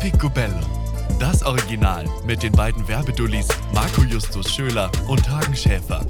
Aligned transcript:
Picobello. 0.00 0.58
Das 1.20 1.44
Original 1.44 2.04
mit 2.24 2.42
den 2.42 2.50
beiden 2.52 2.88
Werbedullis 2.88 3.46
Marco 3.72 4.02
Justus 4.02 4.52
Schöler 4.52 4.90
und 5.06 5.30
Hagen 5.30 5.54
Schäfer. 5.54 6.04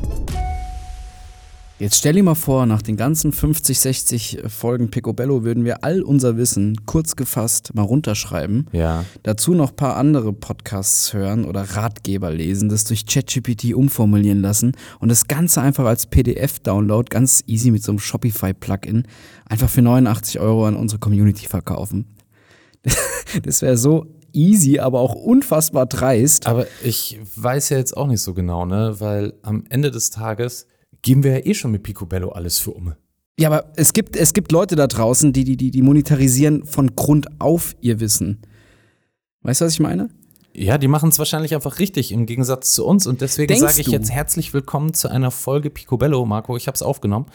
Jetzt 1.80 1.96
stell 1.96 2.12
dir 2.12 2.22
mal 2.22 2.34
vor, 2.34 2.66
nach 2.66 2.82
den 2.82 2.98
ganzen 2.98 3.32
50, 3.32 3.80
60 3.80 4.42
Folgen 4.48 4.90
Picobello 4.90 5.44
würden 5.44 5.64
wir 5.64 5.82
all 5.82 6.02
unser 6.02 6.36
Wissen 6.36 6.84
kurz 6.84 7.16
gefasst 7.16 7.74
mal 7.74 7.80
runterschreiben. 7.80 8.66
Ja. 8.72 9.06
Dazu 9.22 9.54
noch 9.54 9.70
ein 9.70 9.76
paar 9.76 9.96
andere 9.96 10.34
Podcasts 10.34 11.14
hören 11.14 11.46
oder 11.46 11.62
Ratgeber 11.62 12.30
lesen, 12.32 12.68
das 12.68 12.84
durch 12.84 13.06
ChatGPT 13.06 13.72
umformulieren 13.72 14.42
lassen 14.42 14.72
und 14.98 15.08
das 15.08 15.26
Ganze 15.26 15.62
einfach 15.62 15.86
als 15.86 16.04
PDF-Download 16.04 17.08
ganz 17.08 17.42
easy 17.46 17.70
mit 17.70 17.82
so 17.82 17.92
einem 17.92 17.98
Shopify-Plugin 17.98 19.04
einfach 19.48 19.70
für 19.70 19.80
89 19.80 20.38
Euro 20.38 20.66
an 20.66 20.76
unsere 20.76 20.98
Community 20.98 21.46
verkaufen. 21.46 22.14
Das 23.44 23.62
wäre 23.62 23.76
so 23.76 24.06
easy, 24.32 24.80
aber 24.80 24.98
auch 24.98 25.14
unfassbar 25.14 25.86
dreist. 25.86 26.48
Aber 26.48 26.66
ich 26.82 27.20
weiß 27.36 27.68
ja 27.68 27.78
jetzt 27.78 27.96
auch 27.96 28.08
nicht 28.08 28.20
so 28.20 28.34
genau, 28.34 28.66
ne? 28.66 28.96
Weil 28.98 29.34
am 29.42 29.62
Ende 29.68 29.92
des 29.92 30.10
Tages 30.10 30.66
geben 31.02 31.22
wir 31.22 31.38
ja 31.38 31.46
eh 31.46 31.54
schon 31.54 31.70
mit 31.70 31.82
Picobello 31.82 32.30
alles 32.30 32.58
für 32.58 32.72
um. 32.72 32.94
Ja, 33.38 33.48
aber 33.48 33.72
es 33.76 33.92
gibt, 33.92 34.16
es 34.16 34.34
gibt 34.34 34.52
Leute 34.52 34.76
da 34.76 34.86
draußen, 34.86 35.32
die, 35.32 35.44
die, 35.44 35.56
die, 35.56 35.70
die 35.70 35.82
monetarisieren 35.82 36.66
von 36.66 36.94
Grund 36.94 37.26
auf 37.40 37.74
ihr 37.80 38.00
Wissen. 38.00 38.42
Weißt 39.42 39.60
du, 39.60 39.64
was 39.64 39.72
ich 39.72 39.80
meine? 39.80 40.10
Ja, 40.52 40.76
die 40.78 40.88
machen 40.88 41.10
es 41.10 41.18
wahrscheinlich 41.18 41.54
einfach 41.54 41.78
richtig 41.78 42.12
im 42.12 42.26
Gegensatz 42.26 42.74
zu 42.74 42.84
uns. 42.84 43.06
Und 43.06 43.22
deswegen 43.22 43.56
sage 43.56 43.80
ich 43.80 43.86
du? 43.86 43.92
jetzt 43.92 44.10
herzlich 44.10 44.52
willkommen 44.52 44.92
zu 44.92 45.08
einer 45.08 45.30
Folge 45.30 45.70
Picobello, 45.70 46.26
Marco. 46.26 46.56
Ich 46.56 46.66
habe 46.66 46.74
es 46.74 46.82
aufgenommen. 46.82 47.26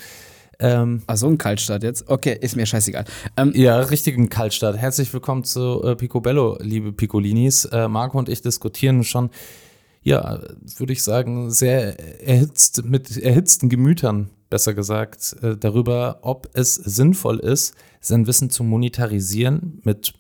Ähm, 0.59 1.01
Ach 1.07 1.17
so, 1.17 1.27
ein 1.27 1.37
Kaltstart 1.37 1.83
jetzt? 1.83 2.07
Okay, 2.07 2.37
ist 2.39 2.55
mir 2.55 2.65
scheißegal. 2.65 3.05
Ähm, 3.35 3.51
ja, 3.55 3.79
richtigen 3.79 4.29
Kaltstart. 4.29 4.77
Herzlich 4.77 5.11
willkommen 5.13 5.43
zu 5.43 5.81
äh, 5.83 5.95
Picobello, 5.95 6.57
liebe 6.61 6.93
Piccolinis. 6.93 7.65
Äh, 7.65 7.87
Marco 7.87 8.17
und 8.17 8.29
ich 8.29 8.41
diskutieren 8.41 9.03
schon, 9.03 9.29
ja, 10.05 10.39
würde 10.77 10.93
ich 10.93 11.03
sagen, 11.03 11.49
sehr 11.49 12.21
erhitzt, 12.25 12.85
mit 12.85 13.17
erhitzten 13.17 13.69
Gemütern, 13.69 14.29
besser 14.51 14.75
gesagt, 14.75 15.35
äh, 15.41 15.57
darüber, 15.57 16.19
ob 16.21 16.47
es 16.53 16.75
sinnvoll 16.75 17.39
ist, 17.39 17.73
sein 18.01 18.27
Wissen 18.27 18.51
zu 18.51 18.63
monetarisieren 18.63 19.81
mit 19.83 20.13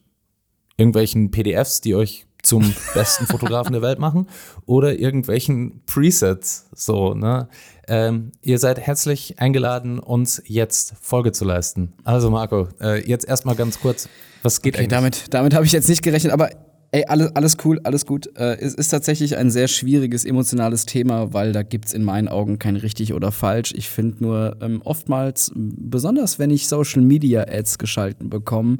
irgendwelchen 0.75 1.29
PDFs, 1.29 1.81
die 1.81 1.93
euch 1.93 2.25
zum 2.41 2.73
besten 2.95 3.27
Fotografen 3.27 3.73
der 3.73 3.83
Welt 3.83 3.99
machen 3.99 4.27
oder 4.65 4.97
irgendwelchen 4.97 5.83
Presets. 5.85 6.65
So, 6.73 7.13
ne? 7.13 7.47
Ähm, 7.87 8.31
ihr 8.41 8.57
seid 8.57 8.79
herzlich 8.79 9.37
eingeladen, 9.37 9.99
uns 9.99 10.41
jetzt 10.47 10.95
Folge 10.99 11.31
zu 11.31 11.45
leisten. 11.45 11.93
Also, 12.03 12.31
Marco, 12.31 12.69
äh, 12.81 13.07
jetzt 13.07 13.27
erstmal 13.27 13.55
ganz 13.55 13.79
kurz, 13.79 14.09
was 14.41 14.63
geht 14.63 14.73
okay, 14.73 14.85
eigentlich? 14.85 14.89
damit, 14.89 15.25
damit 15.29 15.53
habe 15.53 15.63
ich 15.67 15.71
jetzt 15.71 15.87
nicht 15.89 16.01
gerechnet, 16.01 16.33
aber 16.33 16.49
ey, 16.95 17.03
alles, 17.07 17.35
alles 17.35 17.57
cool, 17.65 17.79
alles 17.83 18.05
gut. 18.05 18.27
Äh, 18.37 18.57
es 18.59 18.73
ist 18.73 18.87
tatsächlich 18.87 19.35
ein 19.35 19.51
sehr 19.51 19.67
schwieriges, 19.67 20.23
emotionales 20.23 20.85
Thema, 20.85 21.33
weil 21.33 21.51
da 21.51 21.61
gibt 21.61 21.87
es 21.87 21.93
in 21.93 22.05
meinen 22.05 22.29
Augen 22.29 22.57
kein 22.57 22.77
richtig 22.77 23.13
oder 23.13 23.33
falsch. 23.33 23.73
Ich 23.75 23.89
finde 23.89 24.23
nur 24.23 24.57
ähm, 24.61 24.81
oftmals, 24.81 25.51
besonders 25.55 26.39
wenn 26.39 26.51
ich 26.51 26.67
Social 26.67 27.01
Media 27.01 27.41
Ads 27.49 27.79
geschalten 27.79 28.29
bekomme, 28.29 28.77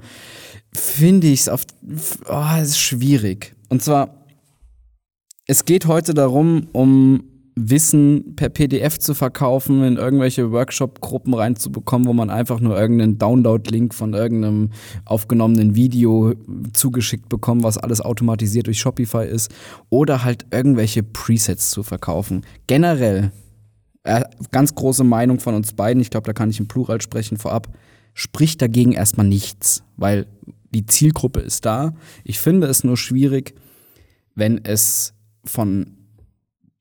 finde 0.71 1.27
ich 1.27 1.41
es 1.41 1.49
oft, 1.49 1.75
oh, 2.29 2.61
ist 2.61 2.79
schwierig. 2.79 3.53
Und 3.67 3.83
zwar, 3.83 4.25
es 5.45 5.65
geht 5.65 5.85
heute 5.85 6.13
darum, 6.13 6.67
um 6.71 7.34
Wissen 7.55 8.35
per 8.35 8.49
PDF 8.49 8.99
zu 8.99 9.13
verkaufen, 9.13 9.81
in 9.83 9.95
irgendwelche 9.95 10.51
Workshop-Gruppen 10.51 11.33
reinzubekommen, 11.33 12.05
wo 12.05 12.11
man 12.11 12.29
einfach 12.29 12.59
nur 12.59 12.77
irgendeinen 12.77 13.17
Download-Link 13.17 13.93
von 13.93 14.13
irgendeinem 14.13 14.71
aufgenommenen 15.05 15.73
Video 15.73 16.33
zugeschickt 16.73 17.29
bekommt, 17.29 17.63
was 17.63 17.77
alles 17.77 18.01
automatisiert 18.01 18.67
durch 18.67 18.79
Shopify 18.79 19.25
ist, 19.25 19.53
oder 19.89 20.25
halt 20.25 20.45
irgendwelche 20.51 21.01
Presets 21.01 21.69
zu 21.69 21.83
verkaufen. 21.83 22.45
Generell, 22.67 23.31
äh, 24.03 24.25
ganz 24.51 24.75
große 24.75 25.05
Meinung 25.05 25.39
von 25.39 25.55
uns 25.55 25.71
beiden, 25.71 26.01
ich 26.01 26.09
glaube, 26.09 26.27
da 26.27 26.33
kann 26.33 26.49
ich 26.49 26.59
im 26.59 26.67
Plural 26.67 27.01
sprechen 27.01 27.37
vorab, 27.37 27.69
spricht 28.13 28.61
dagegen 28.61 28.91
erstmal 28.91 29.27
nichts, 29.27 29.83
weil 29.95 30.27
die 30.71 30.85
Zielgruppe 30.85 31.39
ist 31.39 31.65
da. 31.65 31.93
Ich 32.25 32.39
finde 32.39 32.67
es 32.67 32.83
nur 32.83 32.97
schwierig, 32.97 33.55
wenn 34.35 34.59
es 34.65 35.13
von 35.45 36.04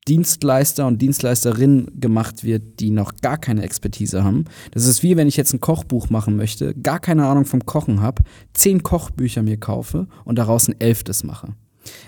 Dienstleister 0.07 0.85
und 0.85 1.01
Dienstleisterinnen 1.01 1.99
gemacht 1.99 2.43
wird, 2.43 2.79
die 2.79 2.91
noch 2.91 3.15
gar 3.21 3.37
keine 3.37 3.63
Expertise 3.63 4.23
haben. 4.23 4.45
Das 4.71 4.85
ist 4.85 5.01
wie 5.01 5.17
wenn 5.17 5.27
ich 5.27 5.37
jetzt 5.37 5.53
ein 5.53 5.59
Kochbuch 5.59 6.09
machen 6.09 6.35
möchte, 6.35 6.75
gar 6.75 6.99
keine 6.99 7.25
Ahnung 7.25 7.45
vom 7.45 7.65
Kochen 7.65 8.01
habe, 8.01 8.23
zehn 8.53 8.83
Kochbücher 8.83 9.41
mir 9.41 9.57
kaufe 9.57 10.07
und 10.23 10.37
daraus 10.37 10.67
ein 10.67 10.79
elftes 10.79 11.23
mache. 11.23 11.55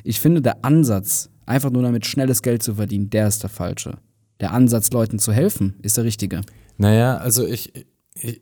Ich 0.03 0.19
finde, 0.19 0.41
der 0.41 0.63
Ansatz, 0.63 1.29
einfach 1.45 1.71
nur 1.71 1.81
damit 1.81 2.05
schnelles 2.05 2.41
Geld 2.41 2.61
zu 2.61 2.75
verdienen, 2.75 3.09
der 3.09 3.27
ist 3.27 3.41
der 3.43 3.49
falsche. 3.49 3.97
Der 4.39 4.53
Ansatz, 4.53 4.91
Leuten 4.91 5.17
zu 5.17 5.31
helfen, 5.33 5.75
ist 5.81 5.97
der 5.97 6.03
richtige. 6.03 6.41
Naja, 6.77 7.17
also 7.17 7.45
ich, 7.45 7.73
ich 8.21 8.41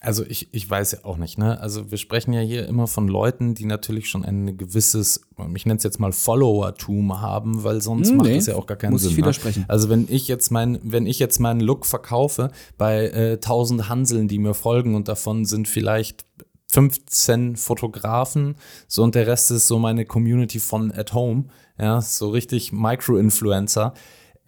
also 0.00 0.24
ich, 0.24 0.48
ich 0.52 0.68
weiß 0.68 0.92
ja 0.92 0.98
auch 1.04 1.16
nicht, 1.16 1.38
ne? 1.38 1.60
Also 1.60 1.90
wir 1.90 1.98
sprechen 1.98 2.32
ja 2.32 2.40
hier 2.40 2.66
immer 2.66 2.86
von 2.86 3.08
Leuten, 3.08 3.54
die 3.54 3.64
natürlich 3.64 4.08
schon 4.08 4.24
ein 4.24 4.56
gewisses, 4.56 5.22
ich 5.54 5.66
nenne 5.66 5.78
es 5.78 5.82
jetzt 5.84 5.98
mal 6.00 6.12
Followertum 6.12 7.20
haben, 7.20 7.64
weil 7.64 7.80
sonst 7.80 8.10
Hm, 8.10 8.16
macht 8.18 8.28
nee, 8.28 8.36
es 8.36 8.46
ja 8.46 8.56
auch 8.56 8.66
gar 8.66 8.76
keinen 8.76 8.92
muss 8.92 9.02
ich 9.02 9.08
Sinn. 9.10 9.18
widersprechen. 9.18 9.60
Ne? 9.60 9.70
Also 9.70 9.88
wenn 9.88 10.06
ich 10.08 10.28
jetzt 10.28 10.50
mein, 10.50 10.78
wenn 10.82 11.06
ich 11.06 11.18
jetzt 11.18 11.38
meinen 11.40 11.60
Look 11.60 11.86
verkaufe 11.86 12.50
bei 12.78 13.08
äh, 13.08 13.32
1000 13.34 13.88
Hanseln, 13.88 14.28
die 14.28 14.38
mir 14.38 14.54
folgen 14.54 14.94
und 14.94 15.08
davon 15.08 15.44
sind 15.44 15.68
vielleicht 15.68 16.24
15 16.70 17.56
Fotografen, 17.56 18.56
so 18.88 19.02
und 19.02 19.14
der 19.14 19.26
Rest 19.26 19.50
ist 19.50 19.66
so 19.66 19.78
meine 19.78 20.04
Community 20.04 20.58
von 20.58 20.92
at 20.92 21.14
home, 21.14 21.44
ja, 21.78 22.00
so 22.00 22.30
richtig 22.30 22.72
Micro-Influencer. 22.72 23.94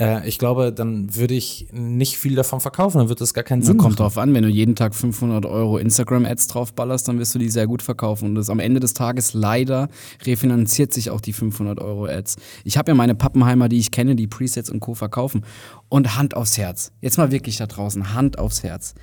Äh, 0.00 0.26
ich 0.28 0.38
glaube, 0.38 0.72
dann 0.72 1.14
würde 1.14 1.34
ich 1.34 1.66
nicht 1.72 2.18
viel 2.18 2.34
davon 2.34 2.60
verkaufen, 2.60 2.98
dann 2.98 3.08
wird 3.08 3.20
das 3.20 3.34
gar 3.34 3.44
keinen 3.44 3.62
Sinn 3.62 3.76
kommt 3.76 3.94
machen. 3.94 4.04
drauf 4.04 4.18
an, 4.18 4.34
wenn 4.34 4.42
du 4.42 4.48
jeden 4.48 4.74
Tag 4.74 4.94
500 4.94 5.44
Euro 5.44 5.78
Instagram-Ads 5.78 6.46
draufballerst, 6.48 7.08
dann 7.08 7.18
wirst 7.18 7.34
du 7.34 7.38
die 7.38 7.48
sehr 7.48 7.66
gut 7.66 7.82
verkaufen. 7.82 8.26
Und 8.26 8.34
das 8.36 8.50
am 8.50 8.60
Ende 8.60 8.80
des 8.80 8.94
Tages 8.94 9.34
leider 9.34 9.88
refinanziert 10.24 10.92
sich 10.92 11.10
auch 11.10 11.20
die 11.20 11.32
500 11.32 11.80
Euro 11.80 12.06
Ads. 12.06 12.36
Ich 12.64 12.78
habe 12.78 12.92
ja 12.92 12.94
meine 12.94 13.14
Pappenheimer, 13.14 13.68
die 13.68 13.78
ich 13.78 13.90
kenne, 13.90 14.14
die 14.14 14.26
Presets 14.26 14.70
und 14.70 14.80
Co. 14.80 14.94
verkaufen. 14.94 15.44
Und 15.88 16.16
Hand 16.16 16.36
aufs 16.36 16.58
Herz. 16.58 16.92
Jetzt 17.00 17.18
mal 17.18 17.30
wirklich 17.32 17.56
da 17.56 17.66
draußen, 17.66 18.14
Hand 18.14 18.38
aufs 18.38 18.62
Herz. 18.62 18.94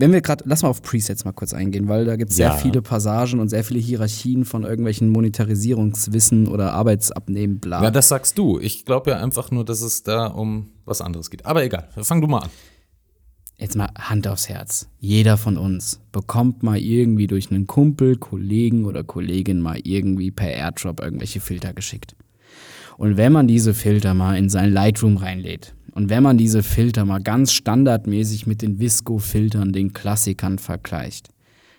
Wenn 0.00 0.12
wir 0.12 0.20
gerade, 0.20 0.44
lass 0.46 0.62
mal 0.62 0.68
auf 0.68 0.80
Presets 0.82 1.24
mal 1.24 1.32
kurz 1.32 1.52
eingehen, 1.52 1.88
weil 1.88 2.04
da 2.04 2.14
gibt 2.14 2.30
es 2.30 2.36
sehr 2.36 2.48
Ja. 2.48 2.52
viele 2.56 2.82
Passagen 2.82 3.40
und 3.40 3.48
sehr 3.48 3.64
viele 3.64 3.80
Hierarchien 3.80 4.44
von 4.44 4.62
irgendwelchen 4.62 5.08
Monetarisierungswissen 5.08 6.46
oder 6.46 6.72
Arbeitsabnehmen, 6.72 7.58
bla. 7.58 7.82
Ja, 7.82 7.90
das 7.90 8.08
sagst 8.08 8.38
du. 8.38 8.60
Ich 8.60 8.84
glaube 8.84 9.10
ja 9.10 9.18
einfach 9.18 9.50
nur, 9.50 9.64
dass 9.64 9.80
es 9.82 10.04
da 10.04 10.26
um 10.28 10.68
was 10.84 11.00
anderes 11.00 11.30
geht. 11.30 11.44
Aber 11.46 11.64
egal, 11.64 11.88
fang 12.00 12.20
du 12.20 12.28
mal 12.28 12.38
an. 12.44 12.50
Jetzt 13.56 13.74
mal 13.74 13.88
Hand 13.98 14.28
aufs 14.28 14.48
Herz. 14.48 14.88
Jeder 15.00 15.36
von 15.36 15.56
uns 15.58 15.98
bekommt 16.12 16.62
mal 16.62 16.78
irgendwie 16.78 17.26
durch 17.26 17.50
einen 17.50 17.66
Kumpel, 17.66 18.16
Kollegen 18.16 18.84
oder 18.84 19.02
Kollegin 19.02 19.60
mal 19.60 19.80
irgendwie 19.82 20.30
per 20.30 20.48
Airdrop 20.52 21.00
irgendwelche 21.00 21.40
Filter 21.40 21.72
geschickt. 21.72 22.14
Und 22.98 23.16
wenn 23.16 23.32
man 23.32 23.48
diese 23.48 23.74
Filter 23.74 24.14
mal 24.14 24.36
in 24.38 24.48
sein 24.48 24.72
Lightroom 24.72 25.16
reinlädt 25.16 25.74
und 25.98 26.10
wenn 26.10 26.22
man 26.22 26.38
diese 26.38 26.62
Filter 26.62 27.04
mal 27.04 27.20
ganz 27.20 27.52
standardmäßig 27.52 28.46
mit 28.46 28.62
den 28.62 28.78
Visco-Filtern, 28.78 29.72
den 29.72 29.92
Klassikern 29.92 30.60
vergleicht, 30.60 31.30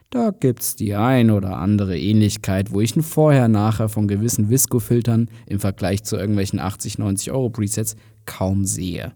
da 0.09 0.31
gibt's 0.37 0.75
die 0.75 0.93
ein 0.93 1.31
oder 1.31 1.55
andere 1.55 1.97
Ähnlichkeit, 1.97 2.73
wo 2.73 2.81
ich 2.81 2.97
ein 2.97 3.01
Vorher-Nachher 3.01 3.87
von 3.87 4.09
gewissen 4.09 4.49
Visco-Filtern 4.49 5.29
im 5.45 5.61
Vergleich 5.61 6.03
zu 6.03 6.17
irgendwelchen 6.17 6.59
80, 6.59 6.97
90 6.97 7.31
Euro 7.31 7.49
Presets 7.49 7.95
kaum 8.25 8.65
sehe. 8.65 9.13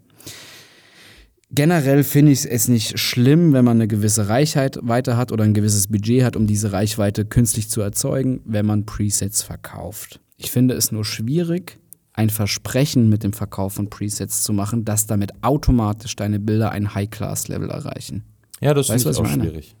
Generell 1.50 2.02
finde 2.02 2.32
ich 2.32 2.50
es 2.50 2.68
nicht 2.68 2.98
schlimm, 2.98 3.52
wenn 3.52 3.66
man 3.66 3.76
eine 3.76 3.88
gewisse 3.88 4.30
Reichweite 4.30 5.18
hat 5.18 5.32
oder 5.32 5.44
ein 5.44 5.52
gewisses 5.52 5.88
Budget 5.88 6.24
hat, 6.24 6.34
um 6.34 6.46
diese 6.46 6.72
Reichweite 6.72 7.26
künstlich 7.26 7.68
zu 7.68 7.82
erzeugen, 7.82 8.40
wenn 8.46 8.64
man 8.64 8.86
Presets 8.86 9.42
verkauft. 9.42 10.22
Ich 10.38 10.50
finde 10.50 10.72
es 10.72 10.92
nur 10.92 11.04
schwierig, 11.04 11.78
ein 12.14 12.30
Versprechen 12.30 13.08
mit 13.08 13.24
dem 13.24 13.32
Verkauf 13.32 13.74
von 13.74 13.90
Presets 13.90 14.42
zu 14.42 14.52
machen, 14.52 14.84
dass 14.84 15.06
damit 15.06 15.32
automatisch 15.42 16.16
deine 16.16 16.38
Bilder 16.38 16.70
ein 16.70 16.94
High-Class-Level 16.94 17.68
erreichen. 17.68 18.24
Ja, 18.60 18.72
das 18.72 18.88
was 18.88 19.06
auch 19.18 19.24
meine? 19.24 19.42
schwierig. 19.42 19.76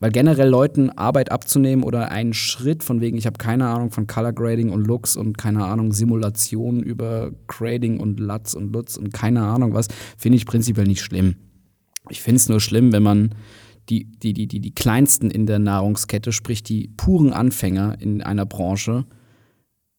Weil 0.00 0.12
generell 0.12 0.48
Leuten 0.48 0.90
Arbeit 0.90 1.32
abzunehmen 1.32 1.82
oder 1.82 2.12
einen 2.12 2.34
Schritt 2.34 2.84
von 2.84 3.00
wegen, 3.00 3.18
ich 3.18 3.26
habe 3.26 3.38
keine 3.38 3.66
Ahnung 3.66 3.90
von 3.90 4.06
Color 4.06 4.32
Grading 4.32 4.70
und 4.70 4.86
Looks 4.86 5.16
und 5.16 5.36
keine 5.38 5.64
Ahnung 5.64 5.92
Simulation 5.92 6.82
über 6.82 7.32
Grading 7.48 7.98
und 7.98 8.20
Lutz 8.20 8.54
und 8.54 8.72
Lutz 8.72 8.96
und 8.96 9.12
keine 9.12 9.42
Ahnung 9.42 9.74
was, 9.74 9.88
finde 10.16 10.36
ich 10.36 10.46
prinzipiell 10.46 10.86
nicht 10.86 11.02
schlimm. 11.02 11.36
Ich 12.10 12.22
finde 12.22 12.36
es 12.36 12.48
nur 12.48 12.60
schlimm, 12.60 12.92
wenn 12.92 13.02
man 13.02 13.34
die, 13.88 14.04
die, 14.04 14.34
die, 14.34 14.46
die, 14.46 14.60
die 14.60 14.74
kleinsten 14.74 15.30
in 15.30 15.46
der 15.46 15.58
Nahrungskette, 15.58 16.30
sprich 16.30 16.62
die 16.62 16.88
puren 16.96 17.32
Anfänger 17.32 17.96
in 18.00 18.22
einer 18.22 18.46
Branche, 18.46 19.06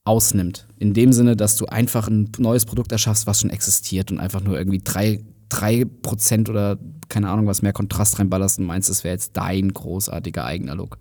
ausnimmt. 0.06 0.68
In 0.78 0.94
dem 0.94 1.14
Sinne, 1.14 1.36
dass 1.36 1.56
du 1.56 1.66
einfach 1.66 2.08
ein 2.08 2.32
neues 2.38 2.66
Produkt 2.66 2.92
erschaffst, 2.92 3.28
was 3.28 3.42
schon 3.42 3.50
existiert 3.50 4.12
und 4.12 4.20
einfach 4.20 4.42
nur 4.42 4.58
irgendwie 4.58 4.82
drei, 4.84 5.24
drei 5.50 5.86
Prozent 5.86 6.50
oder 6.50 6.78
keine 7.10 7.30
Ahnung, 7.30 7.48
was 7.48 7.62
mehr 7.62 7.74
Kontrast 7.74 8.20
reinballerst 8.20 8.60
und 8.60 8.66
meinst, 8.66 8.90
es 8.90 9.04
wäre 9.04 9.14
jetzt 9.14 9.36
dein 9.36 9.74
großartiger 9.74 10.46
eigener 10.46 10.76
Look. 10.76 10.98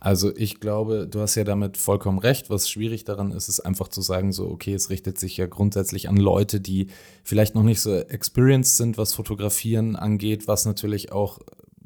Also 0.00 0.34
ich 0.34 0.60
glaube, 0.60 1.06
du 1.06 1.20
hast 1.20 1.34
ja 1.34 1.44
damit 1.44 1.76
vollkommen 1.76 2.18
recht. 2.18 2.48
Was 2.48 2.70
schwierig 2.70 3.04
daran 3.04 3.32
ist, 3.32 3.48
ist 3.48 3.60
einfach 3.60 3.88
zu 3.88 4.00
sagen, 4.00 4.32
so, 4.32 4.48
okay, 4.48 4.72
es 4.72 4.88
richtet 4.88 5.18
sich 5.18 5.36
ja 5.36 5.46
grundsätzlich 5.46 6.08
an 6.08 6.16
Leute, 6.16 6.58
die 6.58 6.86
vielleicht 7.22 7.54
noch 7.54 7.62
nicht 7.62 7.82
so 7.82 7.94
experienced 7.94 8.78
sind, 8.78 8.96
was 8.96 9.12
Fotografieren 9.12 9.96
angeht, 9.96 10.48
was 10.48 10.64
natürlich 10.64 11.12
auch 11.12 11.38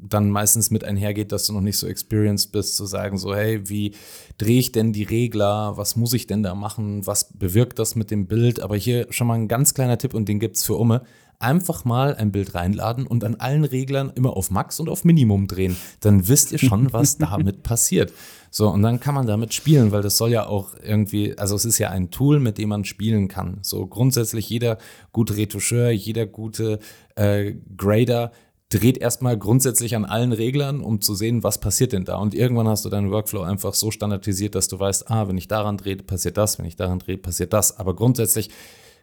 dann 0.09 0.29
meistens 0.29 0.71
mit 0.71 0.83
einhergeht, 0.83 1.31
dass 1.31 1.47
du 1.47 1.53
noch 1.53 1.61
nicht 1.61 1.77
so 1.77 1.87
experienced 1.87 2.51
bist, 2.51 2.75
zu 2.75 2.85
sagen, 2.85 3.17
so, 3.17 3.35
hey, 3.35 3.67
wie 3.69 3.93
drehe 4.37 4.59
ich 4.59 4.71
denn 4.71 4.93
die 4.93 5.03
Regler? 5.03 5.77
Was 5.77 5.95
muss 5.95 6.13
ich 6.13 6.27
denn 6.27 6.43
da 6.43 6.55
machen? 6.55 7.05
Was 7.05 7.33
bewirkt 7.33 7.79
das 7.79 7.95
mit 7.95 8.11
dem 8.11 8.27
Bild? 8.27 8.59
Aber 8.59 8.75
hier 8.75 9.07
schon 9.09 9.27
mal 9.27 9.35
ein 9.35 9.47
ganz 9.47 9.73
kleiner 9.73 9.97
Tipp 9.97 10.13
und 10.13 10.29
den 10.29 10.39
gibt 10.39 10.57
es 10.57 10.63
für 10.63 10.75
Umme 10.75 11.01
einfach 11.39 11.85
mal 11.85 12.15
ein 12.15 12.31
Bild 12.31 12.55
reinladen 12.55 13.05
und 13.05 13.23
an 13.23 13.35
allen 13.35 13.65
Reglern 13.65 14.11
immer 14.15 14.35
auf 14.35 14.51
Max 14.51 14.79
und 14.79 14.89
auf 14.89 15.03
Minimum 15.03 15.47
drehen. 15.47 15.75
Dann 15.99 16.27
wisst 16.27 16.51
ihr 16.51 16.59
schon, 16.59 16.93
was 16.93 17.17
damit 17.19 17.63
passiert. 17.63 18.13
So, 18.51 18.69
und 18.69 18.83
dann 18.83 19.01
kann 19.01 19.15
man 19.15 19.27
damit 19.27 19.53
spielen, 19.53 19.91
weil 19.91 20.01
das 20.01 20.15
soll 20.17 20.31
ja 20.31 20.47
auch 20.47 20.75
irgendwie, 20.81 21.37
also 21.37 21.55
es 21.55 21.65
ist 21.65 21.77
ja 21.77 21.89
ein 21.89 22.09
Tool, 22.09 22.39
mit 22.39 22.57
dem 22.57 22.69
man 22.69 22.85
spielen 22.85 23.27
kann. 23.27 23.59
So 23.61 23.85
grundsätzlich 23.85 24.49
jeder 24.49 24.77
gute 25.11 25.35
Retoucheur, 25.35 25.89
jeder 25.89 26.25
gute 26.25 26.79
äh, 27.15 27.53
Grader 27.75 28.31
dreht 28.69 28.97
erstmal 28.97 29.37
grundsätzlich 29.37 29.95
an 29.95 30.05
allen 30.05 30.31
Reglern, 30.31 30.81
um 30.81 30.99
zu 30.99 31.13
sehen, 31.13 31.43
was 31.43 31.59
passiert 31.59 31.93
denn 31.93 32.03
da. 32.03 32.17
Und 32.17 32.33
irgendwann 32.33 32.67
hast 32.67 32.83
du 32.83 32.89
deinen 32.89 33.11
Workflow 33.11 33.41
einfach 33.41 33.73
so 33.73 33.91
standardisiert, 33.91 34.55
dass 34.55 34.67
du 34.67 34.79
weißt, 34.79 35.09
ah, 35.11 35.27
wenn 35.27 35.37
ich 35.37 35.47
daran 35.47 35.77
drehe, 35.77 35.97
passiert 35.97 36.37
das, 36.37 36.57
wenn 36.57 36.65
ich 36.65 36.75
daran 36.75 36.99
drehe, 36.99 37.17
passiert 37.17 37.53
das. 37.53 37.77
Aber 37.77 37.95
grundsätzlich 37.95 38.49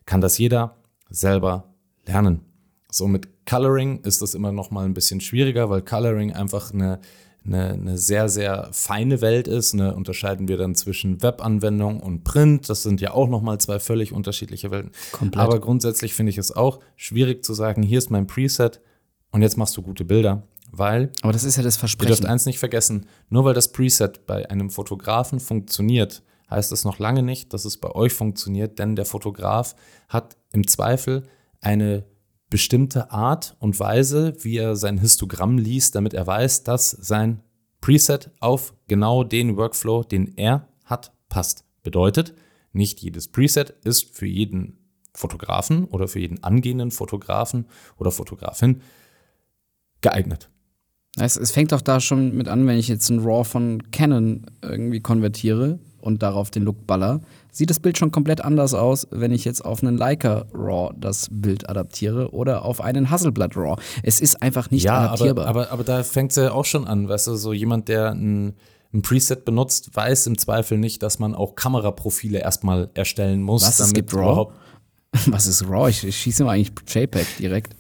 kann 0.05 0.20
das 0.20 0.37
jeder 0.38 0.76
selber 1.11 1.75
lernen. 2.06 2.41
So 2.91 3.06
mit 3.06 3.47
Coloring 3.47 4.00
ist 4.00 4.20
das 4.20 4.35
immer 4.35 4.53
noch 4.53 4.70
mal 4.70 4.85
ein 4.85 4.94
bisschen 4.94 5.20
schwieriger, 5.20 5.70
weil 5.70 5.82
Coloring 5.82 6.32
einfach 6.32 6.75
eine, 6.75 7.00
eine, 7.44 7.70
eine 7.70 7.99
sehr, 7.99 8.29
sehr 8.29 8.69
feine 8.73 9.20
Welt 9.20 9.47
ist. 9.47 9.75
Ne? 9.75 9.94
Unterscheiden 9.94 10.49
wir 10.49 10.56
dann 10.56 10.75
zwischen 10.75 11.23
Webanwendung 11.23 12.00
und 12.00 12.25
Print. 12.25 12.69
Das 12.69 12.82
sind 12.82 13.00
ja 13.00 13.12
auch 13.12 13.29
noch 13.29 13.43
mal 13.43 13.59
zwei 13.59 13.79
völlig 13.79 14.12
unterschiedliche 14.12 14.73
Welten. 14.73 14.91
Komplett. 15.12 15.41
Aber 15.41 15.61
grundsätzlich 15.61 16.14
finde 16.14 16.31
ich 16.31 16.38
es 16.38 16.55
auch 16.55 16.81
schwierig 16.97 17.44
zu 17.44 17.55
sagen, 17.55 17.82
hier 17.82 17.99
ist 17.99 18.11
mein 18.11 18.26
Preset 18.26 18.81
und 19.32 19.43
jetzt 19.43 19.56
machst 19.56 19.76
du 19.76 19.82
gute 19.82 20.05
Bilder. 20.05 20.46
Weil, 20.70 21.11
aber 21.20 21.32
das 21.32 21.44
ist 21.44 21.56
ja 21.56 21.62
das 21.62 21.76
Versprechen. 21.76 22.11
Ihr 22.11 22.17
dürft 22.17 22.31
eins 22.31 22.46
nicht 22.46 22.58
vergessen, 22.58 23.06
nur 23.29 23.44
weil 23.44 23.52
das 23.52 23.73
Preset 23.73 24.25
bei 24.26 24.49
einem 24.49 24.70
Fotografen 24.70 25.38
funktioniert, 25.38 26.23
heißt 26.49 26.73
das 26.73 26.84
noch 26.84 26.99
lange 26.99 27.23
nicht, 27.23 27.52
dass 27.52 27.67
es 27.67 27.76
bei 27.76 27.90
euch 27.90 28.14
funktioniert, 28.14 28.79
denn 28.79 28.96
der 28.96 29.05
Fotograf 29.05 29.75
hat 30.08 30.37
im 30.52 30.67
Zweifel 30.67 31.25
eine 31.61 32.05
bestimmte 32.49 33.11
Art 33.11 33.56
und 33.61 33.79
Weise, 33.81 34.34
wie 34.40 34.58
er 34.58 34.76
sein 34.76 34.99
Histogramm 34.99 35.58
liest, 35.58 35.94
damit 35.94 36.14
er 36.14 36.26
weiß, 36.26 36.64
dass 36.64 36.90
sein 36.90 37.43
Preset 37.81 38.31
auf 38.40 38.75
genau 38.88 39.25
den 39.25 39.56
Workflow, 39.56 40.05
den 40.05 40.37
er 40.37 40.69
hat, 40.85 41.12
passt. 41.28 41.64
Bedeutet, 41.82 42.35
nicht 42.73 43.00
jedes 43.00 43.28
Preset 43.28 43.70
ist 43.85 44.14
für 44.14 44.26
jeden 44.26 44.78
Fotografen 45.14 45.85
oder 45.85 46.08
für 46.08 46.20
jeden 46.20 46.43
angehenden 46.43 46.90
Fotografen 46.90 47.67
oder 47.99 48.11
Fotografin 48.11 48.81
geeignet. 50.02 50.49
Es, 51.19 51.37
es 51.37 51.50
fängt 51.50 51.72
doch 51.72 51.82
da 51.82 52.00
schon 52.00 52.34
mit 52.34 52.49
an, 52.49 52.66
wenn 52.66 52.78
ich 52.78 52.88
jetzt 52.88 53.10
ein 53.10 53.20
RAW 53.20 53.44
von 53.44 53.90
Canon 53.90 54.46
irgendwie 54.62 55.00
konvertiere 55.00 55.78
und 56.00 56.22
darauf 56.22 56.50
den 56.50 56.62
Look 56.62 56.87
baller, 56.87 57.20
sieht 57.50 57.69
das 57.69 57.81
Bild 57.81 57.99
schon 57.99 58.10
komplett 58.10 58.40
anders 58.43 58.72
aus, 58.72 59.06
wenn 59.10 59.31
ich 59.31 59.44
jetzt 59.44 59.62
auf 59.62 59.82
einen 59.82 59.99
Leica 59.99 60.46
RAW 60.54 60.94
das 60.99 61.28
Bild 61.31 61.69
adaptiere 61.69 62.32
oder 62.32 62.64
auf 62.64 62.81
einen 62.81 63.10
Hasselblatt 63.10 63.56
RAW. 63.56 63.81
Es 64.02 64.20
ist 64.20 64.43
einfach 64.43 64.70
nicht 64.70 64.84
ja, 64.84 65.00
adaptierbar. 65.00 65.46
Aber, 65.46 65.62
aber, 65.62 65.72
aber 65.72 65.84
da 65.84 66.02
fängt 66.02 66.31
es 66.31 66.37
ja 66.37 66.52
auch 66.52 66.64
schon 66.64 66.87
an, 66.87 67.08
weißt 67.08 67.26
du, 67.26 67.37
so 67.37 67.52
jemand, 67.52 67.88
der 67.88 68.12
ein, 68.12 68.54
ein 68.94 69.02
Preset 69.02 69.44
benutzt, 69.44 69.94
weiß 69.94 70.26
im 70.28 70.38
Zweifel 70.38 70.78
nicht, 70.78 71.02
dass 71.02 71.19
man 71.19 71.34
auch 71.34 71.56
Kameraprofile 71.56 72.38
erstmal 72.38 72.90
erstellen 72.94 73.43
muss. 73.43 73.66
Was, 73.66 73.81
es 73.81 73.93
gibt 73.93 74.14
RAW? 74.14 74.50
Was 75.26 75.46
ist 75.46 75.69
RAW? 75.69 75.90
Ich, 75.90 76.04
ich 76.04 76.16
schieße 76.16 76.44
mal 76.44 76.52
eigentlich 76.52 76.72
JPEG 76.88 77.26
direkt. 77.38 77.76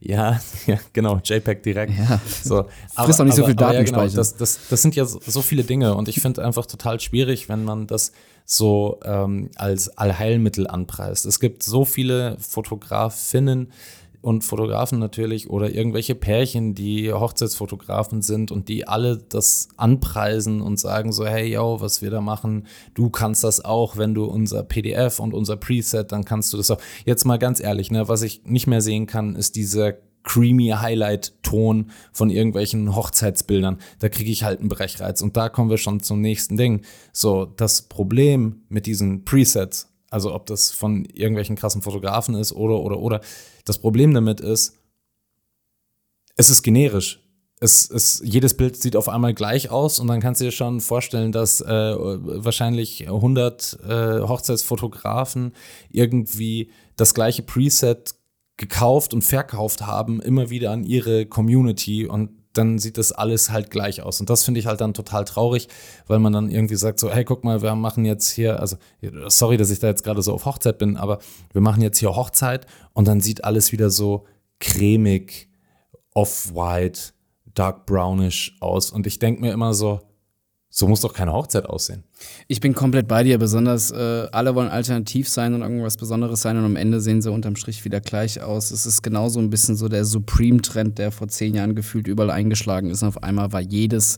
Ja, 0.00 0.40
ja, 0.66 0.78
genau, 0.92 1.20
JPEG 1.22 1.62
direkt. 1.62 1.92
Ja. 1.96 2.20
So. 2.42 2.66
Aber, 2.94 3.06
Frisst 3.06 3.20
auch 3.20 3.24
nicht 3.24 3.34
aber, 3.34 3.42
so 3.42 3.46
viel 3.46 3.54
Datenspeicher. 3.54 4.02
Ja, 4.02 4.08
genau, 4.08 4.16
das, 4.16 4.36
das, 4.36 4.58
das 4.68 4.82
sind 4.82 4.96
ja 4.96 5.04
so, 5.04 5.20
so 5.24 5.42
viele 5.42 5.62
Dinge 5.62 5.94
und 5.94 6.08
ich 6.08 6.20
finde 6.20 6.44
einfach 6.44 6.66
total 6.66 7.00
schwierig, 7.00 7.48
wenn 7.48 7.64
man 7.64 7.86
das 7.86 8.12
so 8.46 8.98
ähm, 9.04 9.50
als 9.56 9.96
Allheilmittel 9.96 10.66
anpreist. 10.66 11.26
Es 11.26 11.38
gibt 11.38 11.62
so 11.62 11.84
viele 11.84 12.36
Fotografinnen, 12.40 13.70
und 14.22 14.44
Fotografen 14.44 14.98
natürlich 14.98 15.48
oder 15.48 15.72
irgendwelche 15.74 16.14
Pärchen, 16.14 16.74
die 16.74 17.12
Hochzeitsfotografen 17.12 18.22
sind 18.22 18.52
und 18.52 18.68
die 18.68 18.86
alle 18.86 19.16
das 19.16 19.68
anpreisen 19.76 20.60
und 20.60 20.78
sagen 20.78 21.12
so, 21.12 21.26
hey, 21.26 21.52
yo, 21.52 21.80
was 21.80 22.02
wir 22.02 22.10
da 22.10 22.20
machen, 22.20 22.66
du 22.94 23.10
kannst 23.10 23.44
das 23.44 23.64
auch, 23.64 23.96
wenn 23.96 24.14
du 24.14 24.24
unser 24.24 24.62
PDF 24.62 25.20
und 25.20 25.32
unser 25.32 25.56
Preset, 25.56 26.12
dann 26.12 26.24
kannst 26.24 26.52
du 26.52 26.56
das 26.56 26.70
auch. 26.70 26.80
Jetzt 27.04 27.24
mal 27.24 27.38
ganz 27.38 27.60
ehrlich, 27.60 27.90
ne, 27.90 28.08
was 28.08 28.22
ich 28.22 28.42
nicht 28.44 28.66
mehr 28.66 28.82
sehen 28.82 29.06
kann, 29.06 29.36
ist 29.36 29.56
dieser 29.56 29.94
creamy 30.22 30.68
Highlight-Ton 30.68 31.90
von 32.12 32.30
irgendwelchen 32.30 32.94
Hochzeitsbildern. 32.94 33.78
Da 34.00 34.08
kriege 34.08 34.30
ich 34.30 34.44
halt 34.44 34.60
einen 34.60 34.68
Brechreiz. 34.68 35.22
Und 35.22 35.36
da 35.36 35.48
kommen 35.48 35.70
wir 35.70 35.78
schon 35.78 36.00
zum 36.00 36.20
nächsten 36.20 36.56
Ding. 36.56 36.82
So, 37.12 37.46
das 37.46 37.82
Problem 37.82 38.62
mit 38.68 38.86
diesen 38.86 39.24
Presets 39.24 39.89
also 40.10 40.34
ob 40.34 40.46
das 40.46 40.70
von 40.72 41.04
irgendwelchen 41.06 41.56
krassen 41.56 41.82
Fotografen 41.82 42.34
ist 42.34 42.52
oder, 42.52 42.80
oder, 42.80 42.98
oder. 42.98 43.20
Das 43.64 43.78
Problem 43.78 44.12
damit 44.12 44.40
ist, 44.40 44.76
es 46.36 46.50
ist 46.50 46.62
generisch. 46.62 47.20
Es, 47.62 47.90
es, 47.90 48.22
jedes 48.24 48.56
Bild 48.56 48.76
sieht 48.76 48.96
auf 48.96 49.08
einmal 49.08 49.34
gleich 49.34 49.70
aus 49.70 49.98
und 49.98 50.08
dann 50.08 50.20
kannst 50.20 50.40
du 50.40 50.46
dir 50.46 50.50
schon 50.50 50.80
vorstellen, 50.80 51.30
dass 51.30 51.60
äh, 51.60 51.66
wahrscheinlich 51.66 53.06
100 53.06 53.78
äh, 53.86 54.20
Hochzeitsfotografen 54.20 55.52
irgendwie 55.90 56.70
das 56.96 57.12
gleiche 57.12 57.42
Preset 57.42 58.14
gekauft 58.56 59.12
und 59.12 59.22
verkauft 59.22 59.82
haben, 59.86 60.20
immer 60.20 60.48
wieder 60.50 60.70
an 60.70 60.84
ihre 60.84 61.26
Community 61.26 62.06
und 62.06 62.30
dann 62.52 62.78
sieht 62.78 62.98
das 62.98 63.12
alles 63.12 63.50
halt 63.50 63.70
gleich 63.70 64.02
aus. 64.02 64.20
Und 64.20 64.30
das 64.30 64.44
finde 64.44 64.60
ich 64.60 64.66
halt 64.66 64.80
dann 64.80 64.94
total 64.94 65.24
traurig, 65.24 65.68
weil 66.06 66.18
man 66.18 66.32
dann 66.32 66.50
irgendwie 66.50 66.76
sagt 66.76 66.98
so, 66.98 67.10
hey, 67.10 67.24
guck 67.24 67.44
mal, 67.44 67.62
wir 67.62 67.74
machen 67.74 68.04
jetzt 68.04 68.30
hier, 68.30 68.60
also 68.60 68.76
sorry, 69.26 69.56
dass 69.56 69.70
ich 69.70 69.78
da 69.78 69.86
jetzt 69.86 70.02
gerade 70.02 70.22
so 70.22 70.34
auf 70.34 70.46
Hochzeit 70.46 70.78
bin, 70.78 70.96
aber 70.96 71.18
wir 71.52 71.60
machen 71.60 71.82
jetzt 71.82 71.98
hier 71.98 72.14
Hochzeit 72.16 72.66
und 72.92 73.06
dann 73.06 73.20
sieht 73.20 73.44
alles 73.44 73.72
wieder 73.72 73.90
so 73.90 74.26
cremig, 74.58 75.48
off-white, 76.14 77.12
dark 77.54 77.86
brownish 77.86 78.56
aus. 78.60 78.90
Und 78.90 79.06
ich 79.06 79.18
denke 79.18 79.40
mir 79.40 79.52
immer 79.52 79.74
so, 79.74 80.00
so 80.72 80.86
muss 80.86 81.00
doch 81.00 81.12
keine 81.12 81.32
Hochzeit 81.32 81.66
aussehen. 81.66 82.04
Ich 82.46 82.60
bin 82.60 82.74
komplett 82.74 83.08
bei 83.08 83.24
dir, 83.24 83.38
besonders 83.38 83.90
äh, 83.90 84.28
alle 84.30 84.54
wollen 84.54 84.68
alternativ 84.68 85.28
sein 85.28 85.52
und 85.52 85.62
irgendwas 85.62 85.96
Besonderes 85.96 86.42
sein 86.42 86.56
und 86.56 86.64
am 86.64 86.76
Ende 86.76 87.00
sehen 87.00 87.20
sie 87.22 87.30
unterm 87.32 87.56
Strich 87.56 87.84
wieder 87.84 88.00
gleich 88.00 88.40
aus. 88.40 88.70
Es 88.70 88.86
ist 88.86 89.02
genauso 89.02 89.40
ein 89.40 89.50
bisschen 89.50 89.74
so 89.74 89.88
der 89.88 90.04
Supreme-Trend, 90.04 90.98
der 90.98 91.10
vor 91.10 91.26
zehn 91.26 91.56
Jahren 91.56 91.74
gefühlt 91.74 92.06
überall 92.06 92.30
eingeschlagen 92.30 92.88
ist. 92.90 93.02
Und 93.02 93.08
auf 93.08 93.22
einmal 93.24 93.52
war 93.52 93.60
jedes 93.60 94.16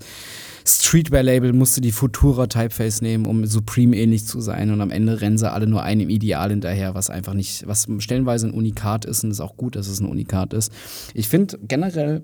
Streetwear-Label 0.67 1.55
musste 1.55 1.81
die 1.81 1.91
Futura 1.91 2.47
Typeface 2.47 3.01
nehmen, 3.01 3.25
um 3.25 3.47
Supreme 3.47 3.97
ähnlich 3.97 4.27
zu 4.27 4.43
sein. 4.43 4.71
Und 4.71 4.83
am 4.83 4.91
Ende 4.91 5.23
rennen 5.23 5.39
sie 5.39 5.51
alle 5.51 5.67
nur 5.67 5.83
einem 5.83 6.11
Ideal 6.11 6.51
hinterher, 6.51 6.95
was 6.95 7.09
einfach 7.09 7.33
nicht, 7.33 7.67
was 7.67 7.87
stellenweise 7.99 8.49
ein 8.49 8.55
Unikat 8.55 9.07
ist 9.07 9.25
und 9.25 9.31
es 9.31 9.39
ist 9.39 9.41
auch 9.41 9.57
gut, 9.57 9.75
dass 9.75 9.89
es 9.89 10.01
ein 10.01 10.07
Unikat 10.07 10.53
ist. 10.53 10.71
Ich 11.15 11.29
finde 11.29 11.59
generell 11.63 12.23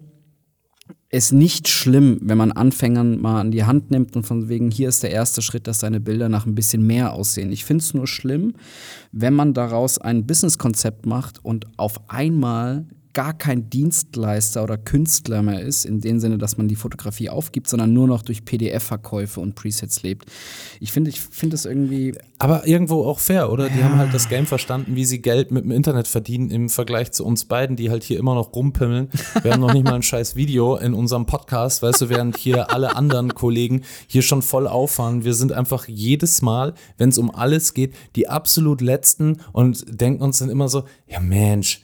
ist 1.11 1.33
nicht 1.33 1.69
schlimm, 1.69 2.19
wenn 2.21 2.37
man 2.37 2.53
Anfängern 2.53 3.21
mal 3.21 3.41
an 3.41 3.51
die 3.51 3.65
Hand 3.65 3.91
nimmt 3.91 4.15
und 4.15 4.25
von 4.25 4.49
wegen, 4.49 4.71
hier 4.71 4.91
ist 4.91 5.03
der 5.03 5.11
erste 5.11 5.41
Schritt, 5.41 5.67
dass 5.67 5.81
seine 5.81 6.01
Bilder 6.01 6.29
nach 6.29 6.45
ein 6.45 6.55
bisschen 6.55 6.87
mehr 6.87 7.15
aussehen. 7.15 7.51
Ich 7.51 7.65
finde 7.65 7.83
es 7.83 7.95
nur 7.95 8.07
schlimm, 8.07 8.55
wenn 9.11 9.33
man 9.33 9.55
daraus 9.55 9.99
ein 9.99 10.27
Businesskonzept 10.27 11.07
macht 11.07 11.43
und 11.43 11.67
auf 11.79 12.11
einmal 12.11 12.87
gar 13.19 13.37
kein 13.37 13.69
Dienstleister 13.69 14.63
oder 14.63 14.79
Künstler 14.79 15.43
mehr 15.43 15.61
ist, 15.61 15.85
in 15.85 16.01
dem 16.01 16.21
Sinne, 16.21 16.39
dass 16.39 16.57
man 16.57 16.69
die 16.69 16.77
Fotografie 16.77 17.31
aufgibt, 17.31 17.67
sondern 17.67 17.93
nur 17.93 18.07
noch 18.07 18.23
durch 18.23 18.45
PDF-Verkäufe 18.45 19.41
und 19.41 19.57
Presets 19.57 20.05
lebt. 20.05 20.27
Ich 20.79 20.93
finde, 20.93 21.11
ich 21.11 21.21
finde 21.21 21.57
es 21.57 21.65
irgendwie. 21.65 22.15
Aber 22.39 22.69
irgendwo 22.69 23.05
auch 23.05 23.19
fair, 23.19 23.51
oder? 23.51 23.71
Die 23.71 23.83
haben 23.83 23.97
halt 23.97 24.15
das 24.15 24.29
Game 24.29 24.47
verstanden, 24.47 24.95
wie 24.95 25.05
sie 25.05 25.21
Geld 25.21 25.51
mit 25.51 25.65
dem 25.65 25.73
Internet 25.73 26.07
verdienen 26.07 26.53
im 26.53 26.69
Vergleich 26.69 27.11
zu 27.11 27.25
uns 27.25 27.45
beiden, 27.45 27.75
die 27.75 27.91
halt 27.91 28.05
hier 28.05 28.21
immer 28.21 28.37
noch 28.37 28.55
rumpimmeln. 28.55 29.09
Wir 29.43 29.53
haben 29.53 29.63
noch 29.63 29.75
nicht 29.75 29.83
mal 29.85 29.95
ein 29.95 30.05
scheiß 30.05 30.37
Video 30.37 30.77
in 30.77 30.95
unserem 30.95 31.27
Podcast, 31.27 31.83
weißt 31.83 32.03
du, 32.03 32.09
während 32.11 32.37
hier 32.37 32.73
alle 32.73 32.95
anderen 32.95 33.35
Kollegen 33.35 33.83
hier 34.07 34.23
schon 34.23 34.43
voll 34.43 34.69
auffahren. 34.69 35.25
Wir 35.25 35.35
sind 35.35 35.51
einfach 35.51 35.89
jedes 35.89 36.41
Mal, 36.41 36.73
wenn 36.99 37.09
es 37.09 37.19
um 37.19 37.35
alles 37.35 37.75
geht, 37.75 37.97
die 38.15 38.29
absolut 38.29 38.81
letzten 38.81 39.39
und 39.51 39.85
denken 39.89 40.23
uns 40.23 40.39
dann 40.39 40.51
immer 40.51 40.69
so, 40.69 40.85
ja 41.09 41.19
Mensch, 41.19 41.83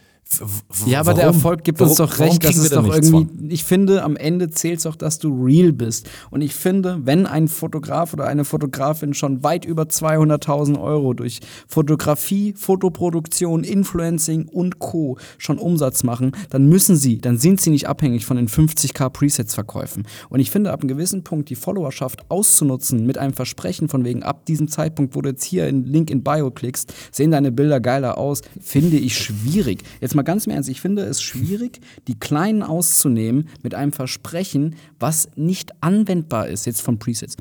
Ja, 0.87 1.01
aber 1.01 1.15
der 1.15 1.25
Erfolg 1.25 1.65
gibt 1.65 1.81
uns 1.81 1.97
doch 1.97 2.19
recht, 2.19 2.45
dass 2.45 2.57
es 2.57 2.71
doch 2.71 2.87
irgendwie. 2.87 3.11
Von? 3.11 3.51
Ich 3.51 3.65
finde, 3.65 4.03
am 4.03 4.17
Ende 4.17 4.51
zählt 4.51 4.79
es 4.79 4.85
doch, 4.85 4.97
dass 4.97 5.19
du 5.19 5.45
real 5.45 5.73
bist. 5.73 6.09
Und 6.31 6.41
ich 6.41 6.55
finde, 6.55 7.01
wenn 7.05 7.27
ein 7.27 7.49
Fotograf 7.49 8.13
oder 8.15 8.27
eine 8.27 8.45
Fotografin 8.45 9.15
schon 9.15 9.43
weit 9.43 9.65
über 9.65 9.85
200.000 9.85 10.81
Euro 10.81 11.15
durch 11.15 11.41
Fotografie, 11.69 12.55
Fotoproduktion, 12.57 13.65
Influencing 13.65 14.49
und 14.49 14.79
Co. 14.79 15.19
schon 15.39 15.59
Umsatz 15.59 16.03
machen, 16.03 16.33
dann 16.51 16.67
müssen 16.67 16.97
sie, 16.97 17.19
dann 17.19 17.39
sind 17.39 17.61
sie 17.61 17.71
nicht 17.71 17.87
abhängig 17.87 18.25
von 18.27 18.37
den 18.37 18.49
50k 18.49 19.11
Presets-Verkäufen. 19.11 20.05
Und 20.31 20.41
ich 20.41 20.51
finde, 20.51 20.73
ab 20.73 20.81
einem 20.81 20.89
gewissen 20.89 21.23
Punkt 21.23 21.51
die 21.51 21.55
Followerschaft 21.55 22.31
auszunutzen 22.31 23.07
mit 23.07 23.19
einem 23.19 23.35
Versprechen 23.35 23.89
von 23.89 24.05
wegen, 24.05 24.23
ab 24.23 24.47
diesem 24.47 24.69
Zeitpunkt, 24.69 25.15
wo 25.15 25.21
du 25.21 25.31
jetzt 25.31 25.45
hier 25.45 25.69
in 25.69 25.85
Link 25.85 26.11
in 26.11 26.23
Bio 26.23 26.51
klickst, 26.51 26.93
sehen 27.13 27.31
deine 27.31 27.53
Bilder 27.53 27.81
geiler 27.81 28.19
aus, 28.19 28.43
finde 28.61 28.97
ich 28.97 29.17
schwierig. 29.17 29.83
Jetzt 30.01 30.14
jetzt 30.15 30.17
mal 30.17 30.23
ganz 30.23 30.47
im 30.47 30.53
Ernst, 30.53 30.69
ich 30.69 30.81
finde 30.81 31.03
es 31.03 31.21
schwierig, 31.21 31.81
die 32.07 32.19
Kleinen 32.19 32.63
auszunehmen 32.63 33.49
mit 33.63 33.75
einem 33.75 33.93
Versprechen, 33.93 34.77
was 34.99 35.29
nicht 35.35 35.73
anwendbar 35.83 36.49
ist, 36.49 36.67
jetzt 36.67 36.83
von 36.83 36.99
Presets. 36.99 37.37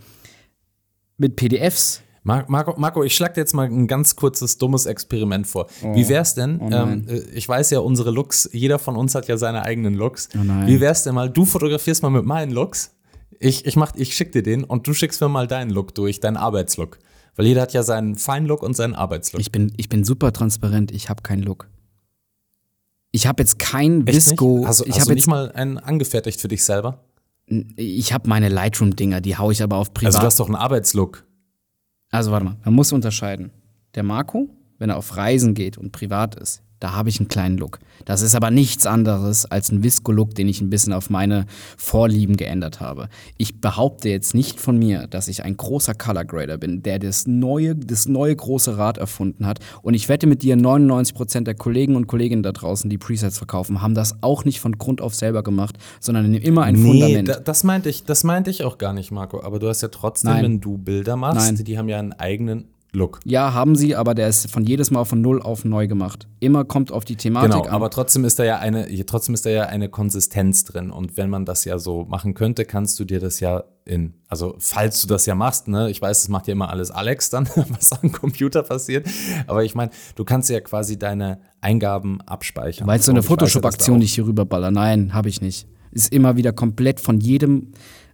Mit 1.18 1.36
PDFs. 1.36 2.02
Marco, 2.24 2.80
Marco, 2.80 3.04
ich 3.04 3.16
schlage 3.16 3.34
dir 3.34 3.42
jetzt 3.42 3.54
mal 3.54 3.68
ein 3.68 3.86
ganz 3.86 4.16
kurzes, 4.16 4.58
dummes 4.58 4.86
Experiment 4.86 5.46
vor. 5.46 5.68
Oh. 5.84 5.94
Wie 5.94 6.08
wär's 6.08 6.36
denn? 6.36 6.60
Oh 6.62 6.70
ähm, 6.72 7.06
äh, 7.08 7.20
ich 7.34 7.48
weiß 7.48 7.70
ja, 7.72 7.80
unsere 7.80 8.12
Looks, 8.12 8.50
jeder 8.54 8.80
von 8.80 8.96
uns 8.96 9.14
hat 9.14 9.28
ja 9.28 9.38
seine 9.38 9.64
eigenen 9.64 9.94
Looks. 9.94 10.30
Oh 10.36 10.40
Wie 10.66 10.80
wär's 10.80 11.04
denn 11.04 11.16
mal, 11.16 11.30
du 11.30 11.46
fotografierst 11.46 12.02
mal 12.02 12.10
mit 12.10 12.26
meinen 12.26 12.52
Looks, 12.52 12.92
ich, 13.40 13.66
ich, 13.66 13.78
ich 13.96 14.16
schick 14.16 14.32
dir 14.32 14.42
den 14.42 14.64
und 14.64 14.88
du 14.88 14.94
schickst 14.94 15.20
mir 15.20 15.28
mal 15.28 15.48
deinen 15.48 15.70
Look 15.70 15.94
durch, 15.96 16.22
deinen 16.22 16.38
Arbeitslook. 16.38 16.98
Weil 17.36 17.48
jeder 17.48 17.62
hat 17.62 17.74
ja 17.74 17.84
seinen 17.84 18.16
Feinlook 18.16 18.64
und 18.64 18.76
seinen 18.76 18.96
Arbeitslook. 18.96 19.42
Ich 19.42 19.52
bin, 19.52 19.74
ich 19.76 19.90
bin 19.90 20.06
super 20.06 20.32
transparent, 20.32 20.92
ich 20.92 21.10
habe 21.10 21.24
keinen 21.24 21.44
Look. 21.44 21.68
Ich 23.16 23.28
habe 23.28 23.44
jetzt 23.44 23.60
kein 23.60 24.06
Echt 24.08 24.18
Visco. 24.18 24.58
Nicht? 24.58 24.68
Hast, 24.68 24.82
ich 24.88 24.96
hast 25.00 25.08
du 25.08 25.14
nicht 25.14 25.28
mal 25.28 25.52
einen 25.52 25.78
angefertigt 25.78 26.42
für 26.42 26.48
dich 26.48 26.64
selber? 26.64 27.00
Ich 27.46 28.12
habe 28.12 28.28
meine 28.28 28.50
Lightroom-Dinger, 28.50 29.22
die 29.22 29.38
haue 29.38 29.54
ich 29.54 29.62
aber 29.62 29.78
auf 29.78 29.94
privat. 29.94 30.08
Also 30.08 30.20
du 30.20 30.26
hast 30.26 30.40
doch 30.40 30.48
einen 30.48 30.56
Arbeitslook. 30.56 31.24
Also 32.10 32.32
warte 32.32 32.46
mal, 32.46 32.58
man 32.66 32.74
muss 32.74 32.92
unterscheiden. 32.92 33.52
Der 33.94 34.02
Marco, 34.02 34.50
wenn 34.80 34.90
er 34.90 34.98
auf 34.98 35.16
Reisen 35.16 35.54
geht 35.54 35.78
und 35.78 35.92
privat 35.92 36.36
ist, 36.36 36.64
da 36.84 36.92
habe 36.92 37.08
ich 37.08 37.18
einen 37.22 37.30
kleinen 37.30 37.58
Look. 37.58 37.80
Das 38.04 38.22
ist 38.22 38.36
aber 38.36 38.52
nichts 38.52 38.86
anderes 38.86 39.46
als 39.46 39.72
ein 39.72 39.84
Visco-Look, 39.84 40.36
den 40.36 40.50
ich 40.50 40.60
ein 40.60 40.70
bisschen 40.70 40.92
auf 40.92 41.10
meine 41.10 41.46
Vorlieben 41.78 42.36
geändert 42.36 42.82
habe. 42.82 43.08
Ich 43.38 43.62
behaupte 43.62 44.10
jetzt 44.10 44.36
nicht 44.36 44.60
von 44.60 44.78
mir, 44.78 45.08
dass 45.08 45.30
ich 45.30 45.46
ein 45.46 45.56
großer 45.56 45.96
Color 45.96 46.26
Grader 46.26 46.58
bin, 46.58 46.84
der 46.84 47.00
das 47.00 47.26
neue, 47.26 47.74
das 47.74 48.10
neue 48.10 48.36
große 48.36 48.78
Rad 48.78 48.98
erfunden 48.98 49.46
hat. 49.46 49.60
Und 49.82 49.94
ich 49.94 50.10
wette 50.10 50.28
mit 50.28 50.44
dir, 50.44 50.58
99% 50.58 51.46
der 51.46 51.56
Kollegen 51.56 51.96
und 51.96 52.08
Kolleginnen 52.08 52.44
da 52.44 52.52
draußen, 52.52 52.90
die 52.90 52.98
Presets 52.98 53.38
verkaufen, 53.38 53.82
haben 53.82 53.96
das 53.96 54.22
auch 54.22 54.44
nicht 54.44 54.60
von 54.60 54.78
Grund 54.78 55.00
auf 55.00 55.16
selber 55.16 55.42
gemacht, 55.42 55.78
sondern 56.02 56.34
immer 56.34 56.64
ein 56.64 56.76
nee, 56.76 56.92
Fundament. 56.92 57.30
Da, 57.30 57.40
das 57.40 57.64
meinte 57.64 57.88
ich, 57.88 58.04
das 58.04 58.26
meinte 58.26 58.50
ich 58.50 58.66
auch 58.66 58.78
gar 58.78 58.92
nicht, 58.92 59.10
Marco. 59.10 59.42
Aber 59.42 59.58
du 59.60 59.70
hast 59.70 59.82
ja 59.82 59.88
trotzdem, 59.88 60.32
Nein. 60.32 60.44
wenn 60.44 60.60
du 60.60 60.78
Bilder 60.78 61.16
machst, 61.16 61.54
Nein. 61.54 61.64
die 61.64 61.78
haben 61.78 61.88
ja 61.88 62.00
einen 62.00 62.12
eigenen 62.12 62.73
Look. 62.96 63.20
Ja, 63.26 63.54
haben 63.54 63.76
sie, 63.76 63.96
aber 63.96 64.14
der 64.14 64.28
ist 64.28 64.52
von 64.52 64.64
jedes 64.64 64.92
Mal 64.92 65.04
von 65.04 65.20
null 65.20 65.42
auf 65.42 65.66
neu 65.66 65.88
gemacht. 65.88 66.28
Immer 66.40 66.64
kommt 66.64 66.92
auf 66.92 67.06
die 67.06 67.16
Thematik 67.16 67.52
genau, 67.52 67.64
an. 67.64 67.72
aber 67.72 67.90
trotzdem 67.90 68.24
ist 68.24 68.38
da 68.38 68.44
ja 68.44 68.60
eine, 68.60 68.88
trotzdem 69.08 69.34
ist 69.34 69.48
da 69.48 69.50
ja 69.50 69.64
eine 69.64 69.90
Konsistenz 69.90 70.64
drin. 70.64 70.92
Und 70.92 71.18
wenn 71.18 71.28
man 71.28 71.44
das 71.44 71.66
ja 71.66 71.80
so 71.80 72.06
machen 72.06 72.36
könnte, 72.36 72.66
kannst 72.66 73.00
du 73.00 73.06
dir 73.06 73.20
das 73.20 73.40
ja 73.40 73.64
in, 73.86 74.14
also 74.28 74.56
falls 74.60 75.02
du 75.02 75.08
das 75.08 75.26
ja 75.26 75.34
machst, 75.34 75.68
ne, 75.68 75.90
ich 75.90 76.02
weiß, 76.02 76.22
das 76.22 76.30
macht 76.30 76.48
ja 76.48 76.52
immer 76.52 76.70
alles 76.70 76.92
Alex 76.92 77.32
dann, 77.32 77.50
was 77.70 77.92
am 77.94 78.12
Computer 78.12 78.62
passiert. 78.62 79.08
Aber 79.48 79.64
ich 79.64 79.74
meine, 79.74 79.90
du 80.16 80.24
kannst 80.24 80.52
ja 80.52 80.60
quasi 80.62 81.00
deine 81.00 81.40
Eingaben 81.62 82.22
abspeichern. 82.22 82.88
Weil 82.88 83.02
so 83.02 83.12
eine 83.12 83.24
Photoshop-Aktion, 83.24 84.02
die 84.02 84.06
ich 84.06 84.14
hier 84.14 84.28
rüberballer? 84.28 84.70
Nein, 84.70 85.16
habe 85.16 85.30
ich 85.30 85.42
nicht. 85.42 85.68
Ist 85.92 86.14
immer 86.14 86.38
wieder 86.38 86.54
komplett 86.54 87.00
von 87.00 87.20
jedem 87.20 87.72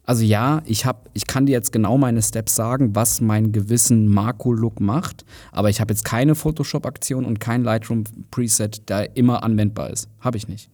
also 0.09 0.23
ja, 0.23 0.63
ich, 0.65 0.87
hab, 0.87 1.07
ich 1.13 1.27
kann 1.27 1.45
dir 1.45 1.51
jetzt 1.51 1.71
genau 1.71 1.95
meine 1.99 2.23
Steps 2.23 2.55
sagen, 2.55 2.95
was 2.95 3.21
mein 3.21 3.51
gewissen 3.51 4.07
Marco-Look 4.11 4.79
macht, 4.79 5.23
aber 5.51 5.69
ich 5.69 5.79
habe 5.81 5.93
jetzt 5.93 6.03
keine 6.03 6.33
Photoshop-Aktion 6.33 7.25
und 7.25 7.39
kein 7.39 7.63
Lightroom-Preset, 7.63 8.89
der 8.89 9.15
immer 9.15 9.43
anwendbar 9.43 9.91
ist. 9.91 10.09
Habe 10.19 10.37
ich 10.37 10.47
nicht. 10.47 10.71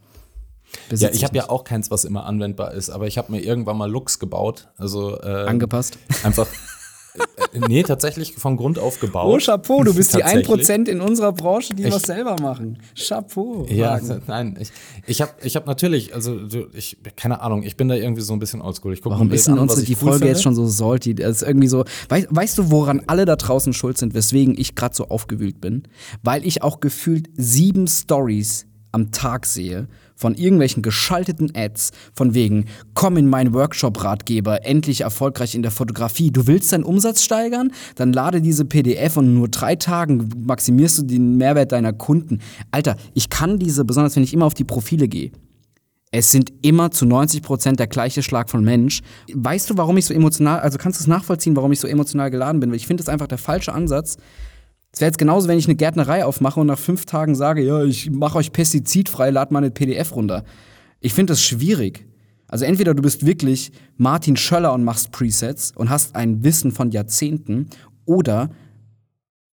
Besitz 0.87 1.09
ja, 1.09 1.13
ich 1.13 1.25
habe 1.25 1.35
ja 1.35 1.49
auch 1.49 1.65
keins, 1.65 1.91
was 1.91 2.05
immer 2.05 2.25
anwendbar 2.25 2.71
ist, 2.71 2.89
aber 2.89 3.07
ich 3.07 3.17
habe 3.17 3.33
mir 3.33 3.41
irgendwann 3.41 3.75
mal 3.75 3.91
Looks 3.91 4.19
gebaut. 4.19 4.69
Also 4.77 5.19
äh, 5.19 5.47
angepasst. 5.47 5.97
Einfach 6.23 6.47
nee, 7.67 7.83
tatsächlich 7.83 8.35
von 8.35 8.57
Grund 8.57 8.79
auf 8.79 8.99
gebaut. 8.99 9.33
Oh, 9.33 9.43
Chapeau, 9.43 9.83
du 9.83 9.93
bist 9.93 10.13
die 10.13 10.23
1% 10.23 10.87
in 10.87 11.01
unserer 11.01 11.31
Branche, 11.31 11.73
die 11.73 11.83
ich, 11.83 11.93
was 11.93 12.03
selber 12.03 12.35
machen. 12.41 12.79
Chapeau. 12.95 13.65
Ja, 13.69 13.93
Wagen. 13.93 14.21
nein, 14.27 14.57
ich, 14.59 14.71
ich 15.07 15.21
habe 15.21 15.31
ich 15.43 15.55
hab 15.55 15.67
natürlich, 15.67 16.13
also 16.13 16.39
ich, 16.73 16.97
keine 17.15 17.41
Ahnung, 17.41 17.63
ich 17.63 17.77
bin 17.77 17.87
da 17.87 17.95
irgendwie 17.95 18.21
so 18.21 18.33
ein 18.33 18.39
bisschen 18.39 18.61
oldschool. 18.61 18.93
Ich 18.93 19.01
guck 19.01 19.13
Warum 19.13 19.31
ist 19.31 19.47
denn 19.47 19.57
unsere, 19.57 19.81
die 19.83 19.93
cool 19.93 19.99
Folge 19.99 20.17
finde? 20.17 20.33
jetzt 20.33 20.43
schon 20.43 20.55
so 20.55 20.65
salty? 20.67 21.15
Das 21.15 21.41
ist 21.41 21.47
irgendwie 21.47 21.67
so, 21.67 21.85
weißt, 22.09 22.27
weißt 22.29 22.57
du, 22.57 22.71
woran 22.71 23.01
alle 23.07 23.25
da 23.25 23.35
draußen 23.35 23.73
schuld 23.73 23.97
sind, 23.97 24.13
weswegen 24.13 24.57
ich 24.57 24.75
gerade 24.75 24.95
so 24.95 25.09
aufgewühlt 25.09 25.61
bin? 25.61 25.83
Weil 26.23 26.45
ich 26.45 26.63
auch 26.63 26.79
gefühlt 26.79 27.29
sieben 27.35 27.87
Stories 27.87 28.65
am 28.91 29.11
Tag 29.11 29.45
sehe 29.45 29.87
von 30.15 30.35
irgendwelchen 30.35 30.81
geschalteten 30.81 31.51
Ads, 31.55 31.91
von 32.13 32.33
wegen, 32.33 32.65
komm 32.93 33.17
in 33.17 33.29
meinen 33.29 33.53
Workshop-Ratgeber, 33.53 34.65
endlich 34.65 35.01
erfolgreich 35.01 35.55
in 35.55 35.61
der 35.61 35.71
Fotografie. 35.71 36.31
Du 36.31 36.47
willst 36.47 36.71
deinen 36.71 36.83
Umsatz 36.83 37.23
steigern? 37.23 37.71
Dann 37.95 38.13
lade 38.13 38.41
diese 38.41 38.65
PDF 38.65 39.17
und 39.17 39.25
in 39.25 39.35
nur 39.35 39.49
drei 39.49 39.75
Tagen 39.75 40.29
maximierst 40.45 40.99
du 40.99 41.03
den 41.03 41.37
Mehrwert 41.37 41.71
deiner 41.71 41.93
Kunden. 41.93 42.39
Alter, 42.71 42.95
ich 43.13 43.29
kann 43.29 43.59
diese, 43.59 43.85
besonders 43.85 44.15
wenn 44.15 44.23
ich 44.23 44.33
immer 44.33 44.45
auf 44.45 44.53
die 44.53 44.63
Profile 44.63 45.07
gehe, 45.07 45.31
es 46.17 46.31
sind 46.31 46.53
immer 46.61 46.91
zu 46.91 47.05
90 47.05 47.41
Prozent 47.41 47.77
der 47.77 47.87
gleiche 47.87 48.23
Schlag 48.23 48.49
von 48.49 48.63
Mensch. 48.63 49.01
Weißt 49.33 49.69
du, 49.69 49.77
warum 49.77 49.97
ich 49.97 50.05
so 50.05 50.13
emotional, 50.13 50.61
also 50.61 50.77
kannst 50.77 50.99
du 50.99 51.03
es 51.03 51.07
nachvollziehen, 51.07 51.57
warum 51.57 51.73
ich 51.73 51.79
so 51.81 51.87
emotional 51.87 52.31
geladen 52.31 52.61
bin? 52.61 52.69
Weil 52.69 52.77
ich 52.77 52.87
finde 52.87 53.03
es 53.03 53.09
einfach 53.09 53.27
der 53.27 53.37
falsche 53.37 53.73
Ansatz, 53.73 54.15
es 54.95 55.01
wäre 55.01 55.09
jetzt 55.09 55.17
genauso, 55.17 55.49
wenn 55.49 55.59
ich 55.59 55.67
eine 55.67 55.75
Gärtnerei 55.75 56.23
aufmache 56.23 56.57
und 56.57 56.67
nach 56.67 56.79
fünf 56.79 57.05
Tagen 57.05 57.35
sage, 57.35 57.61
ja, 57.61 57.83
ich 57.83 58.09
mache 58.11 58.37
euch 58.37 58.53
pestizidfrei, 58.53 59.29
lad 59.29 59.51
mal 59.51 59.57
eine 59.59 59.69
PDF 59.69 60.15
runter. 60.15 60.45
Ich 61.01 61.13
finde 61.13 61.33
das 61.33 61.43
schwierig. 61.43 62.07
Also 62.47 62.63
entweder 62.63 62.93
du 62.93 63.01
bist 63.01 63.25
wirklich 63.25 63.73
Martin 63.97 64.37
Schöller 64.37 64.71
und 64.71 64.85
machst 64.85 65.11
Presets 65.11 65.73
und 65.75 65.89
hast 65.89 66.15
ein 66.15 66.45
Wissen 66.45 66.71
von 66.71 66.91
Jahrzehnten 66.91 67.67
oder 68.05 68.49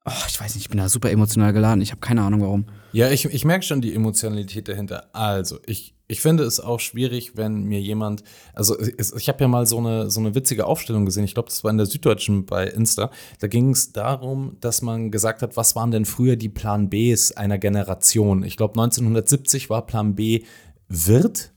Oh, 0.04 0.10
ich 0.28 0.40
weiß 0.40 0.54
nicht, 0.54 0.64
ich 0.64 0.68
bin 0.68 0.78
da 0.78 0.88
super 0.88 1.10
emotional 1.10 1.52
geladen. 1.52 1.80
Ich 1.80 1.90
habe 1.90 2.00
keine 2.00 2.22
Ahnung 2.22 2.40
warum. 2.40 2.66
Ja, 2.92 3.10
ich, 3.10 3.24
ich 3.24 3.44
merke 3.44 3.64
schon 3.64 3.80
die 3.80 3.94
Emotionalität 3.94 4.66
dahinter. 4.66 5.08
Also, 5.12 5.60
ich, 5.64 5.94
ich 6.12 6.20
finde 6.20 6.44
es 6.44 6.60
auch 6.60 6.78
schwierig, 6.78 7.36
wenn 7.36 7.64
mir 7.64 7.80
jemand, 7.80 8.22
also 8.54 8.78
ich 8.78 9.28
habe 9.28 9.40
ja 9.40 9.48
mal 9.48 9.66
so 9.66 9.78
eine, 9.78 10.10
so 10.10 10.20
eine 10.20 10.34
witzige 10.34 10.66
Aufstellung 10.66 11.06
gesehen, 11.06 11.24
ich 11.24 11.32
glaube, 11.32 11.48
das 11.48 11.64
war 11.64 11.70
in 11.70 11.78
der 11.78 11.86
Süddeutschen 11.86 12.44
bei 12.44 12.66
Insta. 12.66 13.10
Da 13.40 13.46
ging 13.46 13.70
es 13.70 13.92
darum, 13.92 14.58
dass 14.60 14.82
man 14.82 15.10
gesagt 15.10 15.40
hat, 15.40 15.56
was 15.56 15.74
waren 15.74 15.90
denn 15.90 16.04
früher 16.04 16.36
die 16.36 16.50
Plan 16.50 16.90
Bs 16.90 17.32
einer 17.32 17.56
Generation? 17.56 18.44
Ich 18.44 18.58
glaube, 18.58 18.74
1970 18.74 19.70
war 19.70 19.86
Plan 19.86 20.14
B 20.14 20.44
Wirt, 20.88 21.52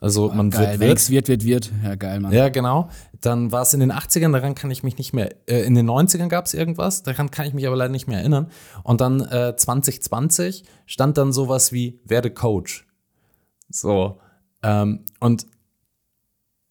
also 0.00 0.30
oh, 0.30 0.34
man 0.34 0.50
geil. 0.50 0.78
wird, 0.78 1.10
wird, 1.10 1.28
wird, 1.28 1.28
wird, 1.28 1.44
wird. 1.44 1.72
Ja, 1.82 1.94
geil, 1.94 2.20
Mann. 2.20 2.32
Ja, 2.32 2.50
genau. 2.50 2.90
Dann 3.20 3.50
war 3.50 3.62
es 3.62 3.72
in 3.72 3.80
den 3.80 3.90
80ern, 3.90 4.32
daran 4.32 4.54
kann 4.54 4.70
ich 4.70 4.82
mich 4.82 4.98
nicht 4.98 5.14
mehr, 5.14 5.34
äh, 5.48 5.62
in 5.62 5.74
den 5.74 5.88
90ern 5.88 6.28
gab 6.28 6.44
es 6.44 6.54
irgendwas, 6.54 7.02
daran 7.02 7.30
kann 7.30 7.46
ich 7.46 7.54
mich 7.54 7.66
aber 7.66 7.74
leider 7.74 7.90
nicht 7.90 8.06
mehr 8.06 8.18
erinnern. 8.18 8.48
Und 8.84 9.00
dann 9.00 9.22
äh, 9.22 9.56
2020 9.56 10.62
stand 10.86 11.16
dann 11.16 11.32
sowas 11.32 11.72
wie, 11.72 11.98
werde 12.04 12.30
Coach. 12.30 12.87
So. 13.68 14.20
Ähm, 14.62 15.04
und 15.20 15.46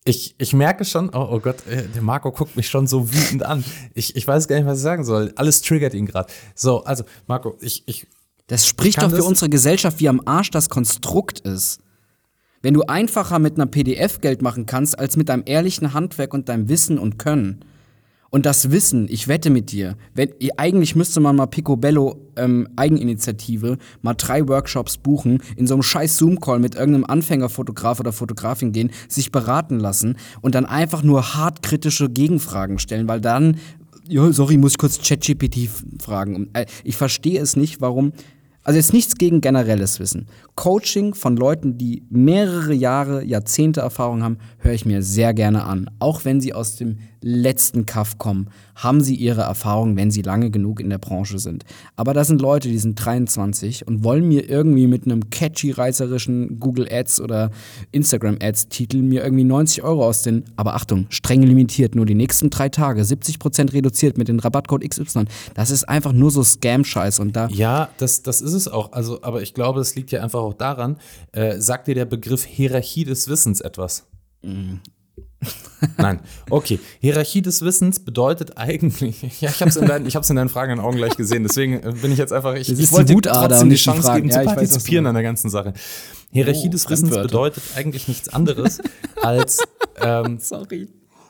ich, 0.07 0.35
ich 0.37 0.53
merke 0.53 0.85
schon, 0.85 1.09
oh, 1.09 1.27
oh 1.31 1.39
Gott, 1.39 1.67
äh, 1.67 1.87
der 1.87 2.01
Marco 2.01 2.31
guckt 2.31 2.55
mich 2.55 2.69
schon 2.69 2.87
so 2.87 3.11
wütend 3.13 3.43
an. 3.43 3.63
Ich, 3.93 4.15
ich 4.15 4.25
weiß 4.25 4.47
gar 4.47 4.55
nicht, 4.55 4.65
was 4.65 4.77
ich 4.77 4.83
sagen 4.83 5.03
soll. 5.03 5.33
Alles 5.35 5.61
triggert 5.61 5.93
ihn 5.93 6.05
gerade. 6.05 6.31
So, 6.55 6.83
also, 6.83 7.03
Marco, 7.27 7.57
ich. 7.59 7.83
ich 7.87 8.07
das 8.47 8.65
spricht 8.65 9.01
doch 9.01 9.11
für 9.11 9.25
unsere 9.25 9.49
Gesellschaft, 9.49 9.99
wie 9.99 10.07
am 10.07 10.21
Arsch 10.23 10.51
das 10.51 10.69
Konstrukt 10.69 11.41
ist. 11.41 11.81
Wenn 12.61 12.73
du 12.73 12.83
einfacher 12.83 13.39
mit 13.39 13.55
einer 13.55 13.65
PDF 13.65 14.21
Geld 14.21 14.41
machen 14.41 14.65
kannst, 14.65 14.97
als 14.97 15.17
mit 15.17 15.27
deinem 15.27 15.43
ehrlichen 15.45 15.93
Handwerk 15.93 16.33
und 16.33 16.47
deinem 16.47 16.69
Wissen 16.69 16.97
und 16.97 17.19
Können. 17.19 17.65
Und 18.29 18.45
das 18.45 18.71
Wissen, 18.71 19.07
ich 19.09 19.27
wette 19.27 19.49
mit 19.49 19.71
dir, 19.71 19.95
wenn, 20.13 20.33
eigentlich 20.57 20.95
müsste 20.95 21.19
man 21.19 21.35
mal 21.35 21.47
Picobello 21.47 22.27
ähm, 22.35 22.67
Eigeninitiative 22.75 23.77
mal 24.01 24.13
drei 24.13 24.47
Workshops 24.47 24.97
buchen, 24.97 25.41
in 25.55 25.67
so 25.67 25.75
einem 25.75 25.83
scheiß 25.83 26.17
Zoom-Call 26.17 26.59
mit 26.59 26.75
irgendeinem 26.75 27.05
Anfängerfotograf 27.05 27.99
oder 27.99 28.11
Fotografin 28.11 28.71
gehen, 28.71 28.91
sich 29.07 29.31
beraten 29.31 29.79
lassen 29.79 30.17
und 30.41 30.55
dann 30.55 30.65
einfach 30.65 31.03
nur 31.03 31.35
hart 31.35 31.61
kritische 31.61 32.09
Gegenfragen 32.09 32.79
stellen, 32.79 33.07
weil 33.07 33.21
dann, 33.21 33.57
ja, 34.07 34.31
sorry, 34.31 34.57
muss 34.57 34.71
ich 34.73 34.77
kurz 34.77 34.99
ChatGPT 35.01 35.69
fragen. 36.01 36.49
Äh, 36.53 36.65
ich 36.83 36.97
verstehe 36.97 37.41
es 37.41 37.55
nicht, 37.55 37.81
warum 37.81 38.11
also 38.67 38.79
jetzt 38.79 38.91
nichts 38.91 39.15
gegen 39.15 39.39
generelles 39.39 40.01
Wissen. 40.01 40.27
Coaching 40.55 41.13
von 41.13 41.37
Leuten, 41.37 41.77
die 41.77 42.03
mehrere 42.09 42.73
Jahre, 42.73 43.23
Jahrzehnte 43.23 43.79
Erfahrung 43.79 44.23
haben, 44.23 44.39
höre 44.57 44.73
ich 44.73 44.85
mir 44.85 45.03
sehr 45.03 45.33
gerne 45.33 45.63
an. 45.63 45.89
Auch 45.99 46.25
wenn 46.25 46.41
sie 46.41 46.53
aus 46.53 46.75
dem 46.75 46.97
letzten 47.21 47.85
Kaff 47.85 48.17
kommen. 48.17 48.49
Haben 48.77 49.01
sie 49.01 49.15
ihre 49.15 49.41
Erfahrung, 49.41 49.95
wenn 49.97 50.11
sie 50.11 50.21
lange 50.21 50.51
genug 50.51 50.79
in 50.79 50.89
der 50.89 50.99
Branche 50.99 51.39
sind. 51.39 51.65
Aber 51.95 52.13
da 52.13 52.23
sind 52.23 52.41
Leute, 52.41 52.69
die 52.69 52.77
sind 52.77 52.95
23 52.95 53.87
und 53.87 54.03
wollen 54.03 54.27
mir 54.27 54.49
irgendwie 54.49 54.87
mit 54.87 55.05
einem 55.05 55.29
catchy 55.29 55.71
reißerischen 55.71 56.59
Google 56.59 56.87
Ads 56.89 57.21
oder 57.21 57.51
Instagram 57.91 58.37
Ads 58.41 58.69
Titel 58.69 59.01
mir 59.01 59.23
irgendwie 59.23 59.43
90 59.43 59.83
Euro 59.83 60.05
aus 60.05 60.21
den, 60.21 60.45
aber 60.55 60.75
Achtung, 60.75 61.07
streng 61.09 61.41
limitiert, 61.41 61.95
nur 61.95 62.05
die 62.05 62.15
nächsten 62.15 62.49
drei 62.49 62.69
Tage, 62.69 63.01
70% 63.01 63.73
reduziert 63.73 64.17
mit 64.17 64.27
dem 64.27 64.39
Rabattcode 64.39 64.87
XY. 64.87 65.25
Das 65.55 65.71
ist 65.71 65.89
einfach 65.89 66.13
nur 66.13 66.29
so 66.29 66.43
Scam-Scheiß 66.43 67.19
und 67.19 67.35
da. 67.35 67.47
Ja, 67.49 67.89
das, 67.97 68.21
das 68.21 68.41
ist 68.41 68.53
es 68.53 68.67
auch. 68.67 68.91
Also, 68.91 69.23
aber 69.23 69.41
ich 69.41 69.53
glaube, 69.53 69.79
es 69.79 69.95
liegt 69.95 70.11
ja 70.11 70.21
einfach 70.21 70.39
auch 70.39 70.53
daran, 70.53 70.97
äh, 71.31 71.59
sagt 71.59 71.87
dir 71.87 71.95
der 71.95 72.05
Begriff 72.05 72.45
Hierarchie 72.45 73.05
des 73.05 73.27
Wissens 73.27 73.61
etwas? 73.61 74.05
Nein, 75.97 76.19
okay. 76.49 76.79
Hierarchie 76.99 77.41
des 77.41 77.61
Wissens 77.61 77.99
bedeutet 77.99 78.57
eigentlich, 78.57 79.21
ja, 79.41 79.49
ich 79.49 79.61
habe 79.61 79.69
es 79.69 79.75
in, 79.77 79.85
dein, 79.85 80.05
in 80.05 80.35
deinen 80.35 80.49
Fragen 80.49 80.71
in 80.71 80.77
den 80.77 80.85
Augen 80.85 80.97
gleich 80.97 81.15
gesehen, 81.15 81.43
deswegen 81.43 81.73
äh, 81.73 81.93
bin 82.01 82.11
ich 82.11 82.17
jetzt 82.17 82.33
einfach, 82.33 82.55
ich, 82.55 82.69
ich 82.69 82.91
wollte 82.91 83.13
dir 83.13 83.21
trotzdem 83.21 83.69
die 83.69 83.75
Chance 83.75 84.13
geben, 84.13 84.29
ja, 84.29 84.39
zu 84.39 84.45
partizipieren 84.45 85.05
weiß, 85.05 85.09
an 85.09 85.15
der 85.15 85.23
ganzen 85.23 85.49
Sache. 85.49 85.73
Hierarchie 86.31 86.67
oh, 86.67 86.71
des 86.71 86.89
Wissens 86.89 87.11
bedeutet 87.11 87.63
eigentlich 87.75 88.07
nichts 88.07 88.29
anderes 88.29 88.81
als, 89.21 89.59
ähm, 90.01 90.39
sorry, 90.41 90.87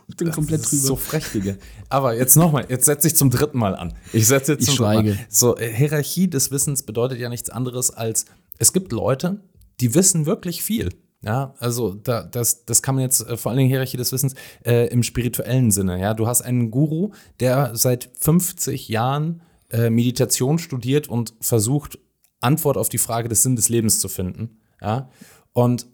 ich 0.07 0.15
bin 0.15 0.31
komplett 0.31 0.65
drüber. 0.65 0.81
So 0.81 0.95
frech, 0.95 1.25
Digga. 1.33 1.55
Aber 1.89 2.15
jetzt 2.15 2.37
nochmal, 2.37 2.65
jetzt 2.69 2.85
setze 2.85 3.07
ich 3.07 3.15
zum 3.15 3.29
dritten 3.29 3.57
Mal 3.57 3.75
an. 3.75 3.93
Ich 4.13 4.27
setze 4.27 4.53
jetzt 4.53 4.61
ich 4.61 4.67
zum 4.67 4.77
schweige. 4.77 5.15
Mal. 5.15 5.25
So, 5.27 5.57
äh, 5.57 5.69
Hierarchie 5.69 6.29
des 6.29 6.49
Wissens 6.51 6.83
bedeutet 6.83 7.19
ja 7.19 7.27
nichts 7.27 7.49
anderes 7.49 7.91
als, 7.91 8.25
es 8.57 8.71
gibt 8.71 8.93
Leute, 8.93 9.41
die 9.81 9.93
wissen 9.95 10.25
wirklich 10.25 10.63
viel. 10.63 10.89
Ja, 11.27 11.53
also 11.59 11.93
da, 11.93 12.23
das, 12.23 12.63
das 12.63 12.81
kann 12.81 12.95
man 12.95 13.01
jetzt 13.01 13.27
äh, 13.27 13.35
vor 13.35 13.49
allen 13.49 13.57
Dingen 13.57 13.69
Hierarchie 13.69 13.97
des 13.97 14.13
Wissens 14.13 14.33
äh, 14.65 14.87
im 14.87 15.03
spirituellen 15.03 15.71
Sinne. 15.71 15.99
Ja, 15.99 16.13
du 16.13 16.25
hast 16.25 16.41
einen 16.41 16.71
Guru, 16.71 17.11
der 17.41 17.75
seit 17.75 18.09
50 18.17 18.87
Jahren 18.87 19.41
äh, 19.69 19.89
Meditation 19.89 20.57
studiert 20.57 21.09
und 21.09 21.33
versucht, 21.41 21.99
Antwort 22.39 22.77
auf 22.77 22.87
die 22.87 22.97
Frage 22.97 23.27
des 23.27 23.43
Sinn 23.43 23.57
des 23.57 23.67
Lebens 23.67 23.99
zu 23.99 24.07
finden. 24.07 24.61
Ja, 24.81 25.09
und 25.51 25.87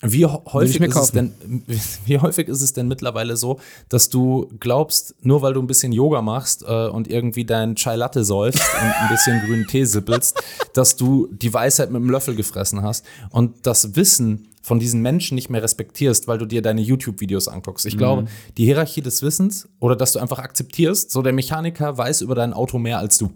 wie 0.00 0.24
häufig, 0.24 0.80
ist 0.80 0.96
es 0.96 1.10
denn, 1.10 1.34
wie 2.06 2.18
häufig 2.18 2.48
ist 2.48 2.62
es 2.62 2.72
denn 2.72 2.88
mittlerweile 2.88 3.36
so, 3.36 3.60
dass 3.90 4.08
du 4.08 4.50
glaubst, 4.58 5.16
nur 5.20 5.42
weil 5.42 5.52
du 5.52 5.60
ein 5.60 5.66
bisschen 5.66 5.92
Yoga 5.92 6.22
machst 6.22 6.62
äh, 6.66 6.86
und 6.86 7.10
irgendwie 7.10 7.44
dein 7.44 7.74
Chai 7.74 7.96
Latte 7.96 8.24
säufst 8.24 8.62
und 8.62 8.80
ein 8.80 9.08
bisschen 9.10 9.40
grünen 9.44 9.66
Tee 9.66 9.84
sippelst, 9.84 10.42
dass 10.72 10.96
du 10.96 11.28
die 11.32 11.52
Weisheit 11.52 11.90
mit 11.90 12.00
einem 12.00 12.10
Löffel 12.10 12.36
gefressen 12.36 12.82
hast 12.82 13.04
und 13.30 13.66
das 13.66 13.96
Wissen 13.96 14.47
von 14.62 14.78
diesen 14.78 15.02
Menschen 15.02 15.34
nicht 15.34 15.50
mehr 15.50 15.62
respektierst, 15.62 16.28
weil 16.28 16.38
du 16.38 16.46
dir 16.46 16.62
deine 16.62 16.80
YouTube-Videos 16.80 17.48
anguckst. 17.48 17.86
Ich 17.86 17.94
mhm. 17.94 17.98
glaube, 17.98 18.24
die 18.56 18.64
Hierarchie 18.64 19.02
des 19.02 19.22
Wissens 19.22 19.68
oder 19.80 19.96
dass 19.96 20.12
du 20.12 20.18
einfach 20.18 20.38
akzeptierst, 20.38 21.10
so 21.10 21.22
der 21.22 21.32
Mechaniker 21.32 21.96
weiß 21.96 22.20
über 22.22 22.34
dein 22.34 22.52
Auto 22.52 22.78
mehr 22.78 22.98
als 22.98 23.18
du. 23.18 23.30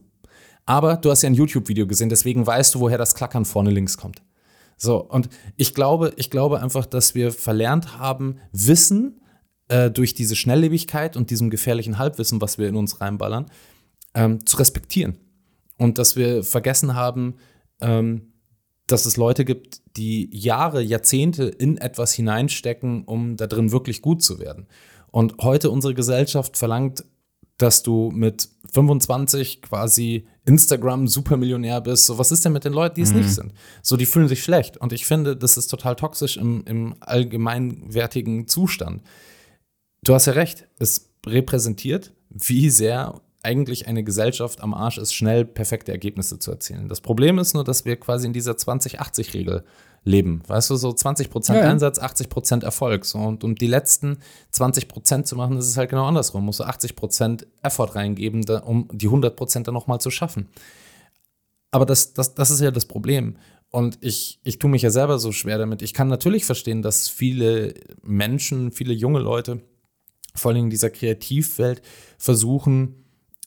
Aber 0.64 0.96
du 0.96 1.10
hast 1.10 1.22
ja 1.22 1.28
ein 1.28 1.34
YouTube-Video 1.34 1.86
gesehen, 1.86 2.08
deswegen 2.08 2.46
weißt 2.46 2.74
du, 2.74 2.80
woher 2.80 2.98
das 2.98 3.14
Klackern 3.14 3.44
vorne 3.44 3.70
links 3.70 3.96
kommt. 3.96 4.22
So, 4.76 5.02
und 5.02 5.28
ich 5.56 5.74
glaube, 5.74 6.12
ich 6.16 6.30
glaube 6.30 6.60
einfach, 6.60 6.86
dass 6.86 7.14
wir 7.14 7.32
verlernt 7.32 7.98
haben, 7.98 8.38
Wissen 8.52 9.20
äh, 9.68 9.90
durch 9.90 10.14
diese 10.14 10.36
Schnelllebigkeit 10.36 11.16
und 11.16 11.30
diesem 11.30 11.50
gefährlichen 11.50 11.98
Halbwissen, 11.98 12.40
was 12.40 12.58
wir 12.58 12.68
in 12.68 12.76
uns 12.76 13.00
reinballern, 13.00 13.46
ähm, 14.14 14.44
zu 14.44 14.56
respektieren. 14.56 15.18
Und 15.78 15.98
dass 15.98 16.16
wir 16.16 16.42
vergessen 16.44 16.94
haben, 16.94 17.36
ähm, 17.80 18.32
dass 18.86 19.06
es 19.06 19.16
Leute 19.16 19.44
gibt, 19.44 19.81
die 19.96 20.28
Jahre, 20.32 20.82
Jahrzehnte 20.82 21.44
in 21.44 21.78
etwas 21.78 22.12
hineinstecken, 22.12 23.04
um 23.04 23.36
da 23.36 23.46
drin 23.46 23.72
wirklich 23.72 24.02
gut 24.02 24.22
zu 24.22 24.38
werden. 24.38 24.66
Und 25.10 25.36
heute 25.42 25.70
unsere 25.70 25.94
Gesellschaft 25.94 26.56
verlangt 26.56 27.04
dass 27.62 27.82
du 27.82 28.10
mit 28.12 28.48
25 28.72 29.62
quasi 29.62 30.26
Instagram-Supermillionär 30.46 31.80
bist. 31.80 32.06
So, 32.06 32.18
was 32.18 32.32
ist 32.32 32.44
denn 32.44 32.52
mit 32.52 32.64
den 32.64 32.72
Leuten, 32.72 32.96
die 32.96 33.02
es 33.02 33.12
mhm. 33.12 33.18
nicht 33.18 33.30
sind? 33.30 33.52
So, 33.82 33.96
die 33.96 34.06
fühlen 34.06 34.26
sich 34.26 34.42
schlecht. 34.42 34.76
Und 34.78 34.92
ich 34.92 35.06
finde, 35.06 35.36
das 35.36 35.56
ist 35.56 35.68
total 35.68 35.94
toxisch 35.94 36.36
im, 36.36 36.64
im 36.66 36.96
allgemeinwertigen 37.00 38.48
Zustand. 38.48 39.02
Du 40.04 40.14
hast 40.14 40.26
ja 40.26 40.32
recht, 40.32 40.66
es 40.80 41.10
repräsentiert, 41.24 42.12
wie 42.30 42.68
sehr 42.68 43.20
eigentlich 43.42 43.88
eine 43.88 44.04
Gesellschaft 44.04 44.60
am 44.60 44.72
Arsch 44.72 44.98
ist, 44.98 45.12
schnell 45.12 45.44
perfekte 45.44 45.90
Ergebnisse 45.90 46.38
zu 46.38 46.52
erzielen. 46.52 46.88
Das 46.88 47.00
Problem 47.00 47.38
ist 47.38 47.54
nur, 47.54 47.64
dass 47.64 47.84
wir 47.84 47.96
quasi 47.96 48.26
in 48.26 48.32
dieser 48.32 48.52
20-80-Regel 48.52 49.64
leben. 50.04 50.42
Weißt 50.46 50.70
du, 50.70 50.76
so 50.76 50.90
20% 50.90 51.54
ja. 51.54 51.60
Einsatz, 51.62 52.00
80% 52.00 52.64
Erfolg. 52.64 53.04
So, 53.04 53.18
und 53.18 53.44
um 53.44 53.54
die 53.54 53.66
letzten 53.66 54.18
20% 54.52 55.24
zu 55.24 55.36
machen, 55.36 55.56
ist 55.56 55.66
es 55.66 55.76
halt 55.76 55.90
genau 55.90 56.06
andersrum. 56.06 56.44
Musst 56.44 56.60
du 56.60 56.64
80% 56.64 57.46
Effort 57.62 57.94
reingeben, 57.94 58.42
da, 58.42 58.58
um 58.58 58.88
die 58.92 59.08
100% 59.08 59.62
dann 59.62 59.74
nochmal 59.74 60.00
zu 60.00 60.10
schaffen. 60.10 60.48
Aber 61.70 61.86
das, 61.86 62.14
das, 62.14 62.34
das 62.34 62.50
ist 62.50 62.60
ja 62.60 62.70
das 62.70 62.86
Problem. 62.86 63.36
Und 63.70 63.98
ich, 64.02 64.40
ich 64.44 64.58
tue 64.58 64.70
mich 64.70 64.82
ja 64.82 64.90
selber 64.90 65.18
so 65.18 65.32
schwer 65.32 65.58
damit. 65.58 65.82
Ich 65.82 65.94
kann 65.94 66.08
natürlich 66.08 66.44
verstehen, 66.44 66.82
dass 66.82 67.08
viele 67.08 67.74
Menschen, 68.02 68.70
viele 68.70 68.92
junge 68.92 69.20
Leute, 69.20 69.62
vor 70.34 70.50
allem 70.50 70.64
in 70.64 70.70
dieser 70.70 70.90
Kreativwelt, 70.90 71.80
versuchen, 72.18 73.01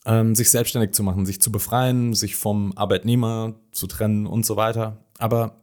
ähm, 0.06 0.36
sich 0.36 0.50
selbstständig 0.52 0.92
zu 0.92 1.04
machen, 1.04 1.26
sich 1.26 1.42
zu 1.42 1.52
befreien, 1.52 2.14
sich 2.14 2.36
vom 2.36 2.74
Arbeitnehmer 2.76 3.56
zu 3.72 3.88
trennen 3.88 4.28
und 4.28 4.46
so 4.46 4.56
weiter. 4.56 5.04
Aber 5.18 5.62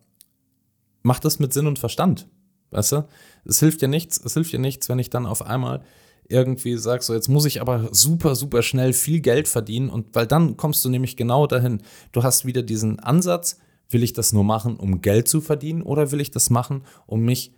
mach 1.02 1.20
das 1.20 1.38
mit 1.38 1.52
Sinn 1.52 1.66
und 1.66 1.78
Verstand. 1.78 2.28
Weißt 2.70 2.92
du? 2.92 3.04
Es 3.44 3.60
hilft 3.60 3.82
dir 3.82 3.88
nichts, 3.88 4.20
es 4.22 4.34
hilft 4.34 4.52
dir 4.52 4.58
nichts, 4.58 4.88
wenn 4.88 4.98
ich 4.98 5.10
dann 5.10 5.26
auf 5.26 5.44
einmal 5.44 5.82
irgendwie 6.28 6.76
sage, 6.78 7.02
so 7.02 7.12
jetzt 7.14 7.28
muss 7.28 7.44
ich 7.44 7.60
aber 7.60 7.88
super, 7.92 8.34
super 8.34 8.62
schnell 8.62 8.92
viel 8.92 9.20
Geld 9.20 9.48
verdienen 9.48 9.90
und 9.90 10.14
weil 10.14 10.26
dann 10.26 10.56
kommst 10.56 10.84
du 10.84 10.88
nämlich 10.88 11.16
genau 11.16 11.46
dahin. 11.46 11.82
Du 12.12 12.22
hast 12.22 12.46
wieder 12.46 12.62
diesen 12.62 12.98
Ansatz, 13.00 13.58
will 13.90 14.02
ich 14.02 14.14
das 14.14 14.32
nur 14.32 14.44
machen, 14.44 14.76
um 14.76 15.02
Geld 15.02 15.28
zu 15.28 15.40
verdienen 15.40 15.82
oder 15.82 16.10
will 16.10 16.20
ich 16.20 16.30
das 16.30 16.48
machen, 16.48 16.84
um 17.06 17.20
mich 17.20 17.52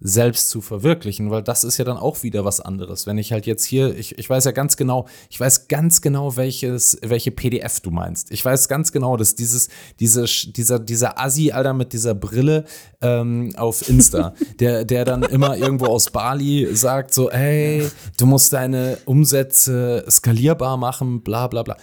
selbst 0.00 0.48
zu 0.48 0.62
verwirklichen, 0.62 1.30
weil 1.30 1.42
das 1.42 1.62
ist 1.62 1.76
ja 1.76 1.84
dann 1.84 1.98
auch 1.98 2.22
wieder 2.22 2.44
was 2.44 2.60
anderes. 2.60 3.06
Wenn 3.06 3.18
ich 3.18 3.32
halt 3.32 3.46
jetzt 3.46 3.64
hier, 3.64 3.96
ich, 3.96 4.18
ich 4.18 4.28
weiß 4.28 4.46
ja 4.46 4.52
ganz 4.52 4.76
genau, 4.76 5.06
ich 5.28 5.38
weiß 5.38 5.68
ganz 5.68 6.00
genau, 6.00 6.36
welches, 6.36 6.98
welche 7.02 7.30
PDF 7.30 7.80
du 7.80 7.90
meinst. 7.90 8.30
Ich 8.30 8.42
weiß 8.44 8.68
ganz 8.68 8.92
genau, 8.92 9.16
dass 9.16 9.34
dieses, 9.34 9.68
diese, 9.98 10.24
dieser, 10.24 10.78
dieser 10.78 11.20
Assi, 11.20 11.52
Alter, 11.52 11.74
mit 11.74 11.92
dieser 11.92 12.14
Brille 12.14 12.64
ähm, 13.02 13.52
auf 13.56 13.88
Insta, 13.88 14.34
der, 14.58 14.84
der 14.84 15.04
dann 15.04 15.22
immer 15.22 15.56
irgendwo 15.56 15.86
aus 15.86 16.10
Bali 16.10 16.68
sagt, 16.74 17.12
so, 17.12 17.30
hey, 17.30 17.86
du 18.18 18.26
musst 18.26 18.52
deine 18.54 18.98
Umsätze 19.04 20.04
skalierbar 20.08 20.78
machen, 20.78 21.22
bla 21.22 21.46
bla 21.46 21.62
bla 21.62 21.76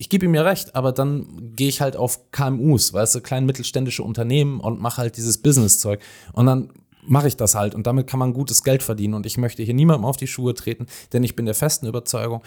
ich 0.00 0.08
gebe 0.08 0.26
ihm 0.26 0.34
ja 0.34 0.42
recht, 0.42 0.76
aber 0.76 0.92
dann 0.92 1.26
gehe 1.56 1.68
ich 1.68 1.80
halt 1.80 1.96
auf 1.96 2.30
KMUs, 2.30 2.92
weißt 2.92 3.16
du, 3.16 3.20
klein 3.20 3.44
mittelständische 3.46 4.04
Unternehmen 4.04 4.60
und 4.60 4.80
mache 4.80 4.98
halt 4.98 5.16
dieses 5.16 5.38
Business-Zeug. 5.38 6.00
Und 6.32 6.46
dann 6.46 6.72
mache 7.08 7.28
ich 7.28 7.36
das 7.36 7.54
halt. 7.54 7.74
Und 7.74 7.86
damit 7.86 8.06
kann 8.06 8.18
man 8.18 8.32
gutes 8.32 8.64
Geld 8.64 8.82
verdienen. 8.82 9.14
Und 9.14 9.26
ich 9.26 9.38
möchte 9.38 9.62
hier 9.62 9.74
niemandem 9.74 10.04
auf 10.04 10.16
die 10.16 10.26
Schuhe 10.26 10.54
treten, 10.54 10.86
denn 11.12 11.24
ich 11.24 11.36
bin 11.36 11.46
der 11.46 11.54
festen 11.54 11.86
Überzeugung, 11.86 12.42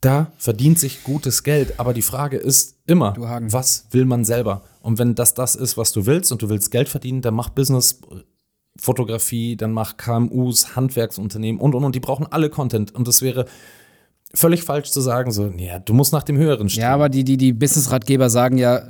da 0.00 0.30
verdient 0.36 0.78
sich 0.78 1.04
gutes 1.04 1.42
Geld, 1.42 1.80
aber 1.80 1.94
die 1.94 2.02
Frage 2.02 2.36
ist 2.36 2.76
immer, 2.86 3.14
was 3.50 3.86
will 3.90 4.04
man 4.04 4.24
selber? 4.24 4.62
Und 4.82 4.98
wenn 4.98 5.14
das 5.14 5.34
das 5.34 5.56
ist, 5.56 5.76
was 5.76 5.90
du 5.92 6.06
willst 6.06 6.30
und 6.30 6.42
du 6.42 6.48
willst 6.48 6.70
Geld 6.70 6.88
verdienen, 6.88 7.22
dann 7.22 7.34
mach 7.34 7.48
Business 7.48 8.00
Fotografie, 8.78 9.56
dann 9.56 9.72
mach 9.72 9.96
KMUs, 9.96 10.76
Handwerksunternehmen 10.76 11.60
und 11.60 11.74
und 11.74 11.84
und. 11.84 11.94
Die 11.94 12.00
brauchen 12.00 12.26
alle 12.30 12.50
Content. 12.50 12.94
Und 12.94 13.08
das 13.08 13.22
wäre 13.22 13.46
völlig 14.34 14.62
falsch 14.62 14.90
zu 14.90 15.00
sagen 15.00 15.32
so, 15.32 15.46
ja, 15.56 15.78
du 15.78 15.94
musst 15.94 16.12
nach 16.12 16.22
dem 16.22 16.36
höheren 16.36 16.68
stehen. 16.68 16.82
Ja, 16.82 16.92
aber 16.92 17.08
die 17.08 17.24
die 17.24 17.36
die 17.36 17.52
Business 17.52 17.90
Ratgeber 17.90 18.28
sagen 18.28 18.58
ja 18.58 18.82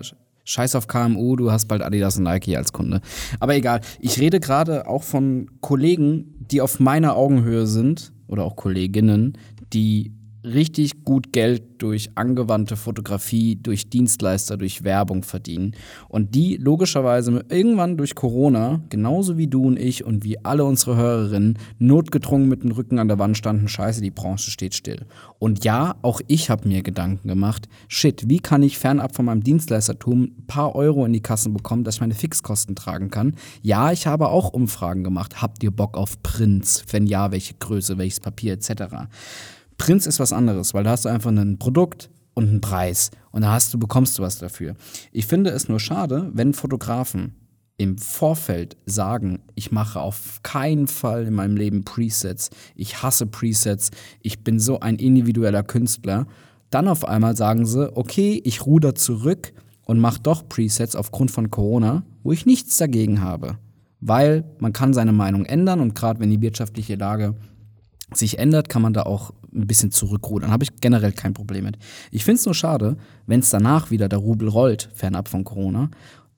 Scheiß 0.46 0.76
auf 0.76 0.86
KMU, 0.86 1.34
du 1.36 1.50
hast 1.50 1.66
bald 1.66 1.82
Adidas 1.82 2.16
und 2.16 2.22
Nike 2.22 2.56
als 2.56 2.72
Kunde. 2.72 3.00
Aber 3.40 3.54
egal, 3.56 3.80
ich 4.00 4.20
rede 4.20 4.40
gerade 4.40 4.86
auch 4.86 5.02
von 5.02 5.50
Kollegen, 5.60 6.36
die 6.50 6.60
auf 6.60 6.78
meiner 6.78 7.16
Augenhöhe 7.16 7.66
sind 7.66 8.12
oder 8.28 8.44
auch 8.44 8.54
Kolleginnen, 8.54 9.36
die 9.72 10.12
richtig 10.46 11.04
gut 11.04 11.32
Geld 11.32 11.82
durch 11.82 12.10
angewandte 12.14 12.76
Fotografie, 12.76 13.56
durch 13.56 13.90
Dienstleister, 13.90 14.56
durch 14.56 14.84
Werbung 14.84 15.22
verdienen. 15.22 15.74
Und 16.08 16.34
die 16.34 16.56
logischerweise 16.56 17.44
irgendwann 17.50 17.96
durch 17.96 18.14
Corona, 18.14 18.80
genauso 18.88 19.36
wie 19.36 19.48
du 19.48 19.66
und 19.66 19.78
ich 19.78 20.04
und 20.04 20.24
wie 20.24 20.42
alle 20.44 20.64
unsere 20.64 20.96
Hörerinnen, 20.96 21.58
notgedrungen 21.78 22.48
mit 22.48 22.62
dem 22.62 22.70
Rücken 22.70 22.98
an 22.98 23.08
der 23.08 23.18
Wand 23.18 23.36
standen, 23.36 23.68
scheiße, 23.68 24.00
die 24.00 24.10
Branche 24.10 24.50
steht 24.50 24.74
still. 24.74 25.06
Und 25.38 25.64
ja, 25.64 25.96
auch 26.02 26.20
ich 26.28 26.48
habe 26.48 26.68
mir 26.68 26.82
Gedanken 26.82 27.28
gemacht, 27.28 27.68
shit, 27.88 28.28
wie 28.28 28.38
kann 28.38 28.62
ich 28.62 28.78
fernab 28.78 29.14
von 29.14 29.26
meinem 29.26 29.42
Dienstleistertum 29.42 30.22
ein 30.22 30.46
paar 30.46 30.74
Euro 30.74 31.04
in 31.04 31.12
die 31.12 31.20
Kassen 31.20 31.52
bekommen, 31.52 31.84
dass 31.84 31.96
ich 31.96 32.00
meine 32.00 32.14
Fixkosten 32.14 32.76
tragen 32.76 33.10
kann? 33.10 33.34
Ja, 33.62 33.92
ich 33.92 34.06
habe 34.06 34.28
auch 34.28 34.52
Umfragen 34.52 35.04
gemacht. 35.04 35.42
Habt 35.42 35.62
ihr 35.62 35.70
Bock 35.70 35.96
auf 35.96 36.22
Prints? 36.22 36.84
Wenn 36.90 37.06
ja, 37.06 37.32
welche 37.32 37.54
Größe, 37.54 37.98
welches 37.98 38.20
Papier 38.20 38.52
etc. 38.54 39.08
Prinz 39.78 40.06
ist 40.06 40.20
was 40.20 40.32
anderes, 40.32 40.74
weil 40.74 40.84
da 40.84 40.90
hast 40.90 41.04
du 41.04 41.08
einfach 41.08 41.30
ein 41.30 41.58
Produkt 41.58 42.10
und 42.34 42.48
einen 42.48 42.60
Preis 42.60 43.10
und 43.30 43.42
da 43.42 43.52
hast 43.52 43.72
du, 43.72 43.78
bekommst 43.78 44.18
du 44.18 44.22
was 44.22 44.38
dafür. 44.38 44.74
Ich 45.12 45.26
finde 45.26 45.50
es 45.50 45.68
nur 45.68 45.80
schade, 45.80 46.30
wenn 46.32 46.54
Fotografen 46.54 47.34
im 47.78 47.98
Vorfeld 47.98 48.76
sagen, 48.86 49.40
ich 49.54 49.70
mache 49.70 50.00
auf 50.00 50.40
keinen 50.42 50.86
Fall 50.86 51.26
in 51.26 51.34
meinem 51.34 51.56
Leben 51.56 51.84
Presets, 51.84 52.50
ich 52.74 53.02
hasse 53.02 53.26
Presets, 53.26 53.90
ich 54.22 54.42
bin 54.42 54.58
so 54.58 54.80
ein 54.80 54.96
individueller 54.96 55.62
Künstler, 55.62 56.26
dann 56.70 56.88
auf 56.88 57.06
einmal 57.06 57.36
sagen 57.36 57.66
sie, 57.66 57.94
okay, 57.94 58.40
ich 58.44 58.64
ruder 58.64 58.94
zurück 58.94 59.52
und 59.84 59.98
mache 59.98 60.20
doch 60.20 60.48
Presets 60.48 60.96
aufgrund 60.96 61.30
von 61.30 61.50
Corona, 61.50 62.04
wo 62.22 62.32
ich 62.32 62.46
nichts 62.46 62.76
dagegen 62.78 63.20
habe. 63.20 63.58
Weil 64.00 64.44
man 64.58 64.72
kann 64.72 64.94
seine 64.94 65.12
Meinung 65.12 65.44
ändern 65.44 65.80
und 65.80 65.94
gerade 65.94 66.20
wenn 66.20 66.30
die 66.30 66.40
wirtschaftliche 66.40 66.96
Lage 66.96 67.34
sich 68.12 68.38
ändert, 68.38 68.68
kann 68.68 68.82
man 68.82 68.92
da 68.92 69.02
auch 69.02 69.32
ein 69.52 69.66
bisschen 69.66 69.90
zurückrudern. 69.90 70.50
Habe 70.50 70.64
ich 70.64 70.76
generell 70.80 71.12
kein 71.12 71.34
Problem 71.34 71.64
mit. 71.64 71.78
Ich 72.10 72.24
finde 72.24 72.38
es 72.38 72.46
nur 72.46 72.54
schade, 72.54 72.96
wenn 73.26 73.40
es 73.40 73.50
danach 73.50 73.90
wieder 73.90 74.08
der 74.08 74.18
Rubel 74.18 74.48
rollt, 74.48 74.90
fernab 74.94 75.28
von 75.28 75.44
Corona, 75.44 75.90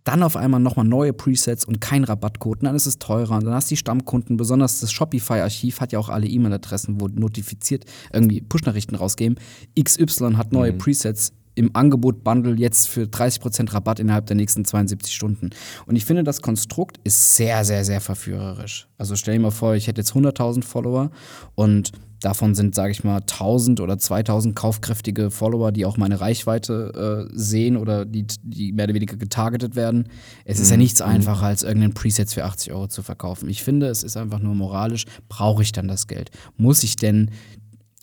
dann 0.04 0.22
auf 0.22 0.36
einmal 0.36 0.60
nochmal 0.60 0.86
neue 0.86 1.12
Presets 1.12 1.66
und 1.66 1.82
kein 1.82 2.02
Rabattcode, 2.02 2.62
dann 2.62 2.74
ist 2.74 2.86
es 2.86 2.98
teurer 2.98 3.36
und 3.36 3.44
dann 3.44 3.52
hast 3.52 3.70
du 3.70 3.74
die 3.74 3.76
Stammkunden, 3.76 4.38
besonders 4.38 4.80
das 4.80 4.90
Shopify-Archiv 4.90 5.80
hat 5.80 5.92
ja 5.92 5.98
auch 5.98 6.08
alle 6.08 6.26
E-Mail-Adressen, 6.26 6.98
wo 6.98 7.08
notifiziert 7.08 7.84
irgendwie 8.10 8.40
Push-Nachrichten 8.40 8.94
rausgeben. 8.94 9.38
XY 9.78 10.36
hat 10.36 10.52
neue 10.52 10.72
mhm. 10.72 10.78
Presets 10.78 11.34
im 11.58 11.74
Angebot 11.74 12.24
Bundle 12.24 12.54
jetzt 12.54 12.88
für 12.88 13.02
30% 13.02 13.74
Rabatt 13.74 14.00
innerhalb 14.00 14.26
der 14.26 14.36
nächsten 14.36 14.64
72 14.64 15.14
Stunden. 15.14 15.50
Und 15.86 15.96
ich 15.96 16.04
finde, 16.04 16.24
das 16.24 16.40
Konstrukt 16.40 17.00
ist 17.04 17.36
sehr, 17.36 17.64
sehr, 17.64 17.84
sehr 17.84 18.00
verführerisch. 18.00 18.88
Also 18.96 19.16
stell 19.16 19.34
dir 19.34 19.40
mal 19.40 19.50
vor, 19.50 19.74
ich 19.74 19.86
hätte 19.86 20.00
jetzt 20.00 20.12
100.000 20.12 20.62
Follower 20.62 21.10
und 21.54 21.92
davon 22.20 22.54
sind, 22.54 22.74
sage 22.74 22.90
ich 22.90 23.04
mal, 23.04 23.18
1000 23.18 23.80
oder 23.80 23.98
2000 23.98 24.56
kaufkräftige 24.56 25.30
Follower, 25.30 25.72
die 25.72 25.84
auch 25.84 25.96
meine 25.96 26.20
Reichweite 26.20 27.28
äh, 27.30 27.32
sehen 27.32 27.76
oder 27.76 28.04
die, 28.04 28.26
die 28.42 28.72
mehr 28.72 28.84
oder 28.84 28.94
weniger 28.94 29.16
getargetet 29.16 29.76
werden. 29.76 30.08
Es 30.44 30.58
ist 30.58 30.70
ja 30.70 30.76
mhm. 30.76 30.82
nichts 30.82 31.00
mhm. 31.00 31.06
einfacher, 31.06 31.46
als 31.46 31.62
irgendeinen 31.62 31.94
Preset 31.94 32.30
für 32.30 32.44
80 32.44 32.72
Euro 32.72 32.88
zu 32.88 33.02
verkaufen. 33.02 33.48
Ich 33.48 33.62
finde, 33.62 33.86
es 33.86 34.02
ist 34.02 34.16
einfach 34.16 34.40
nur 34.40 34.54
moralisch, 34.54 35.04
brauche 35.28 35.62
ich 35.62 35.72
dann 35.72 35.88
das 35.88 36.06
Geld? 36.06 36.30
Muss 36.56 36.82
ich 36.82 36.96
denn 36.96 37.30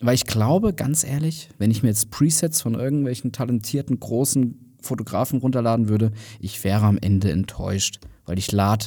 weil 0.00 0.14
ich 0.14 0.26
glaube, 0.26 0.74
ganz 0.74 1.04
ehrlich, 1.04 1.48
wenn 1.58 1.70
ich 1.70 1.82
mir 1.82 1.88
jetzt 1.88 2.10
Presets 2.10 2.60
von 2.60 2.74
irgendwelchen 2.74 3.32
talentierten 3.32 3.98
großen 3.98 4.76
Fotografen 4.80 5.40
runterladen 5.40 5.88
würde, 5.88 6.12
ich 6.40 6.62
wäre 6.64 6.84
am 6.84 6.98
Ende 6.98 7.30
enttäuscht, 7.30 8.00
weil 8.24 8.38
ich 8.38 8.52
lade 8.52 8.86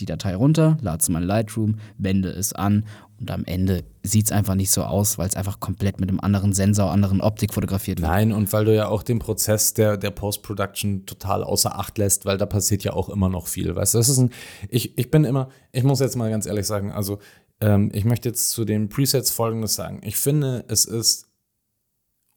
die 0.00 0.06
Datei 0.06 0.34
runter, 0.34 0.78
lade 0.80 0.98
es 1.00 1.08
in 1.08 1.14
mein 1.14 1.24
Lightroom, 1.24 1.76
wende 1.98 2.30
es 2.30 2.52
an 2.52 2.84
und 3.20 3.30
am 3.30 3.44
Ende 3.44 3.84
sieht 4.02 4.26
es 4.26 4.32
einfach 4.32 4.54
nicht 4.54 4.70
so 4.70 4.82
aus, 4.82 5.18
weil 5.18 5.28
es 5.28 5.36
einfach 5.36 5.60
komplett 5.60 6.00
mit 6.00 6.08
einem 6.08 6.20
anderen 6.20 6.54
Sensor, 6.54 6.90
anderen 6.90 7.20
Optik 7.20 7.52
fotografiert 7.52 8.00
wird. 8.00 8.10
Nein, 8.10 8.32
und 8.32 8.50
weil 8.52 8.64
du 8.64 8.74
ja 8.74 8.88
auch 8.88 9.02
den 9.02 9.18
Prozess 9.18 9.74
der, 9.74 9.98
der 9.98 10.10
Post-Production 10.10 11.04
total 11.04 11.44
außer 11.44 11.78
Acht 11.78 11.98
lässt, 11.98 12.24
weil 12.24 12.38
da 12.38 12.46
passiert 12.46 12.82
ja 12.82 12.94
auch 12.94 13.10
immer 13.10 13.28
noch 13.28 13.46
viel. 13.46 13.76
Weißt 13.76 13.92
du, 13.92 13.98
das 13.98 14.08
ist 14.08 14.18
ein, 14.18 14.30
ich, 14.70 14.96
ich 14.96 15.10
bin 15.10 15.24
immer, 15.24 15.50
ich 15.72 15.84
muss 15.84 16.00
jetzt 16.00 16.16
mal 16.16 16.30
ganz 16.30 16.46
ehrlich 16.46 16.66
sagen, 16.66 16.92
also 16.92 17.18
ähm, 17.60 17.90
ich 17.92 18.04
möchte 18.04 18.28
jetzt 18.28 18.50
zu 18.50 18.64
den 18.64 18.88
Presets 18.88 19.30
folgendes 19.30 19.74
sagen. 19.74 20.00
Ich 20.04 20.16
finde, 20.16 20.64
es 20.68 20.84
ist 20.84 21.30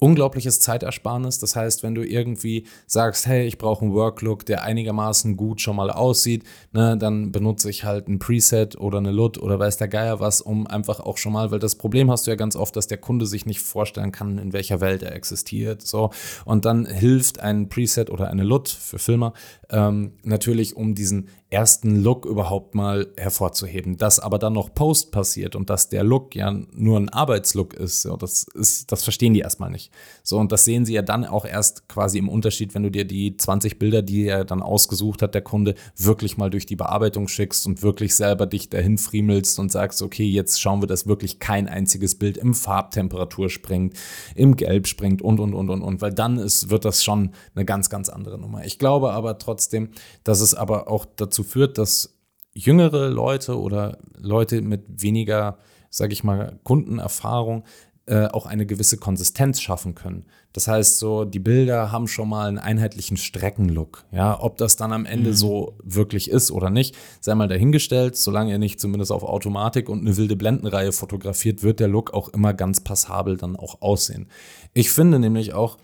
unglaubliches 0.04 0.60
Zeitersparnis. 0.60 1.40
Das 1.40 1.56
heißt, 1.56 1.82
wenn 1.82 1.96
du 1.96 2.04
irgendwie 2.04 2.68
sagst, 2.88 3.26
hey, 3.26 3.46
ich 3.48 3.58
brauche 3.58 3.86
einen 3.86 3.94
Worklook, 3.94 4.46
der 4.46 4.64
einigermaßen 4.64 5.38
gut 5.38 5.62
schon 5.62 5.78
mal 5.78 5.90
aussieht, 5.90 6.44
ne, 6.74 6.98
dann 6.98 7.32
benutze 7.32 7.70
ich 7.70 7.86
halt 7.86 8.10
ein 8.10 8.20
Preset 8.20 8.78
oder 8.78 8.98
eine 8.98 9.12
LUT 9.12 9.38
oder 9.38 9.60
weiß 9.60 9.78
der 9.78 9.88
Geier 9.88 10.20
was, 10.20 10.42
um 10.42 10.68
einfach 10.68 11.00
auch 11.00 11.18
schon 11.18 11.32
mal, 11.32 11.52
weil 11.52 11.60
das 11.60 11.76
Problem 11.76 12.12
hast 12.12 12.28
du 12.28 12.32
ja 12.32 12.36
ganz 12.36 12.58
oft, 12.58 12.76
dass 12.76 12.88
der 12.88 12.98
Kunde 12.98 13.26
sich 13.26 13.46
nicht 13.46 13.62
vorstellen 13.62 14.12
kann, 14.12 14.40
in 14.40 14.52
welcher 14.52 14.82
Welt 14.82 15.04
er 15.04 15.16
existiert. 15.16 15.82
So. 15.82 16.10
Und 16.44 16.66
dann 16.66 16.86
hilft 16.86 17.40
ein 17.40 17.70
Preset 17.70 18.10
oder 18.10 18.30
eine 18.30 18.44
LUT 18.44 18.68
für 18.68 19.00
Filmer 19.00 19.32
ähm, 19.70 20.14
natürlich, 20.24 20.76
um 20.76 20.96
diesen 20.96 21.30
ersten 21.54 22.04
Look 22.04 22.26
überhaupt 22.26 22.74
mal 22.74 23.14
hervorzuheben. 23.16 23.98
Dass 23.98 24.20
aber 24.20 24.40
dann 24.40 24.54
noch 24.54 24.74
Post 24.74 25.12
passiert 25.12 25.56
und 25.56 25.70
dass 25.70 25.88
der 25.88 26.04
Look 26.04 26.36
ja 26.36 26.52
nur 26.74 27.00
ein 27.00 27.10
Arbeitslook 27.10 27.76
ist, 27.76 28.02
so, 28.02 28.18
das 28.18 28.46
ist, 28.56 28.92
das 28.92 29.04
verstehen 29.04 29.34
die 29.34 29.42
erstmal 29.42 29.70
nicht. 29.70 29.92
So, 30.24 30.40
und 30.40 30.52
das 30.52 30.66
sehen 30.66 30.86
sie 30.86 30.94
ja 30.94 31.04
dann 31.04 31.26
auch 31.26 31.46
erst 31.46 31.88
quasi 31.88 32.18
im 32.18 32.28
Unterschied, 32.28 32.74
wenn 32.74 32.84
du 32.84 32.90
dir 32.90 33.06
die 33.06 33.38
20 33.38 33.78
Bilder, 33.78 34.02
die 34.02 34.26
er 34.26 34.46
dann 34.46 34.64
ausgesucht 34.64 35.22
hat, 35.22 35.36
der 35.36 35.44
Kunde, 35.44 35.76
wirklich 35.96 36.38
mal 36.38 36.50
durch 36.50 36.66
die 36.66 36.76
Bearbeitung 36.76 37.28
schickst 37.28 37.68
und 37.68 37.84
wirklich 37.84 38.16
selber 38.16 38.48
dich 38.48 38.70
dahin 38.70 38.98
friemelst 38.98 39.60
und 39.60 39.72
sagst, 39.72 40.02
okay, 40.02 40.26
jetzt 40.26 40.60
schauen 40.60 40.82
wir, 40.82 40.88
dass 40.88 41.06
wirklich 41.06 41.38
kein 41.40 41.68
einziges 41.68 42.16
Bild 42.16 42.38
im 42.38 42.56
Farbtemperatur 42.56 43.52
springt, 43.52 43.96
im 44.36 44.56
Gelb 44.56 44.88
springt 44.88 45.22
und, 45.22 45.40
und, 45.40 45.54
und, 45.54 45.70
und, 45.70 45.82
und, 45.84 46.02
weil 46.02 46.14
dann 46.14 46.40
ist, 46.40 46.72
wird 46.72 46.84
das 46.84 47.04
schon 47.04 47.32
eine 47.54 47.64
ganz, 47.64 47.92
ganz 47.92 48.10
andere 48.10 48.40
Nummer. 48.40 48.66
Ich 48.66 48.80
glaube 48.80 49.12
aber 49.12 49.38
trotzdem, 49.38 49.90
dass 50.24 50.42
es 50.42 50.56
aber 50.56 50.90
auch 50.90 51.06
dazu 51.16 51.43
führt, 51.44 51.78
dass 51.78 52.18
jüngere 52.54 53.10
Leute 53.10 53.60
oder 53.60 53.98
Leute 54.18 54.62
mit 54.62 55.02
weniger, 55.02 55.58
sage 55.90 56.14
ich 56.14 56.24
mal, 56.24 56.60
Kundenerfahrung 56.64 57.64
äh, 58.06 58.28
auch 58.28 58.46
eine 58.46 58.66
gewisse 58.66 58.98
Konsistenz 58.98 59.62
schaffen 59.62 59.96
können. 59.96 60.26
Das 60.52 60.68
heißt, 60.68 61.00
so 61.00 61.24
die 61.24 61.40
Bilder 61.40 61.92
haben 61.92 62.10
schon 62.10 62.28
mal 62.28 62.50
einen 62.50 62.60
einheitlichen 62.60 63.16
Streckenlook. 63.16 64.04
Ja, 64.12 64.38
ob 64.42 64.58
das 64.58 64.76
dann 64.76 64.92
am 64.92 65.06
Ende 65.06 65.30
mhm. 65.30 65.36
so 65.36 65.78
wirklich 65.82 66.30
ist 66.30 66.52
oder 66.52 66.70
nicht, 66.70 66.96
sei 67.22 67.34
mal 67.34 67.48
dahingestellt. 67.48 68.18
Solange 68.18 68.52
er 68.52 68.58
nicht 68.58 68.80
zumindest 68.80 69.12
auf 69.12 69.24
Automatik 69.24 69.88
und 69.88 70.02
eine 70.02 70.18
wilde 70.18 70.36
Blendenreihe 70.36 70.92
fotografiert, 70.92 71.64
wird 71.64 71.80
der 71.80 71.88
Look 71.88 72.14
auch 72.14 72.28
immer 72.28 72.54
ganz 72.54 72.82
passabel 72.82 73.38
dann 73.38 73.56
auch 73.56 73.82
aussehen. 73.82 74.28
Ich 74.74 74.92
finde 74.92 75.18
nämlich 75.18 75.54
auch, 75.54 75.78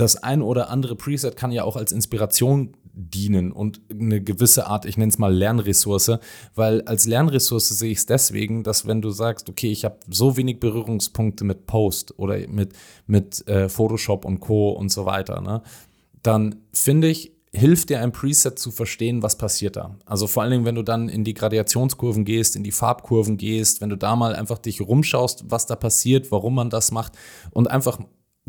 das 0.00 0.22
ein 0.22 0.42
oder 0.42 0.70
andere 0.70 0.94
Preset 0.94 1.36
kann 1.36 1.50
ja 1.50 1.64
auch 1.64 1.76
als 1.76 1.92
Inspiration 1.92 2.76
dienen 2.92 3.52
und 3.52 3.80
eine 3.90 4.20
gewisse 4.20 4.66
Art, 4.66 4.84
ich 4.84 4.96
nenne 4.96 5.10
es 5.10 5.18
mal 5.18 5.34
Lernressource, 5.34 6.18
weil 6.54 6.82
als 6.82 7.06
Lernressource 7.06 7.68
sehe 7.68 7.92
ich 7.92 7.98
es 7.98 8.06
deswegen, 8.06 8.64
dass 8.64 8.86
wenn 8.86 9.02
du 9.02 9.10
sagst, 9.10 9.48
okay, 9.48 9.70
ich 9.70 9.84
habe 9.84 9.98
so 10.08 10.36
wenig 10.36 10.60
Berührungspunkte 10.60 11.44
mit 11.44 11.66
Post 11.66 12.18
oder 12.18 12.38
mit, 12.48 12.72
mit 13.06 13.46
äh, 13.48 13.68
Photoshop 13.68 14.24
und 14.24 14.40
Co. 14.40 14.70
und 14.70 14.90
so 14.90 15.04
weiter, 15.04 15.40
ne, 15.40 15.62
dann 16.22 16.56
finde 16.72 17.08
ich, 17.08 17.32
hilft 17.52 17.88
dir 17.88 18.00
ein 18.00 18.12
Preset 18.12 18.58
zu 18.58 18.70
verstehen, 18.70 19.22
was 19.22 19.38
passiert 19.38 19.76
da. 19.76 19.96
Also 20.04 20.26
vor 20.26 20.42
allen 20.42 20.52
Dingen, 20.52 20.64
wenn 20.64 20.74
du 20.74 20.82
dann 20.82 21.08
in 21.08 21.24
die 21.24 21.34
Gradationskurven 21.34 22.24
gehst, 22.24 22.56
in 22.56 22.62
die 22.62 22.72
Farbkurven 22.72 23.36
gehst, 23.36 23.80
wenn 23.80 23.88
du 23.88 23.96
da 23.96 24.16
mal 24.16 24.34
einfach 24.34 24.58
dich 24.58 24.80
rumschaust, 24.80 25.44
was 25.48 25.66
da 25.66 25.76
passiert, 25.76 26.30
warum 26.30 26.54
man 26.56 26.68
das 26.68 26.90
macht 26.92 27.12
und 27.50 27.70
einfach 27.70 27.98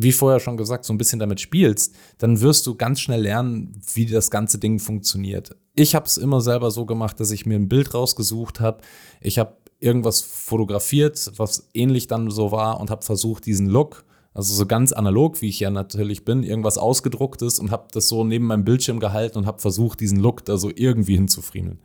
wie 0.02 0.14
vorher 0.14 0.40
schon 0.40 0.56
gesagt, 0.56 0.86
so 0.86 0.94
ein 0.94 0.98
bisschen 0.98 1.20
damit 1.20 1.42
spielst, 1.42 1.94
dann 2.20 2.40
wirst 2.40 2.66
du 2.66 2.76
ganz 2.76 3.02
schnell 3.02 3.22
lernen, 3.22 3.74
wie 3.94 4.06
das 4.06 4.32
ganze 4.32 4.58
Ding 4.58 4.80
funktioniert. 4.80 5.58
Ich 5.76 5.94
habe 5.94 6.06
es 6.06 6.16
immer 6.16 6.40
selber 6.40 6.72
so 6.72 6.86
gemacht, 6.86 7.20
dass 7.20 7.32
ich 7.32 7.46
mir 7.46 7.56
ein 7.56 7.68
Bild 7.68 7.94
rausgesucht 7.94 8.62
habe. 8.62 8.80
Ich 9.20 9.40
habe 9.40 9.58
irgendwas 9.82 10.22
fotografiert, 10.22 11.34
was 11.36 11.68
ähnlich 11.74 12.08
dann 12.08 12.32
so 12.32 12.54
war 12.54 12.80
und 12.80 12.90
habe 12.90 13.04
versucht, 13.04 13.46
diesen 13.46 13.68
Look, 13.68 14.06
also 14.34 14.54
so 14.54 14.66
ganz 14.66 14.94
analog, 14.94 15.42
wie 15.42 15.50
ich 15.50 15.60
ja 15.60 15.70
natürlich 15.70 16.24
bin, 16.24 16.44
irgendwas 16.44 16.78
ausgedrucktes 16.78 17.60
und 17.60 17.72
habe 17.72 17.88
das 17.92 18.08
so 18.08 18.24
neben 18.24 18.46
meinem 18.46 18.64
Bildschirm 18.64 19.02
gehalten 19.02 19.38
und 19.38 19.46
habe 19.46 19.60
versucht, 19.60 20.00
diesen 20.00 20.20
Look 20.20 20.46
da 20.46 20.56
so 20.56 20.72
irgendwie 20.74 21.16
hinzufriemeln. 21.16 21.80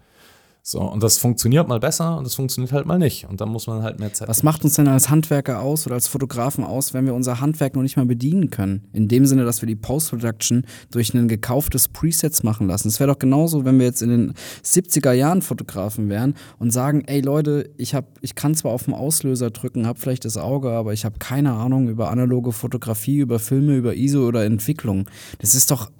So, 0.66 0.80
und 0.80 1.02
das 1.02 1.18
funktioniert 1.18 1.68
mal 1.68 1.78
besser 1.78 2.16
und 2.16 2.24
das 2.24 2.36
funktioniert 2.36 2.72
halt 2.72 2.86
mal 2.86 2.98
nicht. 2.98 3.28
Und 3.28 3.42
dann 3.42 3.50
muss 3.50 3.66
man 3.66 3.82
halt 3.82 4.00
mehr 4.00 4.14
Zeit. 4.14 4.28
Was 4.28 4.42
macht 4.42 4.64
uns 4.64 4.76
denn 4.76 4.88
als 4.88 5.10
Handwerker 5.10 5.60
aus 5.60 5.84
oder 5.84 5.94
als 5.94 6.08
Fotografen 6.08 6.64
aus, 6.64 6.94
wenn 6.94 7.04
wir 7.04 7.12
unser 7.12 7.42
Handwerk 7.42 7.76
noch 7.76 7.82
nicht 7.82 7.98
mal 7.98 8.06
bedienen 8.06 8.48
können? 8.48 8.88
In 8.94 9.06
dem 9.06 9.26
Sinne, 9.26 9.44
dass 9.44 9.60
wir 9.60 9.66
die 9.66 9.76
Post-Production 9.76 10.64
durch 10.90 11.12
ein 11.12 11.28
gekauftes 11.28 11.88
Presets 11.88 12.42
machen 12.44 12.66
lassen. 12.66 12.88
Es 12.88 12.98
wäre 12.98 13.12
doch 13.12 13.18
genauso, 13.18 13.66
wenn 13.66 13.78
wir 13.78 13.84
jetzt 13.84 14.00
in 14.00 14.08
den 14.08 14.34
70er 14.64 15.12
Jahren 15.12 15.42
Fotografen 15.42 16.08
wären 16.08 16.32
und 16.58 16.70
sagen, 16.70 17.02
ey 17.08 17.20
Leute, 17.20 17.68
ich, 17.76 17.94
hab, 17.94 18.06
ich 18.22 18.34
kann 18.34 18.54
zwar 18.54 18.72
auf 18.72 18.84
den 18.84 18.94
Auslöser 18.94 19.50
drücken, 19.50 19.86
habe 19.86 20.00
vielleicht 20.00 20.24
das 20.24 20.38
Auge, 20.38 20.70
aber 20.70 20.94
ich 20.94 21.04
habe 21.04 21.18
keine 21.18 21.52
Ahnung 21.52 21.90
über 21.90 22.10
analoge 22.10 22.52
Fotografie, 22.52 23.18
über 23.18 23.38
Filme, 23.38 23.76
über 23.76 23.96
ISO 23.96 24.26
oder 24.26 24.46
Entwicklung. 24.46 25.10
Das 25.40 25.54
ist 25.54 25.70
doch 25.70 25.90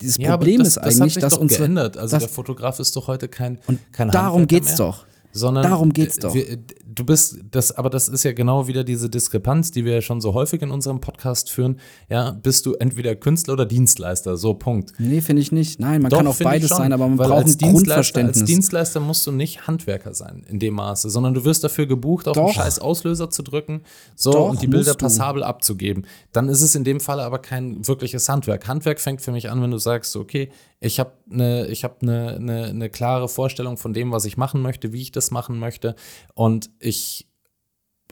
dieses 0.00 0.18
ja, 0.18 0.30
Problem 0.30 0.58
das, 0.58 0.68
ist 0.68 0.78
eigentlich, 0.78 0.96
das 0.96 1.00
hat 1.00 1.10
sich 1.10 1.22
dass 1.22 1.34
doch 1.34 1.40
uns 1.40 1.56
geändert. 1.56 1.96
Also 1.96 2.18
der 2.18 2.28
Fotograf 2.28 2.78
ist 2.80 2.94
doch 2.96 3.08
heute 3.08 3.28
kein 3.28 3.58
und 3.66 3.80
kein 3.92 4.10
darum 4.10 4.46
geht's 4.46 4.68
mehr. 4.68 4.76
doch 4.78 5.06
sondern 5.36 5.64
darum 5.64 5.92
geht's 5.92 6.18
doch. 6.18 6.34
Wir, 6.34 6.58
du 6.84 7.04
bist 7.04 7.38
das, 7.50 7.72
aber 7.72 7.90
das 7.90 8.08
ist 8.08 8.24
ja 8.24 8.32
genau 8.32 8.66
wieder 8.66 8.84
diese 8.84 9.10
Diskrepanz, 9.10 9.70
die 9.70 9.84
wir 9.84 9.94
ja 9.94 10.00
schon 10.00 10.20
so 10.20 10.34
häufig 10.34 10.62
in 10.62 10.70
unserem 10.70 11.00
Podcast 11.00 11.50
führen. 11.50 11.78
Ja, 12.08 12.30
bist 12.30 12.66
du 12.66 12.74
entweder 12.74 13.14
Künstler 13.14 13.54
oder 13.54 13.66
Dienstleister, 13.66 14.36
so 14.36 14.54
Punkt. 14.54 14.92
Nee, 14.98 15.20
finde 15.20 15.42
ich 15.42 15.52
nicht. 15.52 15.78
Nein, 15.78 16.02
man 16.02 16.10
Doch, 16.10 16.18
kann 16.18 16.26
auch 16.26 16.38
beides 16.38 16.70
sein, 16.70 16.92
aber 16.92 17.06
man 17.06 17.18
braucht 17.18 17.46
ein 17.46 17.58
Grundverständnis. 17.58 18.40
Als 18.40 18.46
Dienstleister 18.46 19.00
musst 19.00 19.26
du 19.26 19.32
nicht 19.32 19.66
Handwerker 19.66 20.14
sein 20.14 20.44
in 20.48 20.58
dem 20.58 20.74
Maße, 20.74 21.10
sondern 21.10 21.34
du 21.34 21.44
wirst 21.44 21.62
dafür 21.62 21.86
gebucht, 21.86 22.28
auf 22.28 22.34
Doch. 22.34 22.44
einen 22.44 22.54
scheiß 22.54 22.78
Auslöser 22.78 23.30
zu 23.30 23.42
drücken, 23.42 23.82
so 24.14 24.32
Doch, 24.32 24.50
und 24.50 24.62
die 24.62 24.66
Bilder 24.66 24.94
passabel 24.94 25.42
abzugeben. 25.42 26.06
Dann 26.32 26.48
ist 26.48 26.62
es 26.62 26.74
in 26.74 26.84
dem 26.84 27.00
Fall 27.00 27.20
aber 27.20 27.38
kein 27.38 27.86
wirkliches 27.86 28.28
Handwerk. 28.28 28.66
Handwerk 28.66 29.00
fängt 29.00 29.20
für 29.20 29.32
mich 29.32 29.50
an, 29.50 29.62
wenn 29.62 29.70
du 29.70 29.78
sagst, 29.78 30.16
okay, 30.16 30.50
ich 30.80 31.00
habe 31.00 31.12
eine 31.30 31.68
hab 31.70 32.02
ne, 32.02 32.38
ne, 32.40 32.74
ne 32.74 32.90
klare 32.90 33.28
Vorstellung 33.28 33.76
von 33.76 33.92
dem, 33.92 34.12
was 34.12 34.24
ich 34.24 34.36
machen 34.36 34.62
möchte, 34.62 34.92
wie 34.92 35.02
ich 35.02 35.12
das 35.12 35.30
machen 35.30 35.58
möchte. 35.58 35.94
Und 36.34 36.70
ich 36.78 37.26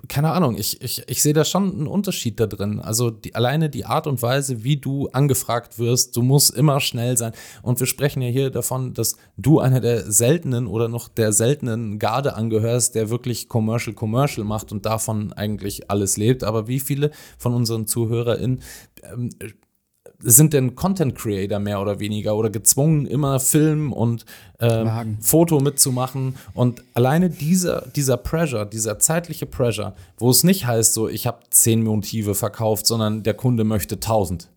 keine 0.08 0.32
Ahnung, 0.32 0.56
ich, 0.56 0.82
ich, 0.82 1.02
ich 1.06 1.22
sehe 1.22 1.32
da 1.32 1.44
schon 1.44 1.72
einen 1.72 1.86
Unterschied 1.86 2.38
da 2.40 2.46
drin. 2.46 2.80
Also 2.80 3.10
die, 3.10 3.34
alleine 3.34 3.70
die 3.70 3.84
Art 3.84 4.06
und 4.06 4.22
Weise, 4.22 4.64
wie 4.64 4.76
du 4.76 5.08
angefragt 5.08 5.78
wirst, 5.78 6.16
du 6.16 6.22
musst 6.22 6.54
immer 6.54 6.80
schnell 6.80 7.16
sein. 7.16 7.32
Und 7.62 7.80
wir 7.80 7.86
sprechen 7.86 8.22
ja 8.22 8.28
hier 8.28 8.50
davon, 8.50 8.94
dass 8.94 9.16
du 9.36 9.60
einer 9.60 9.80
der 9.80 10.10
seltenen 10.10 10.66
oder 10.66 10.88
noch 10.88 11.08
der 11.08 11.32
seltenen 11.32 11.98
Garde 11.98 12.34
angehörst, 12.34 12.94
der 12.94 13.10
wirklich 13.10 13.48
Commercial 13.48 13.94
Commercial 13.94 14.44
macht 14.46 14.72
und 14.72 14.86
davon 14.86 15.32
eigentlich 15.32 15.90
alles 15.90 16.16
lebt. 16.16 16.44
Aber 16.44 16.68
wie 16.68 16.80
viele 16.80 17.10
von 17.38 17.54
unseren 17.54 17.86
ZuhörerInnen 17.86 18.60
ähm, 19.02 19.30
sind 20.24 20.52
denn 20.52 20.74
Content 20.74 21.14
Creator 21.14 21.58
mehr 21.58 21.80
oder 21.80 22.00
weniger 22.00 22.36
oder 22.36 22.50
gezwungen, 22.50 23.06
immer 23.06 23.40
Film 23.40 23.92
und 23.92 24.24
ähm, 24.60 25.18
Foto 25.20 25.60
mitzumachen? 25.60 26.36
Und 26.54 26.82
alleine 26.94 27.30
dieser, 27.30 27.86
dieser 27.94 28.16
Pressure, 28.16 28.64
dieser 28.64 28.98
zeitliche 28.98 29.46
Pressure, 29.46 29.94
wo 30.18 30.30
es 30.30 30.44
nicht 30.44 30.66
heißt, 30.66 30.94
so 30.94 31.08
ich 31.08 31.26
habe 31.26 31.38
zehn 31.50 31.82
Motive 31.82 32.34
verkauft, 32.34 32.86
sondern 32.86 33.22
der 33.22 33.34
Kunde 33.34 33.64
möchte 33.64 34.00
tausend. 34.00 34.48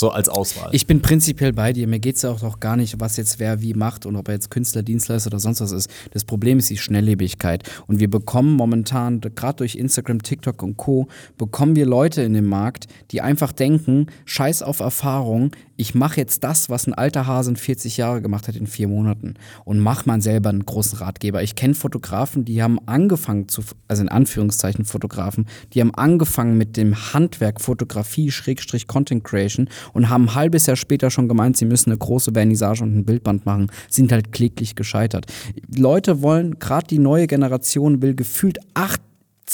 So 0.00 0.12
als 0.12 0.30
Auswahl. 0.30 0.70
Ich 0.72 0.86
bin 0.86 1.02
prinzipiell 1.02 1.52
bei 1.52 1.74
dir. 1.74 1.86
Mir 1.86 1.98
geht 1.98 2.16
es 2.16 2.22
ja 2.22 2.30
auch, 2.30 2.42
auch 2.42 2.58
gar 2.58 2.74
nicht, 2.74 3.00
was 3.00 3.18
jetzt 3.18 3.38
wer 3.38 3.60
wie 3.60 3.74
macht 3.74 4.06
und 4.06 4.16
ob 4.16 4.28
er 4.28 4.34
jetzt 4.34 4.50
Künstler, 4.50 4.82
Dienstleister 4.82 5.28
oder 5.28 5.40
sonst 5.40 5.60
was 5.60 5.72
ist. 5.72 5.90
Das 6.12 6.24
Problem 6.24 6.56
ist 6.56 6.70
die 6.70 6.78
Schnelllebigkeit. 6.78 7.68
Und 7.86 8.00
wir 8.00 8.08
bekommen 8.08 8.54
momentan, 8.54 9.20
gerade 9.20 9.56
durch 9.58 9.74
Instagram, 9.74 10.22
TikTok 10.22 10.62
und 10.62 10.78
Co., 10.78 11.06
bekommen 11.36 11.76
wir 11.76 11.84
Leute 11.84 12.22
in 12.22 12.32
dem 12.32 12.46
Markt, 12.46 12.86
die 13.10 13.20
einfach 13.20 13.52
denken, 13.52 14.06
scheiß 14.24 14.62
auf 14.62 14.80
Erfahrung, 14.80 15.50
ich 15.80 15.94
mache 15.94 16.18
jetzt 16.18 16.44
das, 16.44 16.68
was 16.68 16.86
ein 16.86 16.92
alter 16.92 17.26
Hase 17.26 17.50
in 17.50 17.56
40 17.56 17.96
Jahre 17.96 18.20
gemacht 18.20 18.48
hat 18.48 18.54
in 18.54 18.66
vier 18.66 18.86
Monaten 18.86 19.34
und 19.64 19.78
mach 19.78 20.04
mal 20.04 20.20
selber 20.20 20.50
einen 20.50 20.66
großen 20.66 20.98
Ratgeber. 20.98 21.42
Ich 21.42 21.54
kenne 21.54 21.72
Fotografen, 21.72 22.44
die 22.44 22.62
haben 22.62 22.78
angefangen 22.84 23.48
zu, 23.48 23.62
also 23.88 24.02
in 24.02 24.10
Anführungszeichen 24.10 24.84
Fotografen, 24.84 25.46
die 25.72 25.80
haben 25.80 25.94
angefangen 25.94 26.58
mit 26.58 26.76
dem 26.76 27.14
Handwerk 27.14 27.62
Fotografie, 27.62 28.30
Schrägstrich 28.30 28.88
Content 28.88 29.24
Creation 29.24 29.70
und 29.94 30.10
haben 30.10 30.24
ein 30.24 30.34
halbes 30.34 30.66
Jahr 30.66 30.76
später 30.76 31.10
schon 31.10 31.28
gemeint, 31.28 31.56
sie 31.56 31.64
müssen 31.64 31.90
eine 31.90 31.98
große 31.98 32.32
Vernissage 32.32 32.82
und 32.82 32.94
ein 32.94 33.04
Bildband 33.06 33.46
machen, 33.46 33.70
sind 33.88 34.12
halt 34.12 34.32
kläglich 34.32 34.74
gescheitert. 34.74 35.32
Leute 35.74 36.20
wollen, 36.20 36.58
gerade 36.58 36.88
die 36.88 36.98
neue 36.98 37.26
Generation 37.26 38.02
will 38.02 38.14
gefühlt 38.14 38.58
acht 38.74 39.00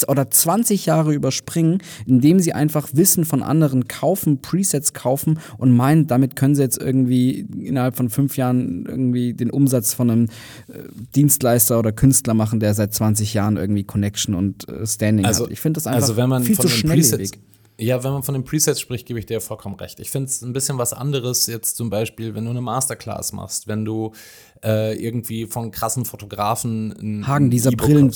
oder 0.07 0.29
20 0.29 0.85
Jahre 0.85 1.13
überspringen, 1.13 1.79
indem 2.05 2.39
sie 2.39 2.53
einfach 2.53 2.89
Wissen 2.93 3.25
von 3.25 3.43
anderen 3.43 3.87
kaufen, 3.87 4.41
Presets 4.41 4.93
kaufen 4.93 5.39
und 5.57 5.75
meinen, 5.75 6.07
damit 6.07 6.35
können 6.35 6.55
sie 6.55 6.61
jetzt 6.61 6.77
irgendwie 6.77 7.47
innerhalb 7.61 7.95
von 7.95 8.09
fünf 8.09 8.37
Jahren 8.37 8.85
irgendwie 8.85 9.33
den 9.33 9.49
Umsatz 9.49 9.93
von 9.93 10.09
einem 10.09 10.25
äh, 10.67 10.83
Dienstleister 11.15 11.79
oder 11.79 11.91
Künstler 11.91 12.33
machen, 12.33 12.59
der 12.59 12.73
seit 12.73 12.93
20 12.93 13.33
Jahren 13.33 13.57
irgendwie 13.57 13.83
Connection 13.83 14.35
und 14.35 14.67
äh, 14.69 14.85
Standing 14.85 15.25
also, 15.25 15.45
hat. 15.45 15.51
Ich 15.51 15.59
finde 15.59 15.77
das 15.77 15.87
also 15.87 15.95
einfach 15.95 16.09
also 16.09 16.21
wenn 16.21 16.29
man 16.29 16.43
viel 16.43 16.55
von 16.55 16.67
zu 16.67 16.87
Presets, 16.87 17.09
schnelllebig. 17.09 17.39
Ja, 17.79 18.03
wenn 18.03 18.11
man 18.11 18.23
von 18.23 18.33
den 18.33 18.43
Presets 18.43 18.81
spricht, 18.81 19.05
gebe 19.07 19.19
ich 19.19 19.27
dir 19.27 19.39
vollkommen 19.39 19.75
recht. 19.75 19.99
Ich 19.99 20.09
finde 20.09 20.29
es 20.29 20.41
ein 20.41 20.51
bisschen 20.51 20.79
was 20.79 20.93
anderes 20.93 21.45
jetzt 21.45 21.77
zum 21.77 21.91
Beispiel, 21.91 22.33
wenn 22.33 22.45
du 22.45 22.49
eine 22.49 22.61
Masterclass 22.61 23.33
machst, 23.33 23.67
wenn 23.67 23.85
du 23.85 24.13
äh, 24.63 24.95
irgendwie 24.97 25.45
von 25.45 25.69
krassen 25.69 26.03
Fotografen 26.03 27.23
Hagen, 27.27 27.51
dieser 27.51 27.71
e 27.71 27.75
Brillen, 27.75 28.11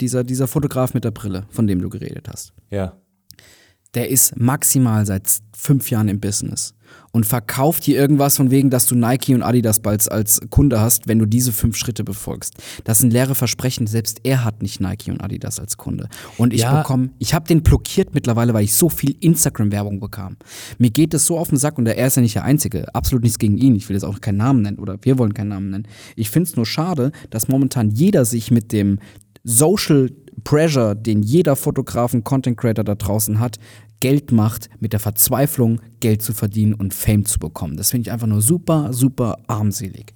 dieser, 0.00 0.24
dieser 0.24 0.46
Fotograf 0.46 0.92
mit 0.92 1.04
der 1.04 1.10
Brille, 1.10 1.46
von 1.48 1.66
dem 1.66 1.80
du 1.80 1.88
geredet 1.88 2.28
hast. 2.28 2.52
Ja. 2.70 2.98
Der 3.94 4.10
ist 4.10 4.36
maximal 4.36 5.06
seit 5.06 5.26
fünf 5.56 5.90
Jahren 5.90 6.08
im 6.08 6.20
Business 6.20 6.74
und 7.12 7.26
verkauft 7.26 7.86
dir 7.86 7.96
irgendwas 7.96 8.36
von 8.36 8.50
wegen, 8.50 8.70
dass 8.70 8.86
du 8.86 8.94
Nike 8.94 9.34
und 9.34 9.42
Adidas 9.42 9.80
bald 9.80 10.10
als 10.10 10.40
Kunde 10.50 10.80
hast, 10.80 11.08
wenn 11.08 11.18
du 11.18 11.26
diese 11.26 11.52
fünf 11.52 11.76
Schritte 11.76 12.04
befolgst. 12.04 12.54
Das 12.84 12.98
sind 12.98 13.12
leere 13.12 13.34
Versprechen. 13.34 13.86
Selbst 13.86 14.20
er 14.24 14.44
hat 14.44 14.62
nicht 14.62 14.80
Nike 14.80 15.10
und 15.10 15.20
Adidas 15.20 15.58
als 15.58 15.76
Kunde. 15.76 16.08
Und 16.36 16.52
ich 16.52 16.62
ja. 16.62 16.80
bekomme, 16.82 17.10
ich 17.18 17.34
habe 17.34 17.46
den 17.46 17.62
blockiert 17.62 18.14
mittlerweile, 18.14 18.54
weil 18.54 18.64
ich 18.64 18.74
so 18.74 18.88
viel 18.88 19.16
Instagram-Werbung 19.20 20.00
bekam. 20.00 20.36
Mir 20.78 20.90
geht 20.90 21.14
es 21.14 21.26
so 21.26 21.38
auf 21.38 21.48
den 21.48 21.58
Sack 21.58 21.78
und 21.78 21.86
er 21.86 22.06
ist 22.06 22.16
ja 22.16 22.22
nicht 22.22 22.34
der 22.34 22.44
Einzige. 22.44 22.94
Absolut 22.94 23.22
nichts 23.22 23.38
gegen 23.38 23.56
ihn. 23.56 23.74
Ich 23.74 23.88
will 23.88 23.96
jetzt 23.96 24.04
auch 24.04 24.20
keinen 24.20 24.38
Namen 24.38 24.62
nennen 24.62 24.78
oder 24.78 24.98
wir 25.02 25.18
wollen 25.18 25.34
keinen 25.34 25.48
Namen 25.48 25.70
nennen. 25.70 25.88
Ich 26.16 26.30
finde 26.30 26.50
es 26.50 26.56
nur 26.56 26.66
schade, 26.66 27.12
dass 27.30 27.48
momentan 27.48 27.90
jeder 27.90 28.24
sich 28.24 28.50
mit 28.50 28.72
dem 28.72 28.98
Social 29.48 30.10
Pressure, 30.44 30.94
den 30.94 31.22
jeder 31.22 31.56
Fotografen, 31.56 32.22
Content 32.22 32.58
Creator 32.58 32.84
da 32.84 32.94
draußen 32.94 33.40
hat, 33.40 33.58
Geld 34.00 34.30
macht, 34.30 34.68
mit 34.78 34.92
der 34.92 35.00
Verzweiflung 35.00 35.80
Geld 36.00 36.20
zu 36.22 36.34
verdienen 36.34 36.74
und 36.74 36.92
Fame 36.92 37.24
zu 37.24 37.38
bekommen. 37.38 37.78
Das 37.78 37.90
finde 37.90 38.08
ich 38.08 38.12
einfach 38.12 38.26
nur 38.26 38.42
super, 38.42 38.92
super 38.92 39.38
armselig. 39.46 40.14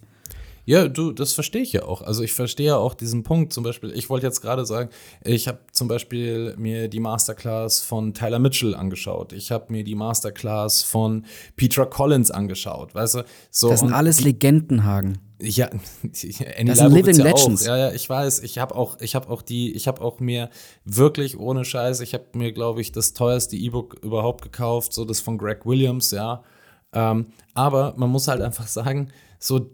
Ja, 0.65 0.87
du, 0.87 1.13
das 1.13 1.33
verstehe 1.33 1.63
ich 1.63 1.73
ja 1.73 1.85
auch. 1.85 2.03
Also 2.03 2.23
ich 2.23 2.35
verstehe 2.35 2.67
ja 2.67 2.77
auch 2.77 2.95
diesen 2.95 3.25
Punkt. 3.25 3.53
Zum 3.53 3.65
Beispiel, 3.65 3.91
ich 3.95 4.11
wollte 4.11 4.27
jetzt 4.27 4.43
gerade 4.43 4.65
sagen, 4.65 4.91
ich 5.25 5.49
habe 5.49 5.59
zum 5.73 5.89
Beispiel 5.89 6.55
mir 6.57 6.89
die 6.89 7.01
Masterclass 7.01 7.81
von 7.81 8.15
Tyler 8.15 8.39
Mitchell 8.39 8.75
angeschaut. 8.75 9.33
Ich 9.33 9.51
habe 9.51 9.73
mir 9.73 9.83
die 9.83 9.97
Masterclass 9.97 10.83
von 10.83 11.25
Petra 11.57 11.87
Collins 11.87 12.31
angeschaut. 12.31 12.95
Weißt 12.95 13.17
du, 13.17 13.25
so. 13.51 13.71
Das 13.71 13.81
sind 13.81 13.93
alles 13.93 14.21
Legendenhagen. 14.21 15.19
Ja, 15.43 15.69
Annie 15.71 16.65
das 16.67 16.79
sind 16.79 16.93
Living 16.93 17.17
ja 17.17 17.25
Legends. 17.25 17.65
Ja, 17.65 17.77
ja, 17.77 17.93
ich 17.93 18.09
weiß. 18.09 18.41
Ich 18.41 18.59
habe 18.59 18.75
auch, 18.75 19.01
ich 19.01 19.15
habe 19.15 19.29
auch 19.29 19.43
die, 19.43 19.73
ich 19.73 19.89
habe 19.89 20.01
auch 20.01 20.21
mir 20.21 20.51
wirklich 20.85 21.39
ohne 21.39 21.65
Scheiß, 21.65 22.01
ich 22.01 22.15
habe 22.15 22.27
mir, 22.35 22.53
glaube 22.53 22.81
ich, 22.81 22.93
das 22.93 23.13
teuerste 23.13 23.57
E-Book 23.57 23.99
überhaupt 24.03 24.43
gekauft, 24.43 24.93
so 24.93 25.05
das 25.05 25.21
von 25.21 25.39
Greg 25.39 25.67
Williams, 25.67 26.13
ja. 26.13 26.45
Ähm, 26.93 27.27
aber 27.55 27.95
man 27.97 28.11
muss 28.11 28.29
halt 28.29 28.41
einfach 28.41 28.69
sagen, 28.69 29.09
so 29.39 29.71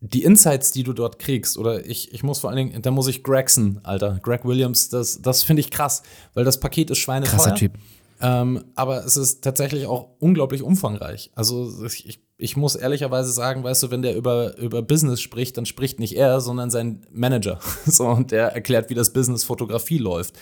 die 0.00 0.22
Insights, 0.22 0.72
die 0.72 0.82
du 0.82 0.92
dort 0.92 1.18
kriegst, 1.18 1.58
oder 1.58 1.84
ich, 1.84 2.12
ich 2.12 2.22
muss 2.22 2.38
vor 2.38 2.50
allen 2.50 2.68
Dingen, 2.68 2.82
da 2.82 2.90
muss 2.90 3.08
ich 3.08 3.22
Gregson, 3.22 3.80
Alter, 3.82 4.18
Greg 4.22 4.44
Williams, 4.44 4.88
das, 4.88 5.20
das 5.20 5.42
finde 5.42 5.60
ich 5.60 5.70
krass, 5.70 6.02
weil 6.34 6.44
das 6.44 6.60
Paket 6.60 6.90
ist 6.90 6.98
schweineteuer. 6.98 7.36
Krasser 7.36 7.54
Typ. 7.54 7.72
Ähm, 8.20 8.64
aber 8.74 9.04
es 9.04 9.16
ist 9.16 9.42
tatsächlich 9.42 9.86
auch 9.86 10.08
unglaublich 10.20 10.62
umfangreich. 10.62 11.30
Also 11.34 11.84
ich, 11.84 12.23
ich 12.36 12.56
muss 12.56 12.74
ehrlicherweise 12.74 13.30
sagen, 13.30 13.62
weißt 13.62 13.84
du, 13.84 13.90
wenn 13.90 14.02
der 14.02 14.16
über, 14.16 14.56
über 14.58 14.82
Business 14.82 15.20
spricht, 15.20 15.56
dann 15.56 15.66
spricht 15.66 16.00
nicht 16.00 16.16
er, 16.16 16.40
sondern 16.40 16.70
sein 16.70 17.06
Manager. 17.12 17.60
so, 17.86 18.06
und 18.06 18.32
der 18.32 18.52
erklärt, 18.52 18.90
wie 18.90 18.94
das 18.94 19.12
Business 19.12 19.44
Fotografie 19.44 19.98
läuft 19.98 20.34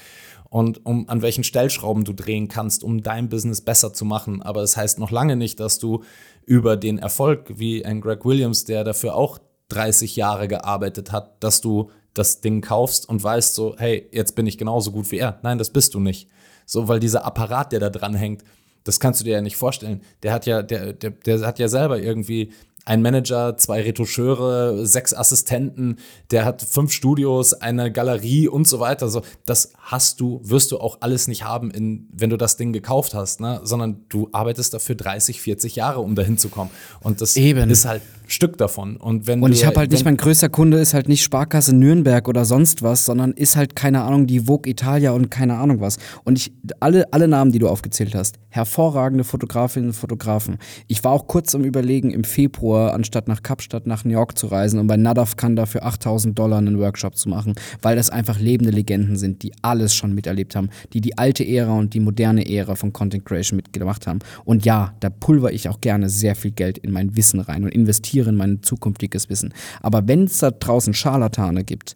und 0.52 0.84
um 0.84 1.08
an 1.08 1.22
welchen 1.22 1.44
Stellschrauben 1.44 2.04
du 2.04 2.12
drehen 2.12 2.48
kannst, 2.48 2.84
um 2.84 3.02
dein 3.02 3.30
Business 3.30 3.62
besser 3.62 3.94
zu 3.94 4.04
machen. 4.04 4.42
Aber 4.42 4.62
es 4.62 4.72
das 4.72 4.76
heißt 4.76 4.98
noch 4.98 5.10
lange 5.10 5.34
nicht, 5.34 5.60
dass 5.60 5.78
du 5.78 6.02
über 6.44 6.76
den 6.76 6.98
Erfolg 6.98 7.54
wie 7.56 7.84
ein 7.86 8.00
Greg 8.00 8.24
Williams, 8.24 8.64
der 8.64 8.84
dafür 8.84 9.14
auch 9.14 9.38
30 9.68 10.16
Jahre 10.16 10.48
gearbeitet 10.48 11.10
hat, 11.10 11.42
dass 11.42 11.62
du 11.62 11.90
das 12.12 12.42
Ding 12.42 12.60
kaufst 12.60 13.08
und 13.08 13.22
weißt 13.24 13.54
so, 13.54 13.74
hey, 13.78 14.06
jetzt 14.12 14.36
bin 14.36 14.46
ich 14.46 14.58
genauso 14.58 14.92
gut 14.92 15.10
wie 15.10 15.18
er. 15.18 15.40
Nein, 15.42 15.56
das 15.56 15.70
bist 15.70 15.94
du 15.94 16.00
nicht. 16.00 16.28
So, 16.66 16.86
weil 16.86 17.00
dieser 17.00 17.24
Apparat, 17.24 17.72
der 17.72 17.80
da 17.80 17.88
dran 17.88 18.14
hängt, 18.14 18.44
das 18.84 19.00
kannst 19.00 19.20
du 19.20 19.24
dir 19.24 19.34
ja 19.34 19.40
nicht 19.40 19.56
vorstellen. 19.56 20.02
Der 20.22 20.32
hat 20.32 20.46
ja, 20.46 20.62
der, 20.62 20.92
der, 20.92 21.10
der 21.10 21.40
hat 21.40 21.58
ja 21.58 21.68
selber 21.68 21.98
irgendwie 21.98 22.52
ein 22.84 23.00
Manager, 23.00 23.56
zwei 23.56 23.82
Retoucheure, 23.82 24.86
sechs 24.86 25.14
Assistenten, 25.14 25.98
der 26.30 26.44
hat 26.44 26.62
fünf 26.62 26.92
Studios, 26.92 27.52
eine 27.54 27.92
Galerie 27.92 28.48
und 28.48 28.66
so 28.66 28.80
weiter. 28.80 29.08
So, 29.08 29.22
das 29.46 29.72
hast 29.78 30.20
du, 30.20 30.40
wirst 30.42 30.72
du 30.72 30.78
auch 30.78 30.98
alles 31.00 31.28
nicht 31.28 31.44
haben, 31.44 31.70
in, 31.70 32.08
wenn 32.12 32.30
du 32.30 32.36
das 32.36 32.56
Ding 32.56 32.72
gekauft 32.72 33.14
hast, 33.14 33.40
ne? 33.40 33.60
sondern 33.62 34.04
du 34.08 34.28
arbeitest 34.32 34.74
dafür 34.74 34.96
30, 34.96 35.40
40 35.40 35.76
Jahre, 35.76 36.00
um 36.00 36.14
dahin 36.14 36.38
zu 36.38 36.48
kommen. 36.48 36.70
Und 37.00 37.20
das 37.20 37.36
Eben. 37.36 37.70
ist 37.70 37.84
halt 37.84 38.02
Stück 38.26 38.56
davon. 38.58 38.96
Und, 38.96 39.26
wenn 39.26 39.42
und 39.42 39.52
ich 39.52 39.66
habe 39.66 39.76
halt 39.76 39.90
nicht, 39.90 40.04
mein 40.04 40.16
größter 40.16 40.48
Kunde 40.48 40.78
ist 40.78 40.94
halt 40.94 41.08
nicht 41.08 41.22
Sparkasse 41.22 41.74
Nürnberg 41.74 42.28
oder 42.28 42.44
sonst 42.44 42.82
was, 42.82 43.04
sondern 43.04 43.32
ist 43.32 43.56
halt, 43.56 43.76
keine 43.76 44.02
Ahnung, 44.02 44.26
die 44.26 44.40
Vogue 44.40 44.70
Italia 44.70 45.12
und 45.12 45.30
keine 45.30 45.56
Ahnung 45.56 45.80
was. 45.80 45.98
Und 46.24 46.38
ich, 46.38 46.52
alle, 46.80 47.12
alle 47.12 47.28
Namen, 47.28 47.52
die 47.52 47.58
du 47.58 47.68
aufgezählt 47.68 48.14
hast, 48.14 48.36
hervorragende 48.48 49.24
Fotografinnen 49.24 49.90
und 49.90 49.94
Fotografen. 49.94 50.58
Ich 50.88 51.02
war 51.04 51.12
auch 51.12 51.26
kurz 51.26 51.54
am 51.54 51.64
Überlegen, 51.64 52.10
im 52.10 52.24
Februar, 52.24 52.94
anstatt 52.94 53.28
nach 53.28 53.42
Kapstadt, 53.42 53.86
nach 53.86 54.04
New 54.04 54.12
York 54.12 54.38
zu 54.38 54.46
reisen 54.46 54.78
und 54.78 54.86
bei 54.86 54.96
Nadav 54.96 55.36
Kanda 55.36 55.66
für 55.66 55.82
8000 55.82 56.38
Dollar 56.38 56.58
einen 56.58 56.78
Workshop 56.78 57.16
zu 57.16 57.28
machen, 57.28 57.54
weil 57.80 57.96
das 57.96 58.10
einfach 58.10 58.38
lebende 58.38 58.72
Legenden 58.72 59.16
sind, 59.16 59.42
die 59.42 59.52
alles 59.62 59.94
schon 59.94 60.14
miterlebt 60.14 60.56
haben, 60.56 60.70
die 60.92 61.00
die 61.00 61.18
alte 61.18 61.46
Ära 61.46 61.76
und 61.76 61.94
die 61.94 62.00
moderne 62.00 62.48
Ära 62.48 62.74
von 62.74 62.92
Content 62.92 63.24
Creation 63.24 63.56
mitgemacht 63.56 64.06
haben. 64.06 64.20
Und 64.44 64.64
ja, 64.64 64.94
da 65.00 65.10
pulver 65.10 65.52
ich 65.52 65.68
auch 65.68 65.80
gerne 65.80 66.08
sehr 66.08 66.34
viel 66.34 66.52
Geld 66.52 66.78
in 66.78 66.92
mein 66.92 67.16
Wissen 67.16 67.40
rein 67.40 67.64
und 67.64 67.70
investiere 67.70 68.11
investiere 68.12 68.30
in 68.30 68.36
mein 68.36 68.62
zukünftiges 68.62 69.28
Wissen. 69.28 69.52
Aber 69.80 70.06
wenn 70.06 70.24
es 70.24 70.38
da 70.38 70.50
draußen 70.50 70.94
Scharlatane 70.94 71.64
gibt, 71.64 71.94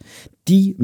die 0.49 0.77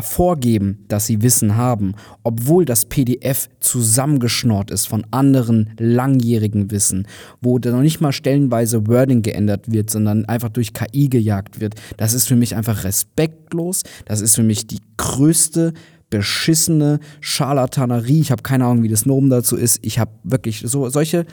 vorgeben, 0.00 0.84
dass 0.86 1.06
sie 1.06 1.22
Wissen 1.22 1.56
haben, 1.56 1.94
obwohl 2.22 2.64
das 2.64 2.84
PDF 2.84 3.48
zusammengeschnort 3.58 4.70
ist 4.70 4.86
von 4.86 5.04
anderen 5.10 5.70
langjährigen 5.76 6.70
Wissen, 6.70 7.08
wo 7.40 7.58
da 7.58 7.72
noch 7.72 7.82
nicht 7.82 8.00
mal 8.00 8.12
stellenweise 8.12 8.86
Wording 8.86 9.22
geändert 9.22 9.72
wird, 9.72 9.90
sondern 9.90 10.24
einfach 10.26 10.50
durch 10.50 10.72
KI 10.72 11.08
gejagt 11.08 11.58
wird. 11.58 11.74
Das 11.96 12.12
ist 12.12 12.28
für 12.28 12.36
mich 12.36 12.54
einfach 12.54 12.84
respektlos. 12.84 13.82
Das 14.04 14.20
ist 14.20 14.36
für 14.36 14.44
mich 14.44 14.68
die 14.68 14.78
größte 14.98 15.72
beschissene 16.10 17.00
Scharlatanerie. 17.20 18.20
Ich 18.20 18.30
habe 18.30 18.44
keine 18.44 18.66
Ahnung, 18.66 18.84
wie 18.84 18.88
das 18.88 19.04
Nomen 19.04 19.30
dazu 19.30 19.56
ist. 19.56 19.80
Ich 19.82 19.98
habe 19.98 20.12
wirklich 20.22 20.62
so 20.64 20.88
solche 20.90 21.26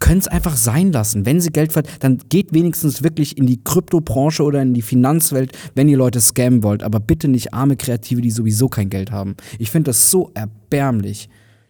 können 0.00 0.18
es 0.18 0.28
einfach 0.28 0.56
sein 0.56 0.90
lassen. 0.90 1.24
Wenn 1.24 1.40
sie 1.40 1.50
Geld 1.50 1.72
verdienen, 1.72 1.96
dann 2.00 2.18
geht 2.28 2.52
wenigstens 2.52 3.02
wirklich 3.02 3.38
in 3.38 3.46
die 3.46 3.62
Kryptobranche 3.62 4.42
oder 4.42 4.60
in 4.60 4.74
die 4.74 4.82
Finanzwelt, 4.82 5.52
wenn 5.74 5.88
ihr 5.88 5.96
Leute 5.96 6.20
scammen 6.20 6.62
wollt. 6.64 6.82
Aber 6.82 6.98
bitte 6.98 7.28
nicht 7.28 7.54
arme 7.54 7.76
Kreative, 7.76 8.20
die 8.20 8.30
sowieso 8.30 8.68
kein 8.68 8.90
Geld 8.90 9.12
haben. 9.12 9.36
Ich 9.58 9.70
finde 9.70 9.90
das 9.90 10.10
so 10.10 10.32
erbärmlich. 10.34 11.28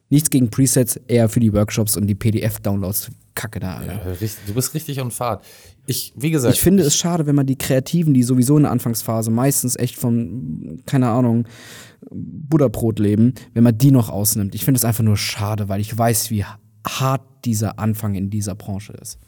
Nichts 0.09 0.31
gegen 0.31 0.51
Presets, 0.51 0.97
eher 1.07 1.29
für 1.29 1.39
die 1.39 1.53
Workshops 1.53 1.97
und 1.97 2.07
die 2.07 2.17
PDF-Downloads. 2.17 3.11
Kacke 3.35 3.61
da, 3.61 3.77
Alter. 3.77 3.95
Ja, 3.95 4.29
du 4.47 4.55
bist 4.55 4.75
richtig 4.75 5.01
on 5.01 5.13
Fahrt. 5.13 5.45
Ich, 5.87 6.13
wie 6.17 6.31
gesagt. 6.31 6.55
Ich 6.55 6.61
finde 6.61 6.83
es 6.83 6.97
schade, 6.97 7.27
wenn 7.27 7.37
man 7.37 7.47
die 7.47 7.57
Kreativen, 7.57 8.13
die 8.13 8.23
sowieso 8.23 8.57
in 8.57 8.65
der 8.65 8.73
Anfangsphase 8.73 9.31
meistens 9.31 9.77
echt 9.77 9.97
von, 9.97 10.83
keine 10.87 11.09
Ahnung, 11.09 11.47
Butterbrot 12.11 12.99
leben, 12.99 13.35
wenn 13.55 13.63
man 13.63 13.79
die 13.79 13.93
noch 13.93 14.09
ausnimmt. 14.09 14.55
Ich 14.55 14.65
finde 14.65 14.79
es 14.79 14.85
einfach 14.85 15.05
nur 15.05 15.17
schade, 15.17 15.69
weil 15.69 15.81
ich 15.81 15.97
weiß, 15.97 16.31
wie 16.31 16.45
hart 16.87 17.23
dieser 17.45 17.79
Anfang 17.79 18.15
in 18.15 18.31
dieser 18.31 18.55
Branche 18.55 18.93
ist. 18.95 19.19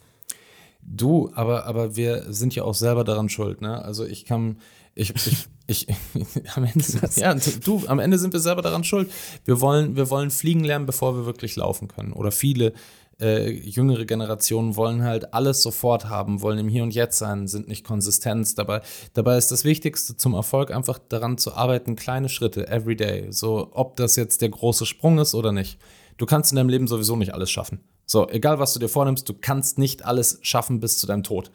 Du, 0.82 1.30
aber, 1.34 1.66
aber 1.66 1.96
wir 1.96 2.32
sind 2.32 2.54
ja 2.54 2.64
auch 2.64 2.74
selber 2.74 3.04
daran 3.04 3.28
schuld, 3.28 3.60
ne? 3.60 3.82
Also 3.82 4.04
ich 4.04 4.24
kann, 4.24 4.58
ich, 4.94 5.14
ich, 5.14 5.46
ich, 5.66 5.86
am 6.56 6.64
Ende, 6.64 6.84
ja, 7.16 7.34
du, 7.34 7.82
am 7.86 7.98
Ende 8.00 8.18
sind 8.18 8.32
wir 8.32 8.40
selber 8.40 8.62
daran 8.62 8.82
schuld. 8.82 9.10
Wir 9.44 9.60
wollen, 9.60 9.96
wir 9.96 10.10
wollen 10.10 10.30
fliegen 10.30 10.64
lernen, 10.64 10.86
bevor 10.86 11.16
wir 11.16 11.24
wirklich 11.24 11.54
laufen 11.54 11.86
können. 11.86 12.12
Oder 12.12 12.32
viele 12.32 12.72
äh, 13.20 13.50
jüngere 13.50 14.04
Generationen 14.04 14.76
wollen 14.76 15.04
halt 15.04 15.32
alles 15.32 15.62
sofort 15.62 16.06
haben, 16.06 16.42
wollen 16.42 16.58
im 16.58 16.68
Hier 16.68 16.82
und 16.82 16.94
Jetzt 16.94 17.18
sein, 17.18 17.46
sind 17.46 17.68
nicht 17.68 17.84
konsistent. 17.84 18.58
Dabei, 18.58 18.82
dabei 19.14 19.38
ist 19.38 19.52
das 19.52 19.64
Wichtigste 19.64 20.16
zum 20.16 20.34
Erfolg 20.34 20.72
einfach 20.72 20.98
daran 20.98 21.38
zu 21.38 21.54
arbeiten, 21.54 21.94
kleine 21.94 22.28
Schritte, 22.28 22.66
every 22.68 22.96
day. 22.96 23.28
So, 23.30 23.68
ob 23.72 23.96
das 23.96 24.16
jetzt 24.16 24.42
der 24.42 24.48
große 24.48 24.86
Sprung 24.86 25.18
ist 25.18 25.34
oder 25.34 25.52
nicht. 25.52 25.78
Du 26.16 26.26
kannst 26.26 26.52
in 26.52 26.56
deinem 26.56 26.68
Leben 26.68 26.86
sowieso 26.88 27.16
nicht 27.16 27.34
alles 27.34 27.50
schaffen. 27.50 27.80
So, 28.06 28.28
egal 28.28 28.58
was 28.58 28.72
du 28.72 28.78
dir 28.78 28.88
vornimmst, 28.88 29.28
du 29.28 29.34
kannst 29.34 29.78
nicht 29.78 30.04
alles 30.04 30.38
schaffen 30.42 30.80
bis 30.80 30.98
zu 30.98 31.06
deinem 31.06 31.22
Tod. 31.22 31.50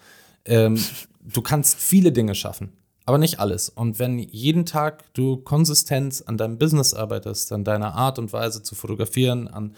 Ähm, 0.46 0.80
du 1.22 1.42
kannst 1.42 1.80
viele 1.80 2.12
Dinge 2.12 2.36
schaffen, 2.36 2.74
aber 3.06 3.18
nicht 3.18 3.40
alles. 3.40 3.70
Und 3.70 4.00
wenn 4.00 4.20
jeden 4.20 4.66
Tag 4.66 5.14
du 5.14 5.38
konsistent 5.38 6.24
an 6.28 6.38
deinem 6.38 6.58
Business 6.58 6.94
arbeitest, 6.94 7.52
an 7.52 7.64
deiner 7.64 7.96
Art 7.96 8.20
und 8.20 8.34
Weise 8.34 8.64
zu 8.64 8.76
fotografieren, 8.76 9.48
an 9.48 9.76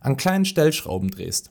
an 0.00 0.16
kleinen 0.16 0.44
Stellschrauben 0.44 1.10
drehst. 1.10 1.50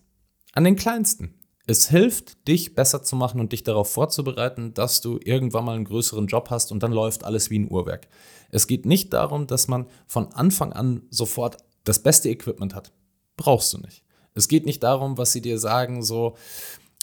An 0.53 0.63
den 0.63 0.75
kleinsten. 0.75 1.33
Es 1.69 1.89
hilft, 1.89 2.47
dich 2.47 2.75
besser 2.75 3.03
zu 3.03 3.17
machen 3.17 3.41
und 3.41 3.51
dich 3.51 3.63
darauf 3.63 3.91
vorzubereiten, 3.91 4.73
dass 4.73 5.01
du 5.01 5.19
irgendwann 5.21 5.65
mal 5.65 5.75
einen 5.75 5.83
größeren 5.83 6.27
Job 6.27 6.49
hast 6.49 6.71
und 6.71 6.81
dann 6.81 6.93
läuft 6.93 7.25
alles 7.25 7.49
wie 7.49 7.59
ein 7.59 7.69
Uhrwerk. 7.69 8.07
Es 8.49 8.67
geht 8.67 8.85
nicht 8.85 9.11
darum, 9.11 9.47
dass 9.47 9.67
man 9.67 9.87
von 10.05 10.31
Anfang 10.31 10.71
an 10.71 11.01
sofort 11.09 11.57
das 11.87 11.99
beste 11.99 12.29
Equipment 12.29 12.75
hat. 12.75 12.91
Brauchst 13.35 13.73
du 13.73 13.77
nicht. 13.79 14.03
Es 14.33 14.47
geht 14.47 14.65
nicht 14.65 14.83
darum, 14.83 15.17
was 15.17 15.31
sie 15.31 15.41
dir 15.41 15.57
sagen, 15.57 16.03
so, 16.03 16.35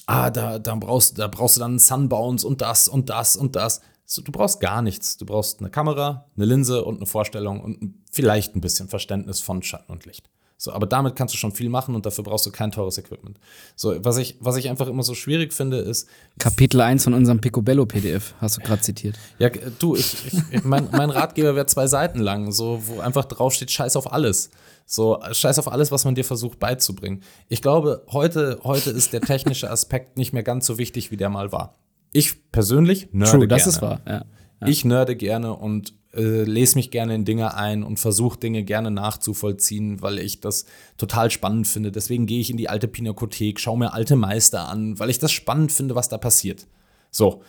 ah, 0.07 0.31
da, 0.31 0.59
da, 0.59 0.75
brauchst, 0.75 1.19
da 1.19 1.27
brauchst 1.27 1.57
du 1.57 1.61
dann 1.61 1.79
Sunbounce 1.79 2.47
und 2.47 2.61
das 2.61 2.89
und 2.89 3.11
das 3.11 3.37
und 3.37 3.57
das. 3.57 3.81
So, 4.05 4.23
du 4.23 4.33
brauchst 4.33 4.61
gar 4.61 4.83
nichts. 4.83 5.17
Du 5.17 5.25
brauchst 5.27 5.61
eine 5.61 5.71
Kamera, 5.71 6.27
eine 6.37 6.45
Linse 6.45 6.85
und 6.85 6.97
eine 6.97 7.07
Vorstellung 7.07 7.61
und 7.61 7.95
vielleicht 8.11 8.55
ein 8.55 8.61
bisschen 8.61 8.89
Verständnis 8.89 9.41
von 9.41 9.63
Schatten 9.63 9.91
und 9.91 10.05
Licht. 10.05 10.29
So, 10.57 10.73
aber 10.73 10.87
damit 10.87 11.17
kannst 11.17 11.35
du 11.35 11.39
schon 11.39 11.53
viel 11.53 11.69
machen 11.69 11.95
und 11.95 12.07
dafür 12.07 12.25
brauchst 12.25 12.47
du 12.47 12.53
kein 12.53 12.71
teures 12.71 12.97
Equipment. 12.97 13.39
So, 13.75 14.03
was 14.05 14.17
ich, 14.19 14.37
was 14.41 14.57
ich 14.57 14.71
einfach 14.71 14.87
immer 14.87 15.03
so 15.03 15.15
schwierig 15.15 15.53
finde, 15.53 15.79
ist. 15.79 16.09
Kapitel 16.39 16.81
1 16.81 17.05
von 17.05 17.13
unserem 17.13 17.41
Picobello-PDF, 17.41 18.35
hast 18.41 18.57
du 18.57 18.61
gerade 18.61 18.81
zitiert. 18.81 19.17
Ja, 19.39 19.51
du, 19.51 19.97
ich, 19.97 20.17
ich, 20.53 20.65
mein, 20.65 20.89
mein 20.93 21.11
Ratgeber 21.11 21.57
wäre 21.57 21.67
zwei 21.67 21.87
Seiten 21.87 22.21
lang, 22.21 22.53
so, 22.53 22.81
wo 22.87 23.01
einfach 23.01 23.25
draufsteht, 23.25 23.71
scheiß 23.73 23.97
auf 23.97 24.13
alles. 24.13 24.51
So, 24.87 25.19
scheiß 25.31 25.59
auf 25.59 25.71
alles, 25.71 25.91
was 25.91 26.05
man 26.05 26.15
dir 26.15 26.25
versucht 26.25 26.59
beizubringen. 26.59 27.23
Ich 27.49 27.63
glaube, 27.63 28.05
heute, 28.11 28.61
heute 28.65 28.91
ist 28.91 29.13
der 29.13 29.23
technische 29.23 29.71
Aspekt 29.71 30.19
nicht 30.19 30.33
mehr 30.33 30.43
ganz 30.43 30.67
so 30.67 30.79
wichtig, 30.79 31.11
wie 31.11 31.17
der 31.17 31.31
mal 31.31 31.53
war. 31.53 31.79
Ich 32.13 32.51
persönlich 32.53 33.09
nerde 33.13 33.39
True, 33.39 33.49
das 33.49 33.67
ist 33.67 33.83
wahr, 33.83 34.01
ja. 34.07 34.25
ja. 34.61 34.67
Ich 34.67 34.85
nerde 34.85 35.17
gerne 35.17 35.55
und 35.55 35.95
äh, 36.15 36.45
lese 36.45 36.77
mich 36.77 36.91
gerne 36.91 37.15
in 37.15 37.25
Dinge 37.25 37.55
ein 37.55 37.83
und 37.83 37.99
versuche 37.99 38.39
Dinge 38.39 38.63
gerne 38.63 38.91
nachzuvollziehen, 38.91 40.01
weil 40.01 40.19
ich 40.19 40.41
das 40.41 40.65
total 40.97 41.31
spannend 41.31 41.67
finde. 41.67 41.91
Deswegen 41.91 42.27
gehe 42.27 42.41
ich 42.41 42.51
in 42.51 42.57
die 42.57 42.69
alte 42.69 42.87
Pinakothek, 42.87 43.59
schaue 43.59 43.79
mir 43.79 43.93
alte 43.95 44.17
Meister 44.17 44.69
an, 44.69 44.99
weil 44.99 45.11
ich 45.11 45.19
das 45.19 45.33
spannend 45.33 45.73
finde, 45.73 45.95
was 45.95 46.09
da 46.09 46.19
passiert. 46.19 46.67
So, 47.11 47.43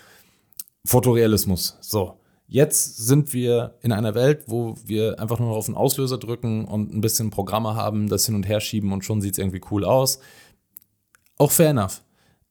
Fotorealismus. 0.85 1.77
So, 1.81 2.19
jetzt 2.47 2.97
sind 2.97 3.33
wir 3.33 3.75
in 3.81 3.91
einer 3.91 4.15
Welt, 4.15 4.43
wo 4.47 4.75
wir 4.85 5.19
einfach 5.19 5.39
nur 5.39 5.49
noch 5.49 5.57
auf 5.57 5.65
den 5.65 5.75
Auslöser 5.75 6.17
drücken 6.17 6.65
und 6.65 6.93
ein 6.93 7.01
bisschen 7.01 7.31
Programme 7.31 7.75
haben, 7.75 8.07
das 8.07 8.25
hin 8.25 8.35
und 8.35 8.47
her 8.47 8.59
schieben 8.59 8.91
und 8.91 9.03
schon 9.03 9.21
sieht 9.21 9.33
es 9.33 9.37
irgendwie 9.39 9.61
cool 9.71 9.83
aus. 9.83 10.19
Auch 11.37 11.51
fair 11.51 11.69
enough. 11.69 12.01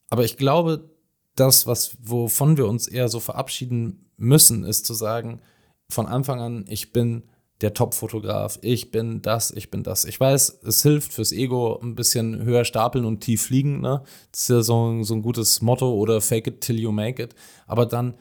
Aber 0.09 0.23
ich 0.23 0.37
glaube, 0.37 0.89
das, 1.35 1.67
was, 1.67 1.97
wovon 2.01 2.57
wir 2.57 2.67
uns 2.67 2.87
eher 2.87 3.09
so 3.09 3.19
verabschieden 3.19 4.09
müssen, 4.17 4.63
ist 4.63 4.85
zu 4.85 4.93
sagen, 4.93 5.41
von 5.89 6.07
Anfang 6.07 6.41
an, 6.41 6.65
ich 6.67 6.93
bin 6.93 7.23
der 7.61 7.73
Top-Fotograf, 7.73 8.59
ich 8.61 8.91
bin 8.91 9.21
das, 9.21 9.51
ich 9.51 9.71
bin 9.71 9.83
das. 9.83 10.03
Ich 10.05 10.19
weiß, 10.19 10.59
es 10.63 10.83
hilft 10.83 11.13
fürs 11.13 11.31
Ego 11.31 11.79
ein 11.81 11.95
bisschen 11.95 12.43
höher 12.43 12.65
stapeln 12.65 13.05
und 13.05 13.21
tief 13.21 13.43
fliegen, 13.43 13.79
ne? 13.79 14.03
Das 14.31 14.41
ist 14.41 14.49
ja 14.49 14.61
so, 14.61 15.03
so 15.03 15.13
ein 15.13 15.21
gutes 15.21 15.61
Motto 15.61 15.93
oder 15.93 16.19
fake 16.19 16.47
it 16.47 16.61
till 16.61 16.77
you 16.77 16.91
make 16.91 17.21
it. 17.21 17.33
Aber 17.65 17.85
dann 17.85 18.15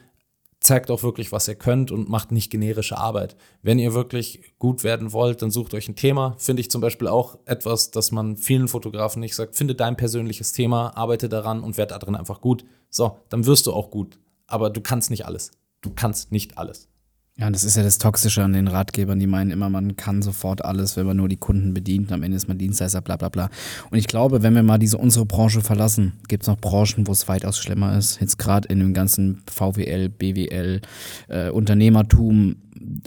zeigt 0.65 0.91
auch 0.91 1.03
wirklich, 1.03 1.31
was 1.31 1.47
ihr 1.47 1.55
könnt 1.55 1.93
und 1.93 2.09
macht 2.09 2.33
nicht 2.33 2.51
generische 2.51 2.97
Arbeit. 2.99 3.37
Wenn 3.63 3.79
ihr 3.79 3.95
wirklich 3.95 4.55
gut 4.59 4.83
werden 4.83 5.13
wollt, 5.13 5.43
dann 5.43 5.51
sucht 5.51 5.75
euch 5.75 5.89
ein 5.89 5.97
Thema. 5.97 6.35
Finde 6.39 6.61
ich 6.61 6.71
zum 6.71 6.81
Beispiel 6.81 7.07
auch 7.07 7.39
etwas, 7.45 7.91
dass 7.91 8.11
man 8.11 8.37
vielen 8.37 8.67
Fotografen 8.67 9.21
nicht 9.21 9.37
sagt, 9.37 9.57
finde 9.57 9.75
dein 9.75 9.97
persönliches 9.97 10.53
Thema, 10.53 10.97
arbeite 10.97 11.29
daran 11.29 11.63
und 11.63 11.77
werde 11.77 11.97
darin 11.99 12.17
einfach 12.17 12.41
gut. 12.41 12.65
So, 12.89 13.19
dann 13.29 13.47
wirst 13.47 13.67
du 13.67 13.73
auch 13.73 13.91
gut. 13.91 14.19
Aber 14.47 14.71
du 14.71 14.81
kannst 14.81 15.11
nicht 15.11 15.27
alles. 15.27 15.53
Du 15.83 15.91
kannst 15.91 16.33
nicht 16.33 16.57
alles. 16.57 16.89
Ja, 17.37 17.51
das 17.51 17.65
ist 17.65 17.77
ja 17.77 17.83
das 17.83 17.99
Toxische 17.99 18.45
an 18.45 18.53
den 18.53 18.69
Ratgebern, 18.69 19.19
die 19.19 19.27
meinen 19.27 19.51
immer, 19.51 19.69
man 19.69 19.97
kann 19.97 20.23
sofort 20.23 20.65
alles, 20.65 20.97
wenn 20.97 21.05
man 21.05 21.17
nur 21.17 21.29
die 21.29 21.37
Kunden 21.37 21.75
bedient. 21.75 22.13
Am 22.13 22.23
Ende 22.23 22.37
ist 22.37 22.47
man 22.47 22.59
Dienstleister, 22.59 23.01
bla 23.01 23.17
bla 23.17 23.29
bla. 23.29 23.51
Und 23.91 23.99
ich 23.99 24.07
glaube, 24.07 24.45
wenn 24.45 24.55
wir 24.55 24.63
mal 24.63 24.79
diese 24.79 24.99
unsere 24.99 25.27
Branche 25.27 25.61
verlassen, 25.61 26.13
gibt 26.29 26.45
es 26.45 26.47
noch 26.47 26.59
Branchen, 26.59 27.09
wo 27.09 27.13
es 27.13 27.27
weitaus 27.27 27.59
schlimmer 27.59 27.99
ist. 27.99 28.21
Jetzt 28.21 28.39
gerade 28.39 28.69
in 28.69 28.79
dem 28.79 28.95
ganzen 28.95 29.43
VWL, 29.51 30.11
BWL, 30.11 30.81
äh, 31.27 31.51
Unternehmertum, 31.51 32.55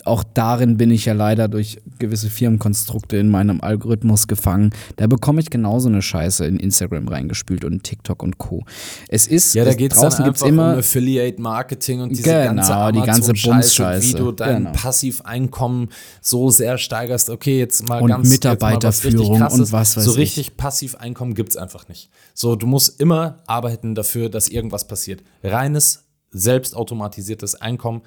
auch 0.05 0.23
darin 0.23 0.77
bin 0.77 0.91
ich 0.91 1.05
ja 1.05 1.13
leider 1.13 1.47
durch 1.47 1.81
gewisse 1.99 2.29
Firmenkonstrukte 2.29 3.17
in 3.17 3.29
meinem 3.29 3.61
Algorithmus 3.61 4.27
gefangen. 4.27 4.71
Da 4.95 5.07
bekomme 5.07 5.41
ich 5.41 5.49
genauso 5.49 5.89
eine 5.89 6.01
Scheiße 6.01 6.45
in 6.45 6.57
Instagram 6.57 7.07
reingespült 7.07 7.65
und 7.65 7.83
TikTok 7.83 8.23
und 8.23 8.37
Co. 8.37 8.63
Es 9.07 9.27
ist 9.27 9.53
ja, 9.55 9.65
da 9.65 9.73
geht 9.73 9.93
es 9.93 9.99
draußen 9.99 10.25
gibt's 10.25 10.41
immer 10.41 10.73
um 10.73 10.79
Affiliate 10.79 11.41
Marketing 11.41 12.01
und 12.01 12.09
diese 12.09 12.23
genau, 12.23 12.55
ganze 12.55 12.73
Amazon 12.73 13.01
die 13.01 13.07
ganze 13.07 13.33
Bumsscheiße, 13.33 14.07
wie 14.07 14.13
du 14.13 14.31
dein 14.31 14.63
genau. 14.63 14.71
Passiveinkommen 14.71 15.89
so 16.21 16.49
sehr 16.49 16.77
steigerst. 16.77 17.29
Okay, 17.29 17.59
jetzt 17.59 17.87
mal 17.87 18.01
und 18.01 18.09
ganz 18.09 18.29
Mitarbeiterführung 18.29 19.39
was 19.39 19.53
und 19.53 19.71
was 19.71 19.97
weiß 19.97 20.03
So 20.03 20.11
ich. 20.11 20.17
richtig 20.17 20.57
Passiveinkommen 20.57 21.33
gibt 21.33 21.49
es 21.49 21.57
einfach 21.57 21.87
nicht. 21.87 22.09
So, 22.33 22.55
du 22.55 22.67
musst 22.67 22.99
immer 22.99 23.43
arbeiten 23.47 23.95
dafür, 23.95 24.29
dass 24.29 24.49
irgendwas 24.49 24.87
passiert. 24.87 25.23
Reines 25.43 26.05
selbstautomatisiertes 26.31 27.55
Einkommen 27.55 28.01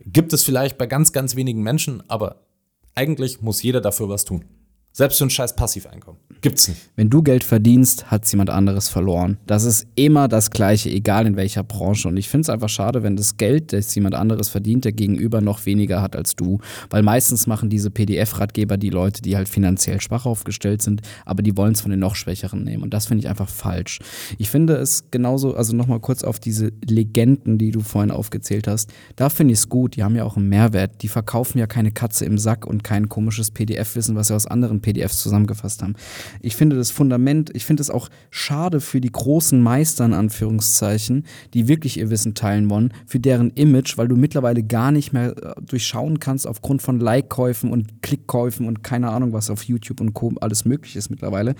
Gibt 0.00 0.32
es 0.32 0.44
vielleicht 0.44 0.78
bei 0.78 0.86
ganz, 0.86 1.12
ganz 1.12 1.36
wenigen 1.36 1.62
Menschen, 1.62 2.08
aber 2.08 2.46
eigentlich 2.94 3.42
muss 3.42 3.62
jeder 3.62 3.80
dafür 3.80 4.08
was 4.08 4.24
tun. 4.24 4.44
Selbst 4.92 5.18
für 5.18 5.24
ein 5.24 5.30
scheiß 5.30 5.56
Passiveinkommen. 5.56 6.20
Gibt's 6.40 6.68
nicht. 6.68 6.88
Wenn 6.94 7.10
du 7.10 7.22
Geld 7.22 7.42
verdienst, 7.42 8.10
hat 8.12 8.30
jemand 8.30 8.50
anderes 8.50 8.88
verloren. 8.88 9.38
Das 9.46 9.64
ist 9.64 9.88
immer 9.96 10.28
das 10.28 10.50
Gleiche, 10.50 10.88
egal 10.88 11.26
in 11.26 11.36
welcher 11.36 11.64
Branche. 11.64 12.06
Und 12.06 12.16
ich 12.16 12.28
finde 12.28 12.42
es 12.42 12.50
einfach 12.50 12.68
schade, 12.68 13.02
wenn 13.02 13.16
das 13.16 13.36
Geld, 13.36 13.72
das 13.72 13.92
jemand 13.94 14.14
anderes 14.14 14.48
verdient, 14.48 14.84
der 14.84 14.92
Gegenüber 14.92 15.40
noch 15.40 15.66
weniger 15.66 16.00
hat 16.00 16.14
als 16.14 16.36
du. 16.36 16.58
Weil 16.90 17.02
meistens 17.02 17.48
machen 17.48 17.70
diese 17.70 17.90
PDF-Ratgeber 17.90 18.76
die 18.76 18.90
Leute, 18.90 19.20
die 19.20 19.36
halt 19.36 19.48
finanziell 19.48 20.00
schwach 20.00 20.26
aufgestellt 20.26 20.80
sind, 20.80 21.02
aber 21.24 21.42
die 21.42 21.56
wollen 21.56 21.72
es 21.72 21.80
von 21.80 21.90
den 21.90 22.00
noch 22.00 22.14
Schwächeren 22.14 22.62
nehmen. 22.62 22.84
Und 22.84 22.94
das 22.94 23.06
finde 23.06 23.24
ich 23.24 23.28
einfach 23.28 23.48
falsch. 23.48 23.98
Ich 24.38 24.48
finde 24.48 24.74
es 24.74 25.04
genauso, 25.10 25.56
also 25.56 25.74
nochmal 25.74 26.00
kurz 26.00 26.22
auf 26.22 26.38
diese 26.38 26.72
Legenden, 26.84 27.58
die 27.58 27.72
du 27.72 27.80
vorhin 27.80 28.12
aufgezählt 28.12 28.68
hast. 28.68 28.92
Da 29.16 29.28
finde 29.28 29.54
ich 29.54 29.60
es 29.60 29.68
gut, 29.68 29.96
die 29.96 30.04
haben 30.04 30.14
ja 30.14 30.24
auch 30.24 30.36
einen 30.36 30.48
Mehrwert. 30.48 31.02
Die 31.02 31.08
verkaufen 31.08 31.58
ja 31.58 31.66
keine 31.66 31.90
Katze 31.90 32.24
im 32.24 32.38
Sack 32.38 32.64
und 32.64 32.84
kein 32.84 33.08
komisches 33.08 33.50
PDF-Wissen, 33.50 34.14
was 34.14 34.28
sie 34.28 34.34
aus 34.34 34.46
anderen 34.46 34.80
PDFs 34.80 35.20
zusammengefasst 35.20 35.82
haben. 35.82 35.94
Ich 36.40 36.56
finde 36.56 36.76
das 36.76 36.90
Fundament, 36.90 37.50
ich 37.54 37.64
finde 37.64 37.80
es 37.80 37.90
auch 37.90 38.08
schade 38.30 38.80
für 38.80 39.00
die 39.00 39.12
großen 39.12 39.60
Meister 39.60 40.04
in 40.04 40.14
Anführungszeichen, 40.14 41.24
die 41.54 41.68
wirklich 41.68 41.98
ihr 41.98 42.10
Wissen 42.10 42.34
teilen 42.34 42.70
wollen, 42.70 42.92
für 43.06 43.20
deren 43.20 43.50
Image, 43.50 43.98
weil 43.98 44.08
du 44.08 44.16
mittlerweile 44.16 44.62
gar 44.62 44.90
nicht 44.92 45.12
mehr 45.12 45.36
äh, 45.36 45.60
durchschauen 45.60 46.20
kannst 46.20 46.46
aufgrund 46.46 46.82
von 46.82 47.00
Like-Käufen 47.00 47.70
und 47.70 48.02
Klickkäufen 48.02 48.66
und 48.66 48.82
keine 48.82 49.10
Ahnung, 49.10 49.32
was 49.32 49.50
auf 49.50 49.62
YouTube 49.62 50.00
und 50.00 50.14
Co. 50.14 50.32
alles 50.40 50.64
möglich 50.64 50.96
ist 50.96 51.10
mittlerweile. 51.10 51.54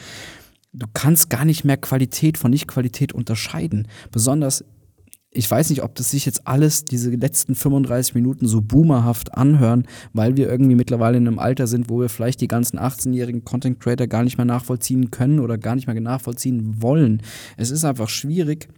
Du 0.73 0.87
kannst 0.93 1.31
gar 1.31 1.45
nicht 1.45 1.65
mehr 1.65 1.79
Qualität 1.79 2.37
von 2.37 2.51
Nicht-Qualität 2.51 3.13
unterscheiden. 3.13 3.89
Besonders 4.13 4.65
ich 5.31 5.51
weiß 5.51 5.71
nicht, 5.71 5.83
ob 5.83 5.95
das 5.95 6.11
sich 6.11 6.25
jetzt 6.25 6.47
alles, 6.47 6.85
diese 6.85 7.11
letzten 7.11 7.55
35 7.55 8.15
Minuten 8.15 8.47
so 8.47 8.63
boomerhaft 8.63 9.35
anhören, 9.35 9.87
weil 10.13 10.37
wir 10.37 10.49
irgendwie 10.49 10.75
mittlerweile 10.75 11.19
in 11.19 11.27
einem 11.27 11.39
Alter 11.39 11.67
sind, 11.67 11.91
wo 11.91 12.01
wir 12.01 12.09
vielleicht 12.09 12.41
die 12.41 12.49
ganzen 12.49 12.79
18-jährigen 12.79 13.45
Content 13.45 13.79
Creator 13.79 14.07
gar 14.07 14.25
nicht 14.25 14.39
mehr 14.39 14.47
nachvollziehen 14.47 15.11
können 15.11 15.41
oder 15.41 15.59
gar 15.59 15.75
nicht 15.75 15.87
mehr 15.87 16.01
nachvollziehen 16.01 16.83
wollen. 16.83 17.23
Es 17.59 17.71
ist 17.71 17.85
einfach 17.85 18.09
schwierig, 18.09 18.69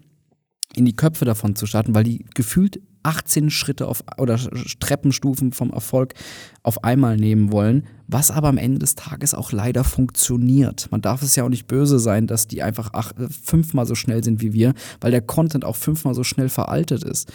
in 0.75 0.85
die 0.85 0.97
Köpfe 0.97 1.25
davon 1.25 1.55
zu 1.55 1.67
starten, 1.67 1.95
weil 1.95 2.05
die 2.05 2.25
gefühlt 2.35 2.81
18 3.03 3.51
Schritte 3.51 3.87
auf, 3.87 4.05
oder 4.19 4.39
Treppenstufen 4.79 5.53
vom 5.53 5.71
Erfolg 5.71 6.15
auf 6.63 6.85
einmal 6.85 7.17
nehmen 7.17 7.53
wollen, 7.53 7.85
was 8.07 8.31
aber 8.31 8.49
am 8.49 8.59
Ende 8.59 8.79
des 8.79 8.95
Tages 8.95 9.35
auch 9.35 9.53
leider 9.53 9.85
funktioniert. 9.85 10.89
Man 10.91 11.01
darf 11.01 11.23
es 11.23 11.37
ja 11.37 11.45
auch 11.45 11.49
nicht 11.49 11.67
böse 11.67 11.99
sein, 11.99 12.27
dass 12.27 12.47
die 12.47 12.63
einfach 12.63 12.91
ach, 12.93 13.13
fünfmal 13.43 13.87
so 13.87 13.95
schnell 13.95 14.23
sind 14.23 14.41
wie 14.41 14.53
wir, 14.53 14.75
weil 15.01 15.11
der 15.11 15.23
Content 15.23 15.65
auch 15.65 15.77
fünfmal 15.77 16.15
so 16.15 16.25
schnell 16.25 16.49
veraltet 16.49 17.05
ist 17.05 17.33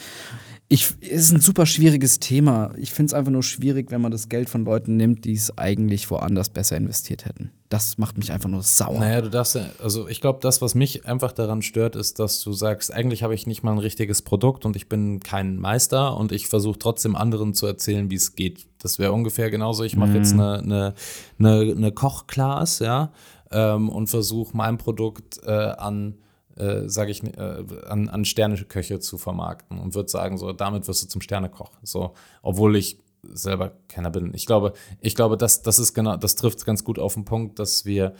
ich, 0.68 1.00
ist 1.00 1.32
ein 1.32 1.40
super 1.40 1.64
schwieriges 1.64 2.18
Thema. 2.18 2.72
Ich 2.76 2.92
finde 2.92 3.10
es 3.10 3.14
einfach 3.14 3.30
nur 3.30 3.44
schwierig, 3.44 3.92
wenn 3.92 4.00
man 4.00 4.10
das 4.10 4.28
Geld 4.28 4.48
von 4.48 4.64
Leuten 4.64 4.96
nimmt, 4.96 5.24
die 5.24 5.34
es 5.34 5.56
eigentlich 5.56 6.10
woanders 6.10 6.48
besser 6.48 6.76
investiert 6.76 7.24
hätten. 7.24 7.52
Das 7.68 7.98
macht 7.98 8.18
mich 8.18 8.32
einfach 8.32 8.48
nur 8.48 8.62
sauer. 8.62 8.98
Naja, 8.98 9.20
du 9.20 9.30
darfst 9.30 9.54
ja, 9.54 9.66
also 9.80 10.08
ich 10.08 10.20
glaube, 10.20 10.40
das, 10.42 10.62
was 10.62 10.74
mich 10.74 11.06
einfach 11.06 11.30
daran 11.30 11.62
stört, 11.62 11.94
ist, 11.94 12.18
dass 12.18 12.40
du 12.40 12.52
sagst, 12.52 12.92
eigentlich 12.92 13.22
habe 13.22 13.34
ich 13.34 13.46
nicht 13.46 13.62
mal 13.62 13.72
ein 13.72 13.78
richtiges 13.78 14.22
Produkt 14.22 14.64
und 14.64 14.74
ich 14.74 14.88
bin 14.88 15.20
kein 15.20 15.56
Meister 15.56 16.16
und 16.16 16.32
ich 16.32 16.48
versuche 16.48 16.78
trotzdem 16.78 17.14
anderen 17.14 17.54
zu 17.54 17.66
erzählen, 17.66 18.10
wie 18.10 18.16
es 18.16 18.34
geht. 18.34 18.66
Das 18.80 18.98
wäre 18.98 19.12
ungefähr 19.12 19.50
genauso. 19.50 19.84
Ich 19.84 19.96
mache 19.96 20.10
mm. 20.10 20.16
jetzt 20.16 20.32
eine, 20.32 20.58
eine, 20.58 20.94
eine, 21.38 21.74
eine 21.76 21.92
Kochclass, 21.92 22.80
ja, 22.80 23.12
ähm, 23.52 23.88
und 23.88 24.08
versuche 24.08 24.56
mein 24.56 24.78
Produkt 24.78 25.40
äh, 25.44 25.50
an 25.50 26.16
äh, 26.56 26.88
sage 26.88 27.10
ich, 27.10 27.22
äh, 27.22 27.64
an, 27.86 28.08
an 28.08 28.24
Sterneköche 28.24 28.98
zu 29.00 29.18
vermarkten 29.18 29.78
und 29.78 29.94
würde 29.94 30.08
sagen, 30.08 30.38
so, 30.38 30.52
damit 30.52 30.88
wirst 30.88 31.04
du 31.04 31.08
zum 31.08 31.20
Sternekoch. 31.20 31.70
So, 31.82 32.14
obwohl 32.42 32.76
ich 32.76 32.98
selber 33.22 33.72
keiner 33.88 34.10
bin. 34.10 34.32
Ich 34.34 34.46
glaube, 34.46 34.72
ich 35.00 35.14
glaube, 35.14 35.36
das, 35.36 35.62
das 35.62 35.78
ist 35.78 35.94
genau, 35.94 36.16
das 36.16 36.36
trifft 36.36 36.64
ganz 36.64 36.84
gut 36.84 36.98
auf 36.98 37.14
den 37.14 37.24
Punkt, 37.24 37.58
dass 37.58 37.84
wir 37.84 38.14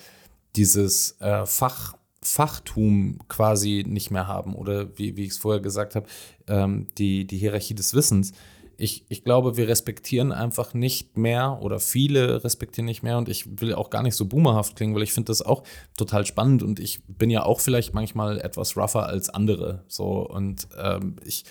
dieses 0.57 1.21
äh, 1.21 1.47
Fach, 1.47 1.95
Fachtum 2.23 3.21
quasi 3.29 3.85
nicht 3.87 4.11
mehr 4.11 4.27
haben 4.27 4.55
oder 4.55 4.99
wie, 4.99 5.17
wie 5.17 5.25
ich 5.25 5.31
es 5.31 5.39
vorher 5.39 5.61
gesagt 5.61 5.95
habe, 5.95 6.07
ähm, 6.49 6.89
die, 6.99 7.27
die 7.27 7.39
Hierarchie 7.39 7.75
des 7.75 7.95
Wissens 7.95 8.33
ich, 8.79 9.07
ich 9.09 9.25
glaube, 9.25 9.57
wir 9.57 9.69
respektieren 9.69 10.33
einfach 10.33 10.75
nicht 10.75 11.17
mehr 11.17 11.59
oder 11.63 11.81
viele 11.81 12.45
respektieren 12.45 12.85
nicht 12.85 13.03
mehr 13.03 13.17
und 13.19 13.29
ich 13.29 13.61
will 13.61 13.75
auch 13.75 13.91
gar 13.91 14.03
nicht 14.03 14.17
so 14.17 14.27
boomerhaft 14.27 14.77
klingen, 14.77 14.95
weil 14.95 15.03
ich 15.03 15.13
finde 15.13 15.29
das 15.29 15.43
auch 15.43 15.63
total 15.97 16.27
spannend 16.27 16.63
und 16.63 16.79
ich 16.79 17.03
bin 17.07 17.31
ja 17.31 17.45
auch 17.45 17.61
vielleicht 17.61 17.95
manchmal 17.95 18.39
etwas 18.39 18.77
rougher 18.77 19.07
als 19.07 19.31
andere. 19.31 19.85
So 19.89 20.29
und 20.29 20.69
ähm, 20.79 21.17
ich, 21.25 21.45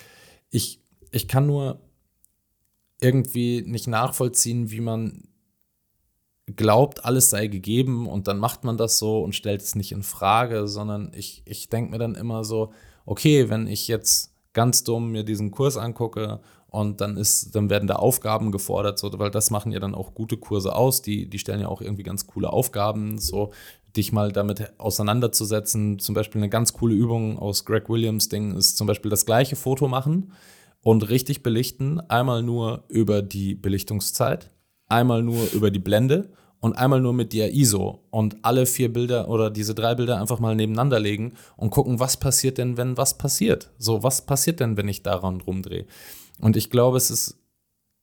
ich, 0.51 0.79
ich 1.11 1.27
kann 1.27 1.47
nur 1.47 1.81
irgendwie 3.01 3.63
nicht 3.65 3.87
nachvollziehen, 3.87 4.71
wie 4.71 4.81
man 4.81 5.27
glaubt, 6.47 7.05
alles 7.05 7.31
sei 7.31 7.47
gegeben 7.47 8.07
und 8.07 8.27
dann 8.27 8.37
macht 8.37 8.63
man 8.63 8.77
das 8.77 8.99
so 8.99 9.23
und 9.23 9.33
stellt 9.33 9.61
es 9.61 9.73
nicht 9.73 9.91
in 9.91 10.03
Frage, 10.03 10.67
sondern 10.67 11.11
ich, 11.15 11.41
ich 11.45 11.69
denke 11.69 11.91
mir 11.91 11.97
dann 11.97 12.13
immer 12.13 12.43
so, 12.43 12.71
okay, 13.05 13.49
wenn 13.49 13.65
ich 13.65 13.87
jetzt 13.87 14.35
ganz 14.53 14.83
dumm 14.83 15.11
mir 15.11 15.23
diesen 15.23 15.51
Kurs 15.51 15.75
angucke 15.75 16.39
und 16.69 17.01
dann 17.01 17.17
ist, 17.17 17.55
dann 17.55 17.69
werden 17.69 17.87
da 17.87 17.95
Aufgaben 17.95 18.51
gefordert, 18.51 18.99
so, 18.99 19.11
weil 19.17 19.31
das 19.31 19.49
machen 19.49 19.71
ja 19.71 19.79
dann 19.79 19.95
auch 19.95 20.13
gute 20.13 20.37
Kurse 20.37 20.75
aus, 20.75 21.01
die, 21.01 21.29
die 21.29 21.39
stellen 21.39 21.61
ja 21.61 21.67
auch 21.67 21.81
irgendwie 21.81 22.03
ganz 22.03 22.27
coole 22.27 22.51
Aufgaben, 22.51 23.17
so 23.17 23.51
dich 23.95 24.11
mal 24.11 24.31
damit 24.31 24.73
auseinanderzusetzen. 24.77 25.99
Zum 25.99 26.15
Beispiel 26.15 26.41
eine 26.41 26.49
ganz 26.49 26.73
coole 26.73 26.93
Übung 26.93 27.39
aus 27.39 27.65
Greg 27.65 27.89
Williams 27.89 28.29
Ding 28.29 28.55
ist 28.55 28.77
zum 28.77 28.87
Beispiel 28.87 29.09
das 29.09 29.25
gleiche 29.25 29.55
Foto 29.55 29.87
machen 29.87 30.33
und 30.81 31.09
richtig 31.09 31.43
belichten, 31.43 31.99
einmal 32.09 32.43
nur 32.43 32.83
über 32.89 33.21
die 33.21 33.55
Belichtungszeit, 33.55 34.51
einmal 34.87 35.23
nur 35.23 35.51
über 35.53 35.71
die 35.71 35.79
Blende 35.79 36.29
und 36.59 36.73
einmal 36.73 37.01
nur 37.01 37.13
mit 37.13 37.33
der 37.33 37.53
ISO 37.53 38.03
und 38.11 38.37
alle 38.43 38.65
vier 38.65 38.91
Bilder 38.91 39.29
oder 39.29 39.49
diese 39.49 39.75
drei 39.75 39.95
Bilder 39.95 40.19
einfach 40.19 40.39
mal 40.39 40.55
nebeneinander 40.55 40.99
legen 40.99 41.33
und 41.57 41.69
gucken, 41.69 41.99
was 41.99 42.17
passiert 42.17 42.57
denn, 42.57 42.77
wenn 42.77 42.97
was 42.97 43.17
passiert. 43.17 43.71
So, 43.77 44.03
was 44.03 44.25
passiert 44.25 44.59
denn, 44.59 44.77
wenn 44.77 44.87
ich 44.87 45.03
daran 45.03 45.41
rumdrehe? 45.41 45.85
Und 46.39 46.55
ich 46.55 46.69
glaube, 46.69 46.97
es 46.97 47.09
ist 47.09 47.37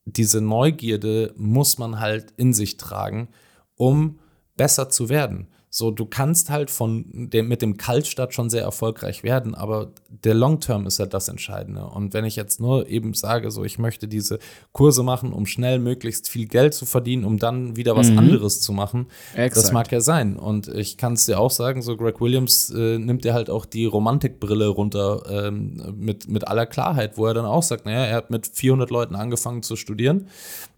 diese 0.04 0.40
Neugierde 0.40 1.32
muss 1.36 1.78
man 1.78 2.00
halt 2.00 2.32
in 2.36 2.52
sich 2.52 2.76
tragen, 2.76 3.28
um 3.76 4.18
besser 4.56 4.88
zu 4.88 5.08
werden. 5.08 5.48
So, 5.74 5.90
du 5.90 6.04
kannst 6.04 6.50
halt 6.50 6.70
von 6.70 7.06
dem, 7.10 7.48
mit 7.48 7.62
dem 7.62 7.78
Kaltstart 7.78 8.34
schon 8.34 8.50
sehr 8.50 8.60
erfolgreich 8.60 9.22
werden, 9.22 9.54
aber 9.54 9.90
der 10.10 10.34
Long 10.34 10.60
Term 10.60 10.86
ist 10.86 10.98
ja 10.98 11.06
das 11.06 11.28
Entscheidende. 11.28 11.86
Und 11.86 12.12
wenn 12.12 12.26
ich 12.26 12.36
jetzt 12.36 12.60
nur 12.60 12.88
eben 12.88 13.14
sage, 13.14 13.50
so, 13.50 13.64
ich 13.64 13.78
möchte 13.78 14.06
diese 14.06 14.38
Kurse 14.72 15.02
machen, 15.02 15.32
um 15.32 15.46
schnell 15.46 15.78
möglichst 15.78 16.28
viel 16.28 16.46
Geld 16.46 16.74
zu 16.74 16.84
verdienen, 16.84 17.24
um 17.24 17.38
dann 17.38 17.74
wieder 17.74 17.96
was 17.96 18.10
mhm. 18.10 18.18
anderes 18.18 18.60
zu 18.60 18.74
machen, 18.74 19.06
Exakt. 19.34 19.56
das 19.56 19.72
mag 19.72 19.90
ja 19.90 20.02
sein. 20.02 20.36
Und 20.36 20.68
ich 20.68 20.98
kann 20.98 21.14
es 21.14 21.24
dir 21.24 21.40
auch 21.40 21.50
sagen, 21.50 21.80
so 21.80 21.96
Greg 21.96 22.20
Williams 22.20 22.68
äh, 22.68 22.98
nimmt 22.98 23.24
dir 23.24 23.32
halt 23.32 23.48
auch 23.48 23.64
die 23.64 23.86
Romantikbrille 23.86 24.68
runter 24.68 25.22
ähm, 25.30 25.94
mit, 25.96 26.28
mit 26.28 26.48
aller 26.48 26.66
Klarheit, 26.66 27.16
wo 27.16 27.24
er 27.24 27.32
dann 27.32 27.46
auch 27.46 27.62
sagt, 27.62 27.86
naja, 27.86 28.04
er 28.04 28.16
hat 28.16 28.28
mit 28.28 28.46
400 28.46 28.90
Leuten 28.90 29.14
angefangen 29.14 29.62
zu 29.62 29.76
studieren. 29.76 30.26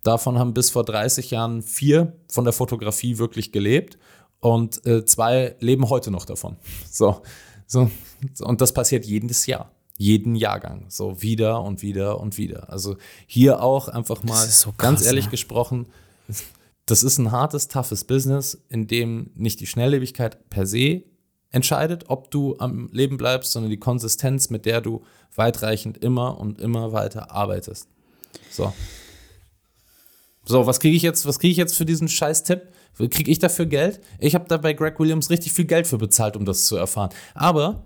Davon 0.04 0.38
haben 0.38 0.54
bis 0.54 0.70
vor 0.70 0.84
30 0.84 1.32
Jahren 1.32 1.62
vier 1.62 2.12
von 2.28 2.44
der 2.44 2.52
Fotografie 2.52 3.18
wirklich 3.18 3.50
gelebt 3.50 3.98
und 4.44 4.84
äh, 4.84 5.06
zwei 5.06 5.56
leben 5.60 5.88
heute 5.88 6.10
noch 6.10 6.26
davon. 6.26 6.58
So, 6.90 7.22
so. 7.66 7.90
Und 8.40 8.60
das 8.60 8.74
passiert 8.74 9.06
jedes 9.06 9.46
Jahr. 9.46 9.72
Jeden 9.96 10.34
Jahrgang. 10.34 10.84
So 10.90 11.22
wieder 11.22 11.62
und 11.62 11.80
wieder 11.80 12.20
und 12.20 12.36
wieder. 12.36 12.68
Also 12.68 12.96
hier 13.26 13.62
auch 13.62 13.88
einfach 13.88 14.22
mal 14.22 14.46
so 14.46 14.72
krass, 14.72 14.76
ganz 14.76 15.06
ehrlich 15.06 15.24
ne? 15.26 15.30
gesprochen, 15.30 15.86
das 16.84 17.02
ist 17.02 17.16
ein 17.16 17.32
hartes, 17.32 17.68
toughes 17.68 18.04
Business, 18.04 18.62
in 18.68 18.86
dem 18.86 19.30
nicht 19.34 19.60
die 19.60 19.66
Schnelllebigkeit 19.66 20.50
per 20.50 20.66
se 20.66 21.04
entscheidet, 21.50 22.10
ob 22.10 22.30
du 22.30 22.58
am 22.58 22.90
Leben 22.92 23.16
bleibst, 23.16 23.52
sondern 23.52 23.70
die 23.70 23.78
Konsistenz, 23.78 24.50
mit 24.50 24.66
der 24.66 24.82
du 24.82 25.04
weitreichend 25.34 25.96
immer 25.96 26.38
und 26.38 26.60
immer 26.60 26.92
weiter 26.92 27.30
arbeitest. 27.30 27.88
So. 28.50 28.74
So, 30.44 30.66
was 30.66 30.80
kriege 30.80 30.96
ich 30.96 31.02
jetzt, 31.02 31.24
was 31.24 31.38
kriege 31.38 31.52
ich 31.52 31.56
jetzt 31.56 31.78
für 31.78 31.86
diesen 31.86 32.08
scheiß 32.08 32.42
Tipp? 32.42 32.68
Kriege 32.96 33.30
ich 33.30 33.38
dafür 33.38 33.66
Geld? 33.66 34.00
Ich 34.18 34.34
habe 34.34 34.46
da 34.48 34.56
bei 34.56 34.72
Greg 34.72 34.98
Williams 34.98 35.30
richtig 35.30 35.52
viel 35.52 35.64
Geld 35.64 35.86
für 35.86 35.98
bezahlt, 35.98 36.36
um 36.36 36.44
das 36.44 36.66
zu 36.66 36.76
erfahren. 36.76 37.10
Aber 37.34 37.84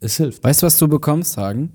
es 0.00 0.16
hilft. 0.16 0.42
Weißt 0.42 0.62
du, 0.62 0.66
was 0.66 0.78
du 0.78 0.88
bekommst, 0.88 1.36
Hagen? 1.36 1.72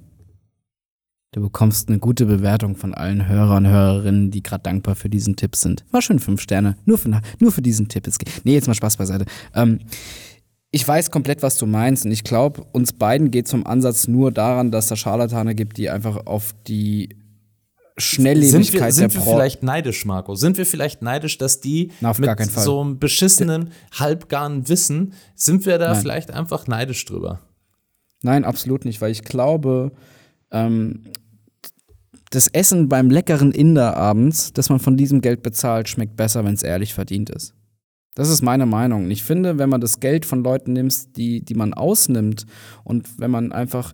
Du 1.33 1.41
bekommst 1.41 1.87
eine 1.87 1.99
gute 1.99 2.25
Bewertung 2.25 2.75
von 2.75 2.93
allen 2.93 3.27
Hörern 3.27 3.65
und 3.65 3.71
Hörerinnen, 3.71 4.31
die 4.31 4.43
gerade 4.43 4.63
dankbar 4.63 4.95
für 4.95 5.09
diesen 5.09 5.37
Tipp 5.37 5.55
sind. 5.55 5.85
War 5.91 6.01
schön 6.01 6.19
fünf 6.19 6.41
Sterne. 6.41 6.77
Nur 6.85 6.97
für, 6.97 7.21
nur 7.39 7.51
für 7.53 7.61
diesen 7.61 7.87
Tipp. 7.87 8.05
Nee, 8.43 8.53
jetzt 8.53 8.67
mal 8.67 8.73
Spaß 8.73 8.97
beiseite. 8.97 9.25
Ähm, 9.55 9.79
ich 10.71 10.85
weiß 10.85 11.09
komplett, 11.09 11.41
was 11.41 11.57
du 11.57 11.65
meinst. 11.67 12.05
Und 12.05 12.11
ich 12.11 12.25
glaube, 12.25 12.65
uns 12.73 12.91
beiden 12.91 13.31
geht 13.31 13.47
zum 13.47 13.65
Ansatz 13.65 14.09
nur 14.09 14.31
daran, 14.31 14.71
dass 14.71 14.85
es 14.85 14.89
da 14.89 14.95
Scharlatane 14.97 15.55
gibt, 15.55 15.77
die 15.77 15.89
einfach 15.89 16.25
auf 16.25 16.53
die 16.67 17.20
Schnelllebigkeit 18.01 18.61
sind 18.61 18.73
wir, 18.73 18.91
sind 18.91 19.15
wir 19.15 19.21
vielleicht 19.21 19.63
neidisch, 19.63 20.05
Marco? 20.05 20.35
Sind 20.35 20.57
wir 20.57 20.65
vielleicht 20.65 21.01
neidisch, 21.01 21.37
dass 21.37 21.61
die 21.61 21.91
Na, 22.01 22.13
mit 22.17 22.51
so 22.51 22.81
einem 22.81 22.99
beschissenen, 22.99 23.71
halbgaren 23.97 24.67
Wissen, 24.67 25.13
sind 25.35 25.65
wir 25.65 25.77
da 25.77 25.93
Nein. 25.93 26.01
vielleicht 26.01 26.31
einfach 26.31 26.67
neidisch 26.67 27.05
drüber? 27.05 27.39
Nein, 28.23 28.43
absolut 28.43 28.85
nicht, 28.85 29.01
weil 29.01 29.11
ich 29.11 29.23
glaube, 29.23 29.91
ähm, 30.51 31.05
das 32.29 32.47
Essen 32.47 32.87
beim 32.89 33.09
leckeren 33.09 33.51
Inder 33.51 33.97
abends, 33.97 34.53
das 34.53 34.69
man 34.69 34.79
von 34.79 34.97
diesem 34.97 35.21
Geld 35.21 35.43
bezahlt, 35.43 35.89
schmeckt 35.89 36.15
besser, 36.15 36.45
wenn 36.45 36.53
es 36.53 36.63
ehrlich 36.63 36.93
verdient 36.93 37.29
ist. 37.29 37.53
Das 38.15 38.29
ist 38.29 38.41
meine 38.41 38.65
Meinung. 38.65 39.05
Und 39.05 39.11
ich 39.11 39.23
finde, 39.23 39.57
wenn 39.57 39.69
man 39.69 39.81
das 39.81 39.99
Geld 39.99 40.25
von 40.25 40.43
Leuten 40.43 40.73
nimmt, 40.73 41.15
die, 41.15 41.43
die 41.43 41.55
man 41.55 41.73
ausnimmt 41.73 42.45
und 42.83 43.07
wenn 43.19 43.31
man 43.31 43.51
einfach 43.51 43.93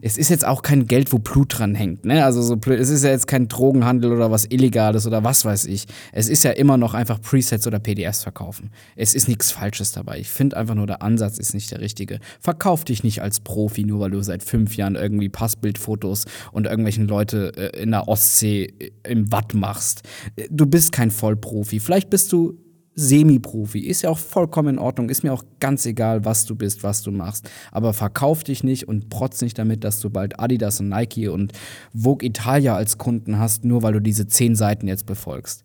es 0.00 0.16
ist 0.16 0.28
jetzt 0.28 0.46
auch 0.46 0.62
kein 0.62 0.86
Geld, 0.86 1.12
wo 1.12 1.18
Blut 1.18 1.58
dran 1.58 1.74
hängt, 1.74 2.04
ne? 2.04 2.24
Also 2.24 2.42
so, 2.42 2.56
es 2.70 2.90
ist 2.90 3.02
ja 3.02 3.10
jetzt 3.10 3.26
kein 3.26 3.48
Drogenhandel 3.48 4.12
oder 4.12 4.30
was 4.30 4.44
Illegales 4.46 5.06
oder 5.06 5.24
was 5.24 5.44
weiß 5.44 5.66
ich. 5.66 5.86
Es 6.12 6.28
ist 6.28 6.44
ja 6.44 6.52
immer 6.52 6.76
noch 6.76 6.94
einfach 6.94 7.20
Presets 7.20 7.66
oder 7.66 7.80
PDFs 7.80 8.22
verkaufen. 8.22 8.70
Es 8.94 9.14
ist 9.14 9.26
nichts 9.26 9.50
Falsches 9.50 9.92
dabei. 9.92 10.18
Ich 10.18 10.28
finde 10.28 10.56
einfach 10.56 10.74
nur, 10.74 10.86
der 10.86 11.02
Ansatz 11.02 11.38
ist 11.38 11.54
nicht 11.54 11.70
der 11.72 11.80
richtige. 11.80 12.20
Verkauf 12.40 12.84
dich 12.84 13.02
nicht 13.02 13.20
als 13.20 13.40
Profi, 13.40 13.84
nur 13.84 14.00
weil 14.00 14.10
du 14.10 14.22
seit 14.22 14.44
fünf 14.44 14.76
Jahren 14.76 14.94
irgendwie 14.94 15.28
Passbildfotos 15.28 16.26
und 16.52 16.66
irgendwelchen 16.66 17.08
Leute 17.08 17.52
äh, 17.56 17.82
in 17.82 17.90
der 17.90 18.06
Ostsee 18.06 18.72
äh, 18.78 18.90
im 19.04 19.32
Watt 19.32 19.54
machst. 19.54 20.02
Du 20.50 20.66
bist 20.66 20.92
kein 20.92 21.10
Vollprofi. 21.10 21.80
Vielleicht 21.80 22.10
bist 22.10 22.32
du 22.32 22.58
Semi-Profi. 22.98 23.78
Ist 23.78 24.02
ja 24.02 24.10
auch 24.10 24.18
vollkommen 24.18 24.70
in 24.70 24.78
Ordnung. 24.78 25.08
Ist 25.08 25.22
mir 25.22 25.32
auch 25.32 25.44
ganz 25.60 25.86
egal, 25.86 26.24
was 26.24 26.46
du 26.46 26.56
bist, 26.56 26.82
was 26.82 27.02
du 27.02 27.12
machst. 27.12 27.48
Aber 27.70 27.92
verkauf 27.92 28.42
dich 28.42 28.64
nicht 28.64 28.88
und 28.88 29.08
protz 29.08 29.40
nicht 29.40 29.56
damit, 29.56 29.84
dass 29.84 30.00
du 30.00 30.10
bald 30.10 30.40
Adidas 30.40 30.80
und 30.80 30.88
Nike 30.88 31.28
und 31.28 31.52
Vogue 31.94 32.26
Italia 32.26 32.74
als 32.74 32.98
Kunden 32.98 33.38
hast, 33.38 33.64
nur 33.64 33.82
weil 33.82 33.92
du 33.92 34.00
diese 34.00 34.26
zehn 34.26 34.56
Seiten 34.56 34.88
jetzt 34.88 35.06
befolgst. 35.06 35.62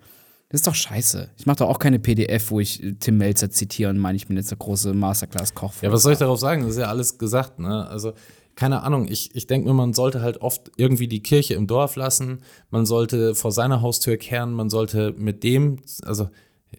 Das 0.50 0.62
ist 0.62 0.68
doch 0.68 0.76
scheiße. 0.76 1.32
Ich 1.36 1.48
mache 1.48 1.58
doch 1.58 1.70
auch 1.70 1.80
keine 1.80 1.98
PDF, 1.98 2.52
wo 2.52 2.60
ich 2.60 2.84
Tim 3.00 3.18
Melzer 3.18 3.50
zitiere 3.50 3.90
und 3.90 3.98
meine, 3.98 4.16
ich 4.16 4.28
bin 4.28 4.38
jetzt 4.38 4.52
eine 4.52 4.60
große 4.60 4.94
Masterclass-Koch. 4.94 5.74
Ja, 5.82 5.92
was 5.92 6.04
soll 6.04 6.14
ich 6.14 6.20
darauf 6.20 6.40
sagen? 6.40 6.62
Das 6.62 6.74
ist 6.74 6.78
ja 6.78 6.90
alles 6.90 7.18
gesagt, 7.18 7.58
ne? 7.58 7.88
Also 7.88 8.14
keine 8.56 8.84
Ahnung, 8.84 9.08
ich, 9.08 9.36
ich 9.36 9.48
denke 9.48 9.68
mir, 9.68 9.74
man 9.74 9.94
sollte 9.94 10.22
halt 10.22 10.42
oft 10.42 10.72
irgendwie 10.78 11.08
die 11.08 11.24
Kirche 11.24 11.56
im 11.56 11.66
Dorf 11.66 11.96
lassen, 11.96 12.42
man 12.70 12.86
sollte 12.86 13.34
vor 13.34 13.52
seiner 13.52 13.82
Haustür 13.82 14.18
kehren, 14.18 14.54
man 14.54 14.70
sollte 14.70 15.16
mit 15.18 15.44
dem, 15.44 15.80
also 16.04 16.30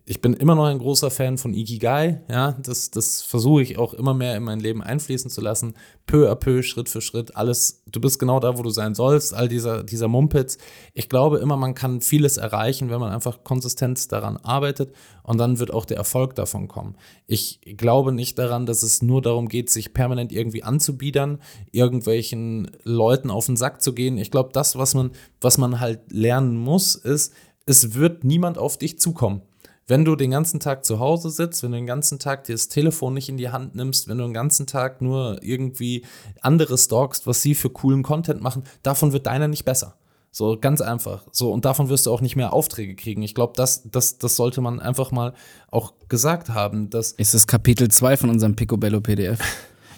ich 0.06 0.20
bin 0.20 0.34
immer 0.34 0.54
noch 0.54 0.66
ein 0.66 0.78
großer 0.78 1.10
Fan 1.10 1.38
von 1.38 1.54
Ikigai, 1.54 2.20
ja, 2.28 2.52
das, 2.52 2.90
das 2.90 3.22
versuche 3.22 3.62
ich 3.62 3.78
auch 3.78 3.94
immer 3.94 4.12
mehr 4.12 4.36
in 4.36 4.42
mein 4.42 4.60
Leben 4.60 4.82
einfließen 4.82 5.30
zu 5.30 5.40
lassen, 5.40 5.72
peu 6.04 6.30
à 6.30 6.34
peu, 6.34 6.62
Schritt 6.62 6.90
für 6.90 7.00
Schritt, 7.00 7.36
alles, 7.36 7.82
du 7.90 8.02
bist 8.02 8.18
genau 8.18 8.38
da, 8.38 8.58
wo 8.58 8.62
du 8.62 8.68
sein 8.68 8.94
sollst, 8.94 9.32
all 9.32 9.48
dieser, 9.48 9.82
dieser 9.82 10.08
Mumpitz. 10.08 10.58
Ich 10.92 11.08
glaube 11.08 11.38
immer, 11.38 11.56
man 11.56 11.74
kann 11.74 12.02
vieles 12.02 12.36
erreichen, 12.36 12.90
wenn 12.90 13.00
man 13.00 13.12
einfach 13.12 13.44
konsistent 13.44 14.12
daran 14.12 14.36
arbeitet 14.36 14.92
und 15.22 15.38
dann 15.38 15.58
wird 15.58 15.72
auch 15.72 15.86
der 15.86 15.96
Erfolg 15.96 16.34
davon 16.34 16.68
kommen. 16.68 16.96
Ich 17.26 17.60
glaube 17.78 18.12
nicht 18.12 18.38
daran, 18.38 18.66
dass 18.66 18.82
es 18.82 19.00
nur 19.00 19.22
darum 19.22 19.48
geht, 19.48 19.70
sich 19.70 19.94
permanent 19.94 20.32
irgendwie 20.32 20.62
anzubiedern, 20.62 21.38
irgendwelchen 21.72 22.70
Leuten 22.82 23.30
auf 23.30 23.46
den 23.46 23.56
Sack 23.56 23.80
zu 23.80 23.94
gehen. 23.94 24.18
Ich 24.18 24.30
glaube, 24.30 24.50
das, 24.52 24.76
was 24.76 24.92
man, 24.94 25.12
was 25.40 25.56
man 25.56 25.80
halt 25.80 26.12
lernen 26.12 26.58
muss, 26.58 26.94
ist, 26.94 27.32
es 27.64 27.94
wird 27.94 28.24
niemand 28.24 28.58
auf 28.58 28.76
dich 28.76 28.98
zukommen. 28.98 29.40
Wenn 29.86 30.04
du 30.04 30.16
den 30.16 30.30
ganzen 30.30 30.60
Tag 30.60 30.84
zu 30.84 30.98
Hause 30.98 31.28
sitzt, 31.28 31.62
wenn 31.62 31.72
du 31.72 31.76
den 31.76 31.86
ganzen 31.86 32.18
Tag 32.18 32.44
dir 32.44 32.54
das 32.54 32.68
Telefon 32.68 33.14
nicht 33.14 33.28
in 33.28 33.36
die 33.36 33.50
Hand 33.50 33.74
nimmst, 33.74 34.08
wenn 34.08 34.18
du 34.18 34.24
den 34.24 34.32
ganzen 34.32 34.66
Tag 34.66 35.02
nur 35.02 35.42
irgendwie 35.42 36.04
andere 36.40 36.78
stalkst, 36.78 37.26
was 37.26 37.42
sie 37.42 37.54
für 37.54 37.70
coolen 37.70 38.02
Content 38.02 38.40
machen, 38.40 38.64
davon 38.82 39.12
wird 39.12 39.26
deiner 39.26 39.48
nicht 39.48 39.64
besser. 39.64 39.96
So 40.30 40.58
ganz 40.58 40.80
einfach. 40.80 41.22
So 41.30 41.52
und 41.52 41.64
davon 41.64 41.88
wirst 41.90 42.06
du 42.06 42.12
auch 42.12 42.20
nicht 42.20 42.34
mehr 42.34 42.52
Aufträge 42.52 42.96
kriegen. 42.96 43.22
Ich 43.22 43.34
glaube, 43.34 43.52
das, 43.54 43.88
das, 43.88 44.18
das 44.18 44.34
sollte 44.34 44.60
man 44.60 44.80
einfach 44.80 45.12
mal 45.12 45.32
auch 45.70 45.92
gesagt 46.08 46.48
haben. 46.48 46.90
Dass 46.90 47.12
Ist 47.12 47.34
das 47.34 47.46
Kapitel 47.46 47.88
2 47.88 48.16
von 48.16 48.30
unserem 48.30 48.56
Picobello 48.56 49.00
PDF? 49.00 49.40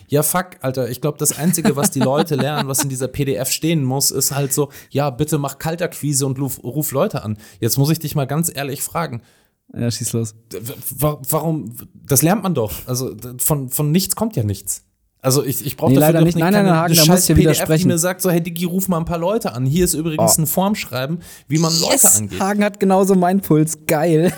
Ja, 0.09 0.23
fuck, 0.23 0.51
Alter. 0.61 0.89
Ich 0.89 1.01
glaube, 1.01 1.19
das 1.19 1.37
Einzige, 1.37 1.75
was 1.75 1.91
die 1.91 1.99
Leute 1.99 2.37
lernen, 2.37 2.69
was 2.69 2.81
in 2.81 2.89
dieser 2.89 3.09
PDF 3.09 3.51
stehen 3.51 3.83
muss, 3.83 4.13
ist 4.13 4.33
halt 4.33 4.53
so, 4.53 4.69
ja, 4.91 5.11
bitte 5.11 5.37
mach 5.37 5.59
Kaltakquise 5.59 6.27
und 6.27 6.39
ruf, 6.39 6.63
ruf 6.63 6.93
Leute 6.93 7.25
an. 7.25 7.39
Jetzt 7.59 7.77
muss 7.77 7.91
ich 7.91 7.99
dich 7.99 8.15
mal 8.15 8.27
ganz 8.27 8.49
ehrlich 8.55 8.83
fragen. 8.83 9.21
Ja, 9.75 9.91
schieß 9.91 10.13
los. 10.13 10.35
Warum? 10.99 11.73
Das 12.07 12.23
lernt 12.23 12.43
man 12.43 12.55
doch. 12.55 12.73
Also 12.87 13.15
von, 13.39 13.69
von 13.69 13.91
nichts 13.91 14.17
kommt 14.17 14.37
ja 14.37 14.43
nichts. 14.45 14.83
Also 15.21 15.43
ich, 15.45 15.67
ich 15.67 15.77
brauche 15.77 15.91
Nee, 15.93 15.99
dafür 15.99 16.21
nicht. 16.21 16.39
Nein, 16.39 16.55
keine, 16.55 16.69
nein, 16.69 16.77
Hagen, 16.79 16.95
da 16.95 17.05
muss 17.07 17.21
ich 17.21 17.27
PDF, 17.27 17.35
die 17.35 17.37
widersprechen. 17.41 17.89
mir 17.89 17.99
sagt, 17.99 18.23
so, 18.23 18.31
hey 18.31 18.41
Digi, 18.41 18.65
ruf 18.65 18.87
mal 18.87 18.99
ein 18.99 19.05
paar 19.07 19.19
Leute 19.19 19.53
an. 19.55 19.67
Hier 19.67 19.85
ist 19.85 19.95
übrigens 19.95 20.39
Oh. 20.39 20.43
ein 20.43 20.47
Formschreiben, 20.47 21.19
wie 21.49 21.59
man 21.59 21.73
Leute 21.81 21.93
Yes! 21.95 22.17
angeht. 22.19 22.39
Hagen 22.39 22.63
hat 22.63 22.79
genauso 22.79 23.17
meinen 23.17 23.41
Puls. 23.41 23.79
Geil. 23.87 24.33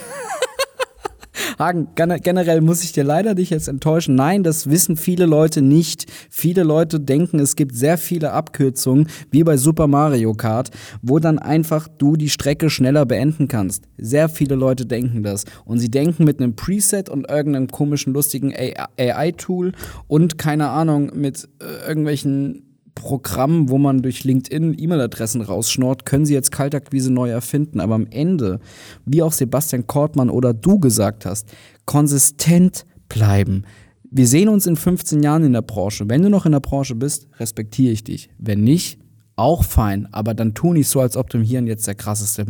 Hagen, 1.59 1.89
gene- 1.95 2.21
generell 2.21 2.61
muss 2.61 2.85
ich 2.85 2.93
dir 2.93 3.05
leider 3.05 3.35
dich 3.35 3.51
jetzt 3.51 3.69
enttäuschen. 3.69 4.15
Nein, 4.15 4.43
das 4.43 4.71
wissen 4.71 4.97
viele 4.97 5.27
Leute 5.27 5.61
nicht. 5.63 6.07
Viele 6.31 6.63
Leute 6.63 7.01
denken, 7.01 7.41
es 7.41 7.57
gibt 7.57 7.75
sehr 7.75 7.99
viele 7.99 8.33
Abkürzungen, 8.33 9.09
wie 9.31 9.43
bei 9.43 9.57
Super 9.57 9.87
Mario 9.89 10.35
Kart, 10.35 10.71
wo 11.03 11.19
dann 11.19 11.39
einfach 11.39 11.89
du 11.89 12.17
die 12.17 12.29
Strecke 12.29 12.71
schneller 12.71 13.07
beenden 13.07 13.49
kannst. 13.49 13.85
Sehr 13.97 14.29
viele 14.29 14.55
Leute 14.55 14.87
denken 14.87 15.23
das. 15.23 15.45
Und 15.65 15.79
sie 15.81 15.91
denken 15.91 16.25
mit 16.25 16.41
einem 16.41 16.55
Preset 16.55 17.09
und 17.09 17.29
irgendeinem 17.29 17.69
komischen, 17.69 18.13
lustigen 18.13 18.53
AI-Tool 18.55 19.73
und 20.07 20.39
keine 20.39 20.69
Ahnung, 20.69 21.11
mit 21.15 21.49
äh, 21.61 21.89
irgendwelchen 21.89 22.68
Programm, 22.99 23.68
wo 23.70 23.78
man 23.78 24.03
durch 24.03 24.24
LinkedIn 24.24 24.74
E-Mail-Adressen 24.76 25.40
rausschnort, 25.40 26.05
können 26.05 26.26
sie 26.26 26.34
jetzt 26.34 26.51
Kaltakquise 26.51 27.12
neu 27.12 27.30
erfinden. 27.30 27.78
Aber 27.78 27.94
am 27.94 28.09
Ende, 28.11 28.59
wie 29.07 29.22
auch 29.22 29.32
Sebastian 29.32 29.86
Kortmann 29.86 30.30
oder 30.30 30.53
du 30.53 30.80
gesagt 30.80 31.24
hast, 31.24 31.49
konsistent 31.86 32.84
bleiben. 33.09 33.62
Wir 34.11 34.26
sehen 34.26 34.49
uns 34.49 34.66
in 34.66 34.74
15 34.74 35.22
Jahren 35.22 35.44
in 35.44 35.53
der 35.53 35.62
Branche. 35.62 36.09
Wenn 36.09 36.22
du 36.22 36.28
noch 36.28 36.44
in 36.44 36.53
der 36.53 36.61
Branche 36.61 36.96
bist, 36.96 37.28
respektiere 37.38 37.92
ich 37.92 38.03
dich. 38.03 38.30
Wenn 38.38 38.64
nicht, 38.64 38.99
auch 39.39 39.64
fein. 39.64 40.09
Aber 40.12 40.34
dann 40.34 40.55
tu 40.55 40.72
nicht 40.72 40.89
so, 40.89 41.01
als 41.01 41.16
ob 41.16 41.30
du 41.30 41.39
im 41.39 41.45
Hier 41.45 41.61
und 41.61 41.66
Jetzt 41.66 41.86
der 41.86 41.95
krasseste, 41.95 42.47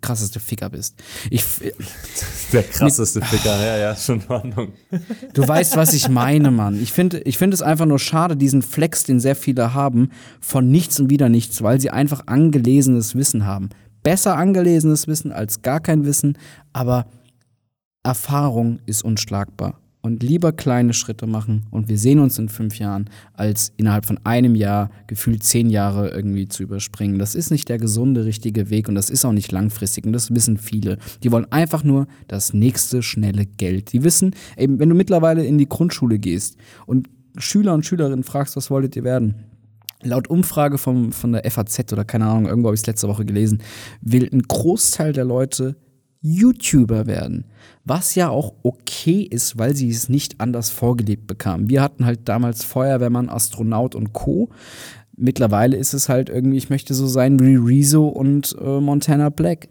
krasseste 0.00 0.40
Ficker 0.40 0.70
bist. 0.70 0.96
Ich, 1.30 1.44
Der 2.52 2.62
krasseste 2.62 3.20
Ficker, 3.20 3.64
ja, 3.64 3.76
ja, 3.76 3.96
schon 3.96 4.20
in 4.20 4.28
Ordnung. 4.28 4.72
Du 5.34 5.46
weißt, 5.46 5.76
was 5.76 5.92
ich 5.92 6.08
meine, 6.08 6.50
Mann. 6.50 6.80
Ich 6.80 6.92
finde 6.92 7.20
ich 7.20 7.38
find 7.38 7.54
es 7.54 7.62
einfach 7.62 7.86
nur 7.86 7.98
schade, 7.98 8.36
diesen 8.36 8.62
Flex, 8.62 9.04
den 9.04 9.20
sehr 9.20 9.36
viele 9.36 9.74
haben, 9.74 10.10
von 10.40 10.70
nichts 10.70 10.98
und 10.98 11.10
wieder 11.10 11.28
nichts, 11.28 11.62
weil 11.62 11.80
sie 11.80 11.90
einfach 11.90 12.26
angelesenes 12.26 13.14
Wissen 13.14 13.46
haben. 13.46 13.68
Besser 14.02 14.36
angelesenes 14.36 15.06
Wissen 15.06 15.30
als 15.32 15.62
gar 15.62 15.80
kein 15.80 16.04
Wissen, 16.04 16.36
aber 16.72 17.06
Erfahrung 18.02 18.80
ist 18.86 19.04
unschlagbar. 19.04 19.79
Und 20.02 20.22
lieber 20.22 20.52
kleine 20.52 20.94
Schritte 20.94 21.26
machen 21.26 21.66
und 21.70 21.90
wir 21.90 21.98
sehen 21.98 22.20
uns 22.20 22.38
in 22.38 22.48
fünf 22.48 22.78
Jahren, 22.78 23.10
als 23.34 23.72
innerhalb 23.76 24.06
von 24.06 24.18
einem 24.24 24.54
Jahr 24.54 24.90
gefühlt 25.06 25.42
zehn 25.42 25.68
Jahre 25.68 26.08
irgendwie 26.08 26.48
zu 26.48 26.62
überspringen. 26.62 27.18
Das 27.18 27.34
ist 27.34 27.50
nicht 27.50 27.68
der 27.68 27.76
gesunde, 27.76 28.24
richtige 28.24 28.70
Weg 28.70 28.88
und 28.88 28.94
das 28.94 29.10
ist 29.10 29.26
auch 29.26 29.32
nicht 29.32 29.52
langfristig 29.52 30.06
und 30.06 30.14
das 30.14 30.34
wissen 30.34 30.56
viele. 30.56 30.96
Die 31.22 31.30
wollen 31.30 31.52
einfach 31.52 31.84
nur 31.84 32.06
das 32.28 32.54
nächste 32.54 33.02
schnelle 33.02 33.44
Geld. 33.44 33.92
Die 33.92 34.02
wissen, 34.02 34.34
eben, 34.56 34.78
wenn 34.78 34.88
du 34.88 34.94
mittlerweile 34.94 35.44
in 35.44 35.58
die 35.58 35.68
Grundschule 35.68 36.18
gehst 36.18 36.56
und 36.86 37.10
Schüler 37.36 37.74
und 37.74 37.84
Schülerinnen 37.84 38.24
fragst, 38.24 38.56
was 38.56 38.70
wolltet 38.70 38.96
ihr 38.96 39.04
werden? 39.04 39.34
Laut 40.02 40.28
Umfrage 40.28 40.78
vom, 40.78 41.12
von 41.12 41.32
der 41.32 41.48
FAZ 41.50 41.92
oder 41.92 42.06
keine 42.06 42.26
Ahnung, 42.26 42.46
irgendwo 42.46 42.68
habe 42.68 42.74
ich 42.74 42.80
es 42.80 42.86
letzte 42.86 43.08
Woche 43.08 43.26
gelesen, 43.26 43.62
will 44.00 44.30
ein 44.32 44.40
Großteil 44.40 45.12
der 45.12 45.26
Leute 45.26 45.76
YouTuber 46.22 47.06
werden. 47.06 47.44
Was 47.84 48.14
ja 48.14 48.28
auch 48.28 48.54
okay 48.62 49.22
ist, 49.22 49.58
weil 49.58 49.74
sie 49.74 49.88
es 49.88 50.08
nicht 50.08 50.40
anders 50.40 50.70
vorgelebt 50.70 51.26
bekamen. 51.26 51.68
Wir 51.68 51.82
hatten 51.82 52.04
halt 52.04 52.28
damals 52.28 52.64
Feuerwehrmann, 52.64 53.28
Astronaut 53.28 53.94
und 53.94 54.12
Co. 54.12 54.50
Mittlerweile 55.16 55.76
ist 55.76 55.92
es 55.92 56.08
halt 56.08 56.28
irgendwie, 56.28 56.58
ich 56.58 56.70
möchte 56.70 56.94
so 56.94 57.06
sein 57.06 57.40
wie 57.40 57.56
Rezo 57.56 58.08
und 58.08 58.54
äh, 58.60 58.80
Montana 58.80 59.30
Black. 59.30 59.68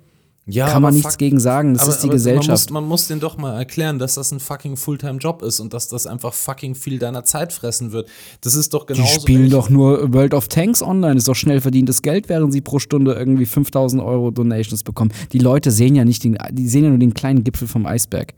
Ja, 0.51 0.69
Kann 0.69 0.81
man 0.81 0.93
nichts 0.93 1.11
fuck- 1.13 1.17
gegen 1.19 1.39
sagen, 1.39 1.73
das 1.73 1.83
aber, 1.83 1.91
ist 1.91 2.03
die 2.03 2.09
Gesellschaft. 2.09 2.71
Man 2.71 2.83
muss, 2.83 2.83
man 2.83 2.87
muss 2.87 3.07
den 3.07 3.19
doch 3.19 3.37
mal 3.37 3.55
erklären, 3.57 3.99
dass 3.99 4.15
das 4.15 4.31
ein 4.31 4.39
fucking 4.39 4.75
Fulltime-Job 4.77 5.41
ist 5.43 5.59
und 5.59 5.73
dass 5.73 5.87
das 5.87 6.07
einfach 6.07 6.33
fucking 6.33 6.75
viel 6.75 6.99
deiner 6.99 7.23
Zeit 7.23 7.53
fressen 7.53 7.91
wird. 7.91 8.09
Das 8.41 8.55
ist 8.55 8.73
doch 8.73 8.85
Die 8.85 8.93
genauso. 8.93 9.13
wenn 9.15 9.21
spielen 9.21 9.49
doch 9.49 9.69
nur 9.69 10.13
World 10.13 10.33
of 10.33 10.47
Tanks 10.47 10.81
online, 10.81 11.15
ist 11.17 11.27
doch 11.27 11.35
schnell 11.35 11.61
verdientes 11.61 12.01
Geld, 12.01 12.29
während 12.29 12.51
sie 12.53 12.61
pro 12.61 12.79
Stunde 12.79 13.13
irgendwie 13.13 13.45
5000 13.45 14.01
Euro 14.01 14.31
Donations 14.31 14.83
bekommen. 14.83 15.11
Die 15.33 15.39
Leute 15.39 15.71
sehen 15.71 15.95
ja 15.95 16.05
nicht 16.05 16.23
den, 16.23 16.37
die 16.51 16.67
sehen 16.67 16.83
ja 16.83 16.89
nur 16.89 16.99
den 16.99 17.13
kleinen 17.13 17.43
Gipfel 17.43 17.67
vom 17.67 17.85
Eisberg. 17.85 18.33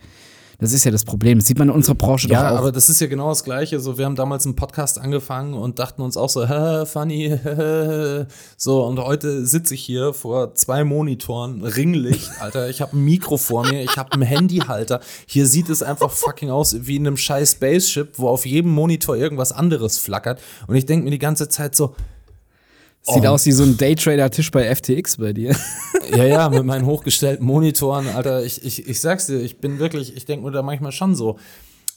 Das 0.62 0.74
ist 0.74 0.84
ja 0.84 0.92
das 0.92 1.04
Problem. 1.04 1.40
Das 1.40 1.48
sieht 1.48 1.58
man 1.58 1.70
in 1.70 1.74
unserer 1.74 1.96
Branche 1.96 2.28
Ja, 2.30 2.44
doch 2.44 2.56
auch. 2.56 2.60
aber 2.60 2.72
das 2.72 2.88
ist 2.88 3.02
ja 3.02 3.08
genau 3.08 3.30
das 3.30 3.44
Gleiche. 3.44 3.80
So, 3.80 3.98
wir 3.98 4.06
haben 4.06 4.16
damals 4.16 4.46
einen 4.46 4.56
Podcast 4.56 5.00
angefangen 5.00 5.56
und 5.56 5.80
dachten 5.80 6.04
uns 6.04 6.18
auch 6.18 6.30
so, 6.30 6.48
hä, 6.48 6.86
funny, 6.86 7.36
so. 8.58 8.86
Und 8.86 9.00
heute 9.00 9.46
sitze 9.48 9.74
ich 9.74 9.82
hier 9.84 10.14
vor 10.14 10.54
zwei 10.54 10.84
Monitoren, 10.84 11.64
Ringlicht, 11.64 12.30
Alter. 12.40 12.70
Ich 12.70 12.80
habe 12.80 12.96
ein 12.96 13.04
Mikro 13.04 13.38
vor 13.38 13.66
mir, 13.68 13.82
ich 13.84 13.98
habe 13.98 14.12
einen 14.14 14.22
Handyhalter. 14.22 15.00
Hier 15.26 15.48
sieht 15.48 15.68
es 15.70 15.82
einfach 15.82 16.12
fucking 16.12 16.52
aus 16.52 16.76
wie 16.86 16.96
in 16.98 17.08
einem 17.08 17.18
scheiß 17.18 17.54
Spaceship, 17.54 18.20
wo 18.20 18.28
auf 18.28 18.46
jedem 18.46 18.72
Monitor 18.72 19.18
irgendwas 19.18 19.52
anderes 19.52 19.98
flackert. 19.98 20.40
Und 20.68 20.76
ich 20.76 20.86
denke 20.86 21.06
mir 21.06 21.12
die 21.12 21.20
ganze 21.20 21.50
Zeit 21.50 21.76
so, 21.76 21.96
Sieht 23.04 23.24
Oh. 23.24 23.30
aus 23.30 23.46
wie 23.48 23.52
so 23.52 23.64
ein 23.64 23.78
Daytrader-Tisch 23.78 24.52
bei 24.52 24.74
FTX 24.76 25.18
bei 25.18 25.34
dir. 25.34 25.56
Ja, 26.14 26.26
ja, 26.26 26.50
mit 26.50 26.66
meinen 26.66 26.86
hochgestellten 26.86 27.46
Monitoren, 27.46 28.10
Alter, 28.10 28.44
ich, 28.44 28.66
ich, 28.66 28.86
ich 28.86 29.00
sag's 29.00 29.28
dir, 29.28 29.40
ich 29.40 29.60
bin 29.60 29.80
wirklich, 29.80 30.18
ich 30.18 30.26
denke 30.26 30.46
mir 30.46 30.52
da 30.52 30.62
manchmal 30.62 30.92
schon 30.92 31.16
so. 31.16 31.38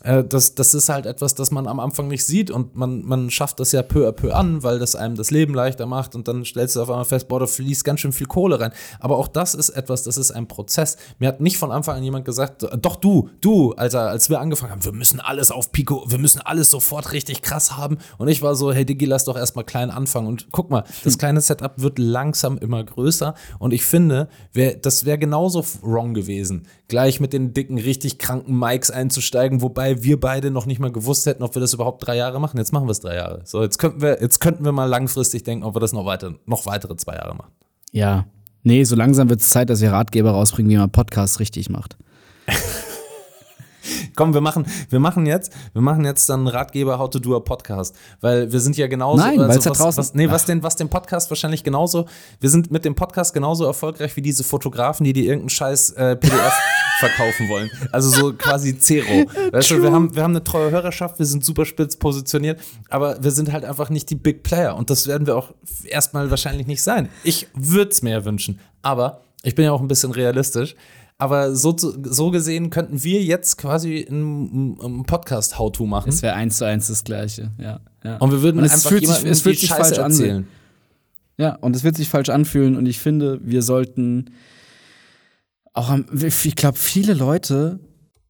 Äh, 0.05 0.23
das, 0.23 0.55
das 0.55 0.75
ist 0.75 0.89
halt 0.89 1.07
etwas, 1.07 1.35
das 1.35 1.51
man 1.51 1.67
am 1.67 1.81
Anfang 1.81 2.09
nicht 2.09 2.25
sieht 2.25 2.51
und 2.51 2.77
man, 2.77 3.05
man 3.05 3.31
schafft 3.31 3.59
das 3.59 3.73
ja 3.73 3.83
peu 3.83 4.07
à 4.07 4.13
peu 4.13 4.33
an, 4.33 4.63
weil 4.63 4.79
das 4.79 4.95
einem 4.95 5.17
das 5.17 5.31
Leben 5.31 5.55
leichter 5.55 5.87
macht 5.87 6.15
und 6.15 6.29
dann 6.29 6.45
stellst 6.45 6.77
du 6.77 6.83
auf 6.83 6.91
einmal 6.91 7.07
fest, 7.07 7.27
boah, 7.29 7.41
da 7.41 7.47
fließt 7.47 7.85
ganz 7.85 8.01
schön 8.01 8.13
viel 8.13 8.27
Kohle 8.27 8.61
rein. 8.61 8.73
Aber 9.01 9.17
auch 9.17 9.29
das 9.29 9.55
ist 9.55 9.71
etwas, 9.71 10.03
das 10.03 10.17
ist 10.19 10.31
ein 10.31 10.47
Prozess. 10.47 10.99
Mir 11.19 11.29
hat 11.29 11.41
nicht 11.41 11.57
von 11.57 11.73
Anfang 11.73 11.97
an 11.97 12.05
jemand 12.05 12.25
gesagt, 12.25 12.67
doch 12.81 12.97
du, 12.97 13.31
du, 13.41 13.73
Alter, 13.73 14.11
als 14.11 14.29
wir 14.29 14.41
angefangen 14.41 14.73
haben, 14.73 14.85
wir 14.85 14.93
müssen 14.93 15.21
alles 15.21 15.51
auf 15.51 15.73
Pico, 15.73 16.05
wir 16.07 16.19
müssen 16.19 16.41
alles 16.41 16.71
sofort 16.71 17.13
richtig 17.13 17.43
krass 17.43 17.77
haben. 17.77 17.99
Und 18.19 18.29
ich 18.29 18.43
war 18.43 18.55
so, 18.55 18.73
hey 18.73 18.85
Digi, 18.85 19.07
lass 19.07 19.25
doch 19.25 19.37
erstmal 19.37 19.65
klein 19.65 19.91
anfangen. 19.91 20.29
Und 20.29 20.49
guck 20.53 20.71
mal, 20.71 20.85
das 21.03 21.17
kleine 21.17 21.41
Setup 21.41 21.73
wird 21.77 21.99
langsam 21.99 22.59
immer 22.59 22.85
größer. 22.85 23.35
Und 23.59 23.73
ich 23.73 23.85
finde, 23.85 24.29
wär, 24.53 24.75
das 24.75 25.07
wäre 25.07 25.19
genauso 25.19 25.65
wrong 25.83 26.13
gewesen, 26.13 26.67
gleich 26.89 27.21
mit 27.21 27.33
den 27.33 27.55
dicken, 27.55 27.79
richtig 27.79 28.19
kranken 28.19 28.59
Mikes 28.59 28.91
einzusteigen, 28.91 29.63
wobei 29.63 29.93
wir 30.03 30.18
beide 30.18 30.51
noch 30.51 30.66
nicht 30.66 30.80
mal 30.80 30.90
gewusst 30.90 31.26
hätten, 31.26 31.42
ob 31.42 31.55
wir 31.55 31.61
das 31.61 31.72
überhaupt 31.74 32.07
drei 32.07 32.16
Jahre 32.16 32.40
machen. 32.40 32.59
Jetzt 32.59 32.72
machen 32.72 32.86
wir 32.86 32.92
es 32.92 33.01
drei 33.01 33.16
Jahre. 33.16 33.42
So, 33.45 33.62
jetzt 33.62 33.78
könnten 33.78 34.01
wir, 34.01 34.20
jetzt 34.20 34.40
könnten 34.40 34.64
wir 34.64 34.72
mal 34.72 34.86
langfristig 34.86 35.45
denken, 35.45 35.64
ob 35.64 35.76
wir 35.76 35.80
das 35.80 35.92
noch 35.92 36.07
weiter, 36.07 36.34
noch 36.47 36.66
weitere 36.66 36.97
zwei 36.97 37.14
Jahre 37.14 37.34
machen. 37.34 37.53
Ja. 37.92 38.26
Nee, 38.62 38.84
so 38.84 38.97
langsam 38.97 39.28
wird 39.28 39.40
es 39.40 39.51
Zeit, 39.51 39.68
dass 39.70 39.80
wir 39.80 39.92
Ratgeber 39.92 40.30
rausbringen, 40.30 40.70
wie 40.70 40.76
man 40.76 40.90
Podcasts 40.90 41.38
richtig 41.38 41.68
macht. 41.68 41.97
Komm, 44.16 44.35
wir 44.35 44.41
machen, 44.41 44.66
wir 44.91 45.01
machen 45.01 45.26
jetzt, 45.26 45.53
wir 45.72 45.82
machen 45.82 46.05
jetzt 46.05 46.28
dann 46.28 46.41
einen 46.41 46.49
Ratgeber 46.49 46.99
How 46.99 47.11
to 47.11 47.18
do 47.18 47.37
a 47.37 47.41
Podcast, 47.41 47.95
weil 48.20 48.51
wir 48.53 48.61
sind 48.61 48.76
ja 48.76 48.87
genauso. 48.87 49.22
Nein, 49.22 49.39
also 49.41 49.49
weil 49.49 49.59
es 49.59 49.66
was, 49.66 49.78
draußen- 49.78 49.99
Was, 49.99 50.14
nee, 50.14 50.28
was 50.30 50.45
den, 50.47 50.62
was 50.62 50.76
den 50.76 50.89
Podcast 50.89 51.30
wahrscheinlich 51.30 51.64
genauso. 51.64 52.07
Wir 52.41 52.51
sind 52.51 52.70
mit 52.70 52.85
dem 52.85 52.95
Podcast 52.95 53.35
genauso 53.35 53.64
erfolgreich 53.64 54.16
wie 54.16 54.22
diese 54.22 54.45
Fotografen, 54.45 55.05
die 55.05 55.12
dir 55.12 55.24
irgendeinen 55.24 55.51
Scheiß 55.51 55.91
äh, 55.91 56.16
PDF 56.16 56.53
verkaufen 57.01 57.49
wollen. 57.49 57.70
Also 57.93 58.11
so 58.11 58.32
quasi 58.32 58.78
Zero. 58.78 59.07
Weißt 59.53 59.70
du, 59.70 59.82
wir 59.82 59.93
haben, 59.93 60.14
wir 60.14 60.22
haben 60.22 60.32
eine 60.32 60.45
treue 60.45 60.70
Hörerschaft, 60.70 61.18
wir 61.18 61.26
sind 61.26 61.45
super 61.45 61.64
spitz 61.64 61.97
positioniert, 61.97 62.61
aber 62.89 63.22
wir 63.22 63.30
sind 63.30 63.53
halt 63.53 63.64
einfach 63.64 63.91
nicht 63.91 64.11
die 64.11 64.14
Big 64.14 64.43
Player 64.43 64.76
und 64.76 64.91
das 64.91 65.07
werden 65.07 65.26
wir 65.26 65.37
auch 65.37 65.53
erstmal 65.85 66.30
wahrscheinlich 66.30 66.66
nicht 66.66 66.82
sein. 66.82 67.09
Ich 67.24 67.49
würde 67.55 67.91
es 67.91 68.03
mir 68.03 68.11
ja 68.11 68.24
wünschen, 68.24 68.59
aber 68.82 69.20
ich 69.43 69.55
bin 69.55 69.64
ja 69.64 69.72
auch 69.72 69.80
ein 69.80 69.89
bisschen 69.89 70.11
realistisch. 70.12 70.74
Aber 71.25 71.55
so, 71.57 71.75
so 71.79 72.31
gesehen 72.31 72.68
könnten 72.68 73.03
wir 73.03 73.22
jetzt 73.22 73.57
quasi 73.57 74.07
einen, 74.07 74.79
einen 74.79 75.05
Podcast-How-To 75.07 75.87
machen. 75.87 76.11
Es 76.11 76.20
wäre 76.20 76.35
eins 76.35 76.59
zu 76.59 76.66
eins 76.66 76.89
das 76.89 77.03
Gleiche, 77.03 77.51
ja. 77.59 77.81
ja. 78.05 78.18
Und 78.18 78.31
wir 78.31 78.43
würden 78.43 78.59
Und 78.59 78.64
es 78.66 78.72
einfach 78.75 78.91
fühlt 78.91 79.07
sich- 79.07 79.25
es 79.25 79.41
fühlt 79.41 79.59
sich 79.59 79.70
falsch 79.70 79.99
an. 79.99 80.11
erzählen. 80.11 80.47
Ja, 81.39 81.55
und 81.62 81.75
es 81.75 81.83
wird 81.83 81.97
sich 81.97 82.11
falsch 82.11 82.29
anfühlen 82.29 82.77
und 82.77 82.85
ich 82.85 82.99
finde, 82.99 83.41
wir 83.43 83.62
sollten 83.62 84.27
auch 85.72 85.89
am, 85.89 86.05
ich 86.12 86.57
glaube, 86.57 86.77
viele 86.79 87.14
Leute 87.14 87.81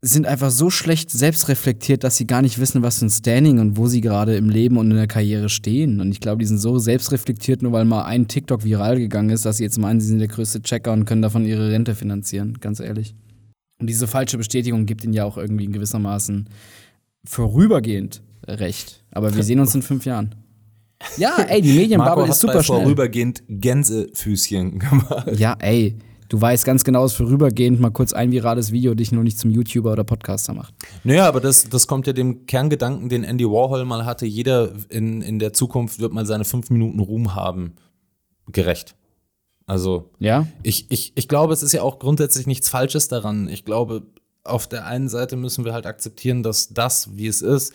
sind 0.06 0.26
einfach 0.26 0.50
so 0.50 0.68
schlecht 0.68 1.10
selbstreflektiert, 1.10 2.04
dass 2.04 2.16
sie 2.16 2.26
gar 2.26 2.42
nicht 2.42 2.58
wissen, 2.58 2.82
was 2.82 2.98
für 2.98 3.06
ein 3.06 3.10
Standing 3.10 3.58
und 3.58 3.78
wo 3.78 3.86
sie 3.86 4.02
gerade 4.02 4.36
im 4.36 4.50
Leben 4.50 4.76
und 4.76 4.90
in 4.90 4.96
der 4.96 5.06
Karriere 5.06 5.48
stehen. 5.48 6.00
Und 6.00 6.12
ich 6.12 6.20
glaube, 6.20 6.40
die 6.40 6.46
sind 6.46 6.58
so 6.58 6.78
selbstreflektiert, 6.78 7.62
nur 7.62 7.72
weil 7.72 7.86
mal 7.86 8.04
ein 8.04 8.28
TikTok 8.28 8.64
viral 8.64 8.98
gegangen 8.98 9.30
ist, 9.30 9.46
dass 9.46 9.56
sie 9.56 9.64
jetzt 9.64 9.78
meinen, 9.78 10.00
sie 10.00 10.08
sind 10.08 10.18
der 10.18 10.28
größte 10.28 10.62
Checker 10.62 10.92
und 10.92 11.06
können 11.06 11.22
davon 11.22 11.46
ihre 11.46 11.70
Rente 11.70 11.94
finanzieren, 11.94 12.58
ganz 12.60 12.80
ehrlich. 12.80 13.14
Und 13.80 13.88
diese 13.88 14.06
falsche 14.06 14.36
Bestätigung 14.36 14.84
gibt 14.84 15.04
ihnen 15.04 15.14
ja 15.14 15.24
auch 15.24 15.38
irgendwie 15.38 15.64
in 15.64 15.72
gewissermaßen 15.72 16.50
vorübergehend 17.24 18.22
recht. 18.46 19.02
Aber 19.10 19.34
wir 19.34 19.42
sehen 19.42 19.58
uns 19.58 19.74
in 19.74 19.82
fünf 19.82 20.04
Jahren. 20.04 20.34
Ja, 21.16 21.36
ey, 21.48 21.62
die 21.62 21.72
Medienbubble 21.72 22.28
ist 22.28 22.40
super 22.40 22.62
schnell. 22.62 22.82
vorübergehend 22.82 23.42
Gänsefüßchen 23.48 24.78
gemacht. 24.78 25.38
Ja, 25.38 25.56
ey, 25.60 25.96
du 26.28 26.40
weißt 26.40 26.64
ganz 26.64 26.84
genau, 26.84 27.02
dass 27.02 27.14
vorübergehend 27.14 27.80
mal 27.80 27.90
kurz 27.90 28.12
ein 28.12 28.32
virales 28.32 28.72
Video 28.72 28.94
dich 28.94 29.12
nur 29.12 29.24
nicht 29.24 29.38
zum 29.38 29.50
YouTuber 29.50 29.92
oder 29.92 30.04
Podcaster 30.04 30.54
macht. 30.54 30.74
Naja, 31.04 31.26
aber 31.26 31.40
das, 31.40 31.68
das 31.68 31.86
kommt 31.86 32.06
ja 32.06 32.12
dem 32.12 32.46
Kerngedanken, 32.46 33.08
den 33.08 33.24
Andy 33.24 33.44
Warhol 33.44 33.84
mal 33.84 34.04
hatte. 34.04 34.26
Jeder 34.26 34.72
in, 34.88 35.22
in 35.22 35.38
der 35.38 35.52
Zukunft 35.52 35.98
wird 36.00 36.12
mal 36.12 36.26
seine 36.26 36.44
fünf 36.44 36.70
Minuten 36.70 37.00
Ruhm 37.00 37.34
haben. 37.34 37.74
Gerecht. 38.48 38.94
Also, 39.66 40.10
Ja? 40.18 40.46
ich, 40.62 40.90
ich, 40.90 41.12
ich 41.14 41.28
glaube, 41.28 41.52
es 41.54 41.62
ist 41.62 41.72
ja 41.72 41.82
auch 41.82 41.98
grundsätzlich 41.98 42.46
nichts 42.46 42.68
Falsches 42.68 43.08
daran. 43.08 43.48
Ich 43.48 43.64
glaube, 43.64 44.02
auf 44.44 44.66
der 44.66 44.86
einen 44.86 45.08
Seite 45.08 45.36
müssen 45.36 45.64
wir 45.64 45.72
halt 45.72 45.86
akzeptieren, 45.86 46.42
dass 46.42 46.68
das, 46.68 47.16
wie 47.16 47.26
es 47.26 47.40
ist, 47.40 47.72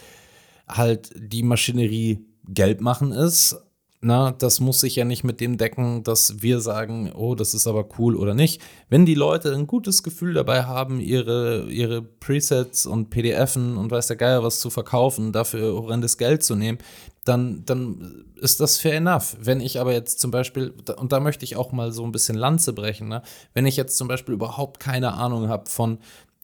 halt 0.67 1.11
die 1.15 1.41
Maschinerie 1.41 2.23
Geld 2.47 2.81
machen 2.81 3.11
ist. 3.11 3.57
Na, 4.01 4.31
das 4.31 4.61
muss 4.61 4.79
sich 4.79 4.95
ja 4.95 5.03
nicht 5.03 5.25
mit 5.25 5.41
dem 5.41 5.57
decken, 5.57 6.03
dass 6.03 6.41
wir 6.41 6.61
sagen, 6.61 7.11
oh, 7.13 7.35
das 7.35 7.53
ist 7.53 7.67
aber 7.67 7.85
cool 7.97 8.15
oder 8.15 8.33
nicht. 8.33 8.61
Wenn 8.87 9.05
die 9.05 9.13
Leute 9.13 9.53
ein 9.53 9.67
gutes 9.67 10.03
Gefühl 10.03 10.33
dabei 10.33 10.63
haben, 10.63 11.01
ihre, 11.01 11.65
ihre 11.65 12.01
Presets 12.01 12.85
und 12.85 13.09
PDFen 13.09 13.75
und 13.75 13.91
weiß 13.91 14.07
der 14.07 14.15
Geier 14.15 14.41
was 14.41 14.61
zu 14.61 14.69
verkaufen, 14.69 15.33
dafür 15.33 15.73
horrendes 15.73 16.17
Geld 16.17 16.43
zu 16.43 16.55
nehmen, 16.55 16.77
dann, 17.25 17.63
dann 17.65 18.25
ist 18.37 18.61
das 18.61 18.77
fair 18.77 18.95
enough. 18.95 19.35
Wenn 19.41 19.59
ich 19.59 19.81
aber 19.81 19.91
jetzt 19.91 20.21
zum 20.21 20.31
Beispiel, 20.31 20.73
und 20.95 21.11
da 21.11 21.19
möchte 21.19 21.43
ich 21.43 21.57
auch 21.57 21.73
mal 21.73 21.91
so 21.91 22.05
ein 22.05 22.13
bisschen 22.13 22.37
Lanze 22.37 22.71
brechen, 22.71 23.09
ne? 23.09 23.21
wenn 23.53 23.65
ich 23.65 23.75
jetzt 23.75 23.97
zum 23.97 24.07
Beispiel 24.07 24.33
überhaupt 24.33 24.79
keine 24.79 25.13
Ahnung 25.15 25.49
habe 25.49 25.69
von 25.69 25.99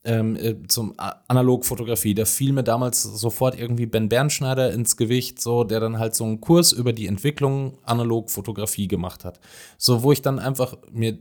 ähm, 0.06 0.36
äh, 0.36 0.56
zum 0.68 0.94
Analogfotografie. 1.28 2.14
Da 2.14 2.26
fiel 2.26 2.54
mir 2.54 2.64
damals 2.64 3.04
sofort 3.04 3.60
irgendwie 3.60 3.86
Ben 3.86 4.08
Bernschneider 4.08 4.72
ins 4.72 4.98
Gewicht, 4.98 5.42
so, 5.42 5.64
der 5.64 5.80
dann 5.80 6.00
halt 6.00 6.16
so 6.16 6.24
einen 6.24 6.40
Kurs 6.40 6.72
über 6.72 6.94
die 6.94 7.08
Entwicklung 7.08 7.78
Analogfotografie 7.84 8.88
gemacht 8.88 9.26
hat. 9.26 9.40
So, 9.78 10.04
wo 10.04 10.12
ich 10.12 10.22
dann 10.22 10.40
einfach 10.40 10.78
mir, 10.92 11.18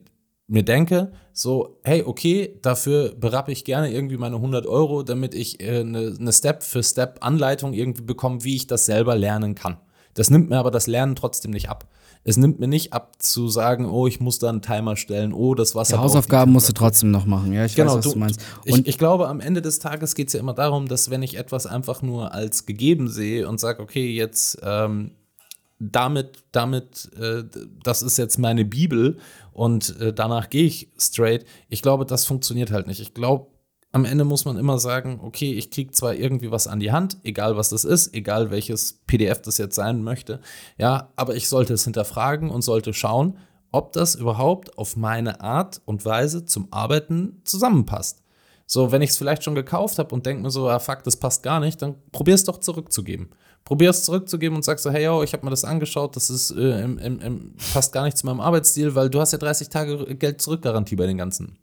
mir 0.46 0.62
denke, 0.62 1.12
so, 1.32 1.80
hey, 1.82 2.02
okay, 2.04 2.58
dafür 2.62 3.14
berappe 3.14 3.52
ich 3.52 3.64
gerne 3.64 3.90
irgendwie 3.90 4.18
meine 4.18 4.36
100 4.36 4.66
Euro, 4.66 5.02
damit 5.02 5.34
ich 5.34 5.60
äh, 5.60 5.80
eine, 5.80 6.14
eine 6.18 6.32
Step-für-Step-Anleitung 6.32 7.72
irgendwie 7.72 8.02
bekomme, 8.02 8.44
wie 8.44 8.56
ich 8.56 8.66
das 8.66 8.86
selber 8.86 9.16
lernen 9.16 9.54
kann. 9.54 9.78
Das 10.14 10.30
nimmt 10.30 10.48
mir 10.48 10.58
aber 10.58 10.70
das 10.70 10.86
Lernen 10.86 11.16
trotzdem 11.16 11.50
nicht 11.50 11.68
ab. 11.68 11.88
Es 12.26 12.38
nimmt 12.38 12.58
mir 12.58 12.68
nicht 12.68 12.94
ab 12.94 13.16
zu 13.22 13.48
sagen, 13.48 13.84
oh, 13.84 14.06
ich 14.06 14.18
muss 14.18 14.38
da 14.38 14.48
einen 14.48 14.62
Timer 14.62 14.96
stellen, 14.96 15.34
oh, 15.34 15.54
das 15.54 15.74
Wasser. 15.74 15.98
Die 15.98 16.02
Hausaufgaben 16.02 16.52
musst 16.52 16.68
du 16.70 16.72
trotzdem 16.72 17.10
noch 17.10 17.26
machen. 17.26 17.52
Ja, 17.52 17.66
ich 17.66 17.74
Genau, 17.74 17.96
weiß, 17.96 18.06
was 18.06 18.12
du, 18.12 18.18
meinst. 18.18 18.40
ich, 18.64 18.72
Und 18.72 18.88
ich 18.88 18.96
glaube, 18.96 19.28
am 19.28 19.40
Ende 19.40 19.60
des 19.60 19.78
Tages 19.78 20.14
geht 20.14 20.28
es 20.28 20.32
ja 20.32 20.40
immer 20.40 20.54
darum, 20.54 20.88
dass 20.88 21.10
wenn 21.10 21.22
ich 21.22 21.36
etwas 21.36 21.66
einfach 21.66 22.00
nur 22.00 22.32
als 22.32 22.64
gegeben 22.64 23.08
sehe 23.08 23.46
und 23.46 23.60
sage, 23.60 23.82
okay, 23.82 24.10
jetzt 24.10 24.58
ähm, 24.62 25.12
damit, 25.78 26.44
damit, 26.52 27.10
äh, 27.20 27.44
das 27.82 28.02
ist 28.02 28.16
jetzt 28.16 28.38
meine 28.38 28.64
Bibel 28.64 29.18
und 29.52 30.00
äh, 30.00 30.12
danach 30.12 30.48
gehe 30.48 30.64
ich 30.64 30.88
straight. 30.98 31.44
Ich 31.68 31.82
glaube, 31.82 32.06
das 32.06 32.24
funktioniert 32.24 32.70
halt 32.70 32.86
nicht. 32.86 33.00
Ich 33.00 33.12
glaube, 33.12 33.48
am 33.94 34.04
Ende 34.04 34.24
muss 34.24 34.44
man 34.44 34.58
immer 34.58 34.78
sagen, 34.78 35.20
okay, 35.22 35.52
ich 35.52 35.70
kriege 35.70 35.92
zwar 35.92 36.14
irgendwie 36.14 36.50
was 36.50 36.66
an 36.66 36.80
die 36.80 36.90
Hand, 36.90 37.18
egal 37.22 37.56
was 37.56 37.68
das 37.68 37.84
ist, 37.84 38.12
egal 38.12 38.50
welches 38.50 39.00
PDF 39.06 39.40
das 39.40 39.56
jetzt 39.56 39.76
sein 39.76 40.02
möchte, 40.02 40.40
ja, 40.76 41.12
aber 41.14 41.36
ich 41.36 41.48
sollte 41.48 41.74
es 41.74 41.84
hinterfragen 41.84 42.50
und 42.50 42.62
sollte 42.62 42.92
schauen, 42.92 43.38
ob 43.70 43.92
das 43.92 44.16
überhaupt 44.16 44.78
auf 44.78 44.96
meine 44.96 45.40
Art 45.40 45.80
und 45.84 46.04
Weise 46.04 46.44
zum 46.44 46.72
Arbeiten 46.72 47.40
zusammenpasst. 47.44 48.24
So, 48.66 48.90
wenn 48.90 49.00
ich 49.00 49.10
es 49.10 49.16
vielleicht 49.16 49.44
schon 49.44 49.54
gekauft 49.54 50.00
habe 50.00 50.12
und 50.12 50.26
denke 50.26 50.42
mir 50.42 50.50
so, 50.50 50.68
ah, 50.68 50.80
fuck, 50.80 51.04
das 51.04 51.16
passt 51.16 51.44
gar 51.44 51.60
nicht, 51.60 51.80
dann 51.80 51.94
probier 52.10 52.34
es 52.34 52.42
doch 52.42 52.58
zurückzugeben. 52.58 53.28
Probier 53.62 53.90
es 53.90 54.02
zurückzugeben 54.02 54.56
und 54.56 54.64
sag 54.64 54.80
so, 54.80 54.90
hey, 54.90 55.04
yo, 55.04 55.22
ich 55.22 55.32
habe 55.34 55.44
mir 55.44 55.50
das 55.50 55.64
angeschaut, 55.64 56.16
das 56.16 56.30
ist, 56.30 56.50
äh, 56.50 56.82
im, 56.82 56.98
im, 56.98 57.20
im, 57.20 57.54
passt 57.72 57.92
gar 57.92 58.04
nicht 58.04 58.18
zu 58.18 58.26
meinem 58.26 58.40
Arbeitsstil, 58.40 58.96
weil 58.96 59.08
du 59.08 59.20
hast 59.20 59.30
ja 59.30 59.38
30 59.38 59.68
Tage 59.68 60.16
Geld 60.16 60.42
zurückgarantie 60.42 60.96
bei 60.96 61.06
den 61.06 61.16
ganzen. 61.16 61.58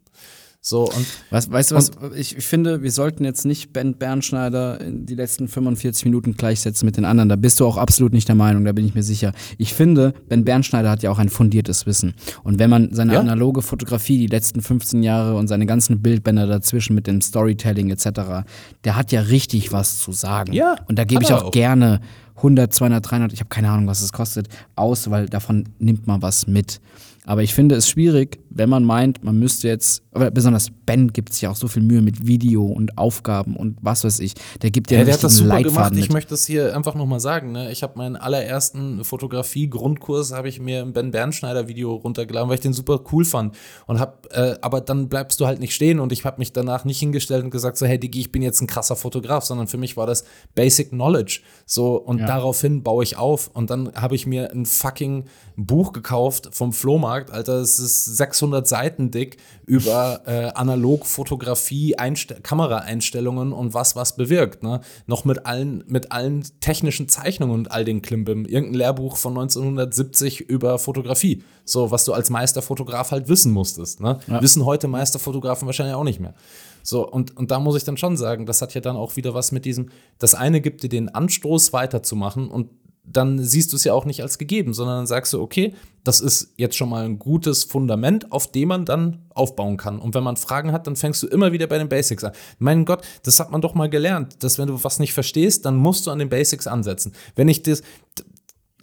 So, 0.64 0.84
und 0.84 1.06
was, 1.30 1.50
weißt 1.50 1.72
du 1.72 1.74
was? 1.74 1.90
Ich, 2.14 2.36
finde, 2.36 2.84
wir 2.84 2.92
sollten 2.92 3.24
jetzt 3.24 3.44
nicht 3.44 3.72
Ben 3.72 3.94
Bernschneider 3.94 4.80
in 4.80 5.06
die 5.06 5.16
letzten 5.16 5.48
45 5.48 6.04
Minuten 6.04 6.36
gleichsetzen 6.36 6.86
mit 6.86 6.96
den 6.96 7.04
anderen. 7.04 7.28
Da 7.28 7.34
bist 7.34 7.58
du 7.58 7.66
auch 7.66 7.76
absolut 7.76 8.12
nicht 8.12 8.28
der 8.28 8.36
Meinung, 8.36 8.64
da 8.64 8.70
bin 8.70 8.86
ich 8.86 8.94
mir 8.94 9.02
sicher. 9.02 9.32
Ich 9.58 9.74
finde, 9.74 10.14
Ben 10.28 10.44
Bernschneider 10.44 10.88
hat 10.88 11.02
ja 11.02 11.10
auch 11.10 11.18
ein 11.18 11.30
fundiertes 11.30 11.84
Wissen. 11.86 12.14
Und 12.44 12.60
wenn 12.60 12.70
man 12.70 12.94
seine 12.94 13.14
Ja. 13.14 13.20
analoge 13.20 13.60
Fotografie, 13.60 14.18
die 14.18 14.28
letzten 14.28 14.62
15 14.62 15.02
Jahre 15.02 15.34
und 15.34 15.48
seine 15.48 15.66
ganzen 15.66 16.00
Bildbänder 16.00 16.46
dazwischen 16.46 16.94
mit 16.94 17.08
dem 17.08 17.20
Storytelling 17.22 17.90
etc., 17.90 18.44
der 18.84 18.94
hat 18.94 19.10
ja 19.10 19.20
richtig 19.22 19.72
was 19.72 19.98
zu 19.98 20.12
sagen. 20.12 20.52
Ja, 20.52 20.76
Und 20.86 20.96
da 20.96 21.02
gebe 21.02 21.24
ich 21.24 21.32
auch 21.32 21.46
auch. 21.46 21.50
gerne 21.50 22.00
100, 22.36 22.72
200, 22.72 23.10
300, 23.10 23.32
ich 23.32 23.40
habe 23.40 23.48
keine 23.48 23.68
Ahnung, 23.68 23.88
was 23.88 24.00
es 24.00 24.12
kostet, 24.12 24.48
aus, 24.76 25.10
weil 25.10 25.26
davon 25.26 25.64
nimmt 25.80 26.06
man 26.06 26.22
was 26.22 26.46
mit. 26.46 26.80
Aber 27.24 27.42
ich 27.44 27.54
finde 27.54 27.76
es 27.76 27.88
schwierig, 27.88 28.40
wenn 28.50 28.68
man 28.68 28.84
meint, 28.84 29.22
man 29.22 29.38
müsste 29.38 29.68
jetzt, 29.68 30.02
aber 30.10 30.30
besonders 30.32 30.70
Ben 30.86 31.12
gibt 31.12 31.32
sich 31.32 31.42
ja 31.42 31.50
auch 31.50 31.56
so 31.56 31.68
viel 31.68 31.82
Mühe 31.82 32.02
mit 32.02 32.26
Video 32.26 32.64
und 32.64 32.98
Aufgaben 32.98 33.56
und 33.56 33.78
was 33.80 34.02
weiß 34.02 34.18
ich. 34.18 34.34
Der 34.60 34.72
gibt 34.72 34.90
ja, 34.90 34.98
Ja, 34.98 35.04
der 35.04 35.14
hat 35.14 35.22
das 35.22 35.36
super 35.36 35.58
gemacht. 35.58 35.64
Leitfaden 35.74 35.98
Ich 35.98 36.04
mit. 36.06 36.12
möchte 36.14 36.30
das 36.30 36.44
hier 36.46 36.74
einfach 36.74 36.96
nochmal 36.96 37.20
sagen. 37.20 37.52
Ne? 37.52 37.70
Ich 37.70 37.84
habe 37.84 37.96
meinen 37.96 38.16
allerersten 38.16 39.04
Fotografie-Grundkurs 39.04 40.32
habe 40.32 40.48
ich 40.48 40.60
mir 40.60 40.80
im 40.80 40.92
Ben 40.92 41.10
Bernschneider 41.12 41.68
Video 41.68 41.94
runtergeladen, 41.94 42.48
weil 42.48 42.56
ich 42.56 42.60
den 42.60 42.72
super 42.72 43.00
cool 43.12 43.24
fand. 43.24 43.54
Und 43.86 44.00
hab, 44.00 44.26
äh, 44.32 44.56
aber 44.60 44.80
dann 44.80 45.08
bleibst 45.08 45.38
du 45.40 45.46
halt 45.46 45.60
nicht 45.60 45.74
stehen 45.74 46.00
und 46.00 46.12
ich 46.12 46.24
habe 46.24 46.38
mich 46.38 46.52
danach 46.52 46.84
nicht 46.84 46.98
hingestellt 46.98 47.44
und 47.44 47.50
gesagt 47.50 47.76
so, 47.78 47.86
hey 47.86 47.98
Digi, 47.98 48.20
ich 48.20 48.32
bin 48.32 48.42
jetzt 48.42 48.60
ein 48.60 48.66
krasser 48.66 48.96
Fotograf, 48.96 49.44
sondern 49.44 49.68
für 49.68 49.78
mich 49.78 49.96
war 49.96 50.06
das 50.06 50.24
Basic 50.54 50.90
Knowledge. 50.90 51.40
So 51.66 51.94
und 51.96 52.18
Ja. 52.18 52.26
daraufhin 52.26 52.82
baue 52.82 53.04
ich 53.04 53.16
auf 53.16 53.48
und 53.48 53.70
dann 53.70 53.92
habe 53.94 54.14
ich 54.14 54.26
mir 54.26 54.50
ein 54.52 54.66
fucking 54.66 55.24
Buch 55.56 55.92
gekauft 55.92 56.48
vom 56.52 56.72
Flohmarkt, 56.72 57.11
Alter, 57.12 57.60
es 57.60 57.78
ist 57.78 58.04
600 58.16 58.66
Seiten 58.66 59.10
dick 59.10 59.36
über 59.66 60.22
äh, 60.26 60.50
Analogfotografie, 60.54 61.96
Einste 61.96 62.36
Kameraeinstellungen 62.40 63.52
und 63.52 63.74
was 63.74 63.96
was 63.96 64.16
bewirkt, 64.16 64.62
ne? 64.62 64.80
Noch 65.06 65.24
mit 65.24 65.46
allen 65.46 65.84
mit 65.86 66.12
allen 66.12 66.44
technischen 66.60 67.08
Zeichnungen 67.08 67.54
und 67.54 67.70
all 67.70 67.84
den 67.84 68.02
Klimbim. 68.02 68.44
Irgendein 68.44 68.78
Lehrbuch 68.78 69.16
von 69.16 69.32
1970 69.32 70.40
über 70.40 70.78
Fotografie, 70.78 71.42
so 71.64 71.90
was 71.90 72.04
du 72.04 72.12
als 72.12 72.30
Meisterfotograf 72.30 73.10
halt 73.10 73.28
wissen 73.28 73.52
musstest, 73.52 74.00
ne? 74.00 74.18
Wissen 74.40 74.64
heute 74.64 74.88
Meisterfotografen 74.88 75.66
wahrscheinlich 75.66 75.94
auch 75.94 76.04
nicht 76.04 76.20
mehr. 76.20 76.34
So, 76.82 77.08
und, 77.08 77.36
und 77.36 77.50
da 77.50 77.60
muss 77.60 77.76
ich 77.76 77.84
dann 77.84 77.96
schon 77.96 78.16
sagen, 78.16 78.46
das 78.46 78.60
hat 78.60 78.74
ja 78.74 78.80
dann 78.80 78.96
auch 78.96 79.16
wieder 79.16 79.34
was 79.34 79.52
mit 79.52 79.64
diesem, 79.64 79.90
das 80.18 80.34
eine 80.34 80.60
gibt 80.60 80.82
dir 80.82 80.88
den 80.88 81.08
Anstoß 81.08 81.72
weiterzumachen 81.72 82.48
und 82.48 82.70
dann 83.04 83.42
siehst 83.42 83.72
du 83.72 83.76
es 83.76 83.84
ja 83.84 83.92
auch 83.92 84.04
nicht 84.04 84.22
als 84.22 84.38
gegeben, 84.38 84.74
sondern 84.74 84.98
dann 84.98 85.06
sagst 85.06 85.32
du, 85.32 85.40
okay, 85.40 85.74
das 86.04 86.20
ist 86.20 86.52
jetzt 86.56 86.76
schon 86.76 86.88
mal 86.88 87.04
ein 87.04 87.18
gutes 87.18 87.64
Fundament, 87.64 88.30
auf 88.30 88.50
dem 88.50 88.68
man 88.68 88.84
dann 88.84 89.22
aufbauen 89.30 89.76
kann. 89.76 89.98
Und 89.98 90.14
wenn 90.14 90.22
man 90.22 90.36
Fragen 90.36 90.72
hat, 90.72 90.86
dann 90.86 90.96
fängst 90.96 91.22
du 91.22 91.26
immer 91.26 91.52
wieder 91.52 91.66
bei 91.66 91.78
den 91.78 91.88
Basics 91.88 92.22
an. 92.24 92.32
Mein 92.58 92.84
Gott, 92.84 93.02
das 93.24 93.40
hat 93.40 93.50
man 93.50 93.60
doch 93.60 93.74
mal 93.74 93.90
gelernt, 93.90 94.42
dass 94.42 94.58
wenn 94.58 94.68
du 94.68 94.82
was 94.84 94.98
nicht 94.98 95.12
verstehst, 95.12 95.64
dann 95.64 95.76
musst 95.76 96.06
du 96.06 96.10
an 96.10 96.18
den 96.18 96.28
Basics 96.28 96.66
ansetzen. 96.66 97.12
Wenn 97.34 97.48
ich 97.48 97.62
das, 97.62 97.82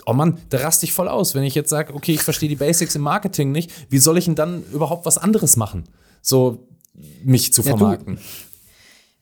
Oh 0.05 0.13
Mann, 0.13 0.39
da 0.49 0.59
raste 0.59 0.86
ich 0.86 0.93
voll 0.93 1.07
aus. 1.07 1.36
Wenn 1.36 1.43
ich 1.43 1.55
jetzt 1.55 1.70
sage, 1.70 1.93
okay, 1.93 2.13
ich 2.13 2.24
verstehe 2.24 2.49
die 2.49 2.55
Basics 2.55 2.95
im 2.95 3.01
Marketing 3.03 3.51
nicht, 3.51 3.72
wie 3.89 3.99
soll 3.99 4.17
ich 4.17 4.26
denn 4.26 4.36
dann 4.36 4.63
überhaupt 4.72 5.05
was 5.05 5.17
anderes 5.17 5.55
machen? 5.55 5.84
So, 6.22 6.67
mich 7.24 7.53
zu 7.53 7.61
Ja, 8.17 8.17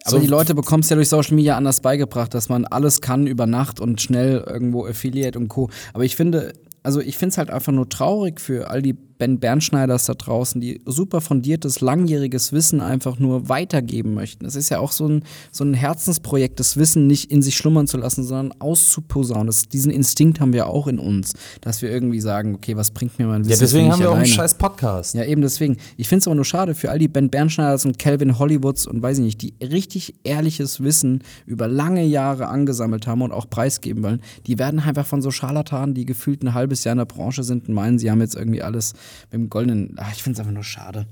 Aber 0.06 0.20
die 0.20 0.28
Leute 0.28 0.56
bekommen 0.56 0.84
es 0.84 0.90
ja 0.90 0.96
durch 0.96 1.10
Social 1.10 1.36
Media 1.36 1.58
anders 1.58 1.82
beigebracht, 1.82 2.34
dass 2.34 2.50
man 2.50 2.66
alles 2.66 3.02
kann 3.02 3.28
über 3.28 3.46
Nacht 3.46 3.80
und 3.80 4.02
schnell 4.02 4.44
irgendwo 4.48 4.86
Affiliate 4.86 5.38
und 5.38 5.50
Co. 5.50 5.70
Aber 5.94 6.06
ich 6.06 6.16
finde, 6.16 6.54
also 6.84 7.02
ich 7.02 7.18
finde 7.18 7.32
es 7.34 7.38
halt 7.38 7.50
einfach 7.50 7.74
nur 7.74 7.90
traurig 7.90 8.40
für 8.40 8.70
all 8.70 8.82
die 8.82 8.96
Ben 9.18 9.40
Bernschneiders 9.40 10.06
da 10.06 10.14
draußen, 10.14 10.62
die 10.62 10.82
super 10.86 11.22
fundiertes, 11.22 11.82
langjähriges 11.82 12.52
Wissen 12.52 12.82
einfach 12.82 13.20
nur 13.20 13.50
weitergeben 13.50 14.14
möchten. 14.14 14.46
Es 14.46 14.56
ist 14.56 14.70
ja 14.70 14.80
auch 14.80 14.92
so 14.92 15.08
ein, 15.08 15.24
so 15.52 15.64
ein 15.64 15.74
Herzensprojekt, 15.74 16.60
das 16.60 16.78
Wissen 16.78 17.08
nicht 17.08 17.32
in 17.32 17.42
sich 17.42 17.58
schlummern 17.58 17.88
zu 17.88 17.98
lassen, 17.98 18.24
sondern 18.24 18.60
auszuposaunen. 18.60 19.48
Das, 19.48 19.68
diesen 19.68 19.92
Instinkt 19.92 20.40
haben 20.40 20.54
wir 20.54 20.68
auch 20.68 20.88
in 20.88 21.00
uns, 21.00 21.34
dass 21.62 21.82
wir 21.82 21.90
irgendwie 21.90 22.20
sagen, 22.20 22.56
okay, 22.56 22.76
was 22.78 22.92
bringt 22.92 23.18
mir 23.20 23.28
mein 23.28 23.42
Wissen? 23.42 23.52
Ja, 23.52 23.58
deswegen 23.58 23.92
haben 23.92 24.00
wir 24.00 24.10
auch 24.10 24.14
einen 24.14 24.22
alleine? 24.24 24.36
scheiß 24.36 24.56
Podcast. 24.56 25.16
Ja, 25.16 25.24
eben 25.24 25.42
deswegen. 25.42 25.78
Ich 25.98 26.08
finde 26.08 26.20
es 26.20 26.28
aber 26.28 26.36
nur 26.36 26.46
schade 26.46 26.76
für 26.76 26.92
all 26.92 27.00
die 27.00 27.08
Ben 27.08 27.30
Bernschneiders 27.30 27.86
und 27.86 28.00
Calvin 28.00 28.38
Hollywoods 28.38 28.88
und 28.88 29.02
weiß 29.02 29.18
ich 29.20 29.24
nicht, 29.24 29.42
die 29.42 29.54
richtig 29.62 30.16
ehrliches 30.24 30.82
Wissen 30.82 31.24
über 31.46 31.68
lange 31.68 32.04
Jahre 32.04 32.48
angesammelt 32.48 33.08
haben 33.08 33.22
und 33.22 33.32
auch 33.32 33.50
preisgeben 33.50 34.04
wollen. 34.04 34.22
Die 34.46 34.60
werden 34.60 34.80
einfach 34.80 35.06
von 35.06 35.22
so 35.22 35.32
Scharlatanen, 35.32 35.96
die 35.96 36.06
gefühlt 36.06 36.44
ein 36.44 36.54
halbes 36.54 36.84
Jahr 36.84 36.94
in 36.94 37.00
der 37.00 37.06
Branche 37.06 37.44
sind 37.44 37.68
und 37.68 37.74
meinen, 37.74 38.00
sie 38.00 38.12
haben 38.12 38.22
jetzt 38.22 38.36
irgendwie 38.36 38.62
alles 38.62 38.94
mit 39.32 39.34
dem 39.34 39.50
goldenen. 39.50 39.96
Ach, 39.98 40.12
ich 40.14 40.24
finde 40.24 40.36
es 40.36 40.40
einfach 40.40 40.54
nur 40.54 40.64
schade. 40.64 41.06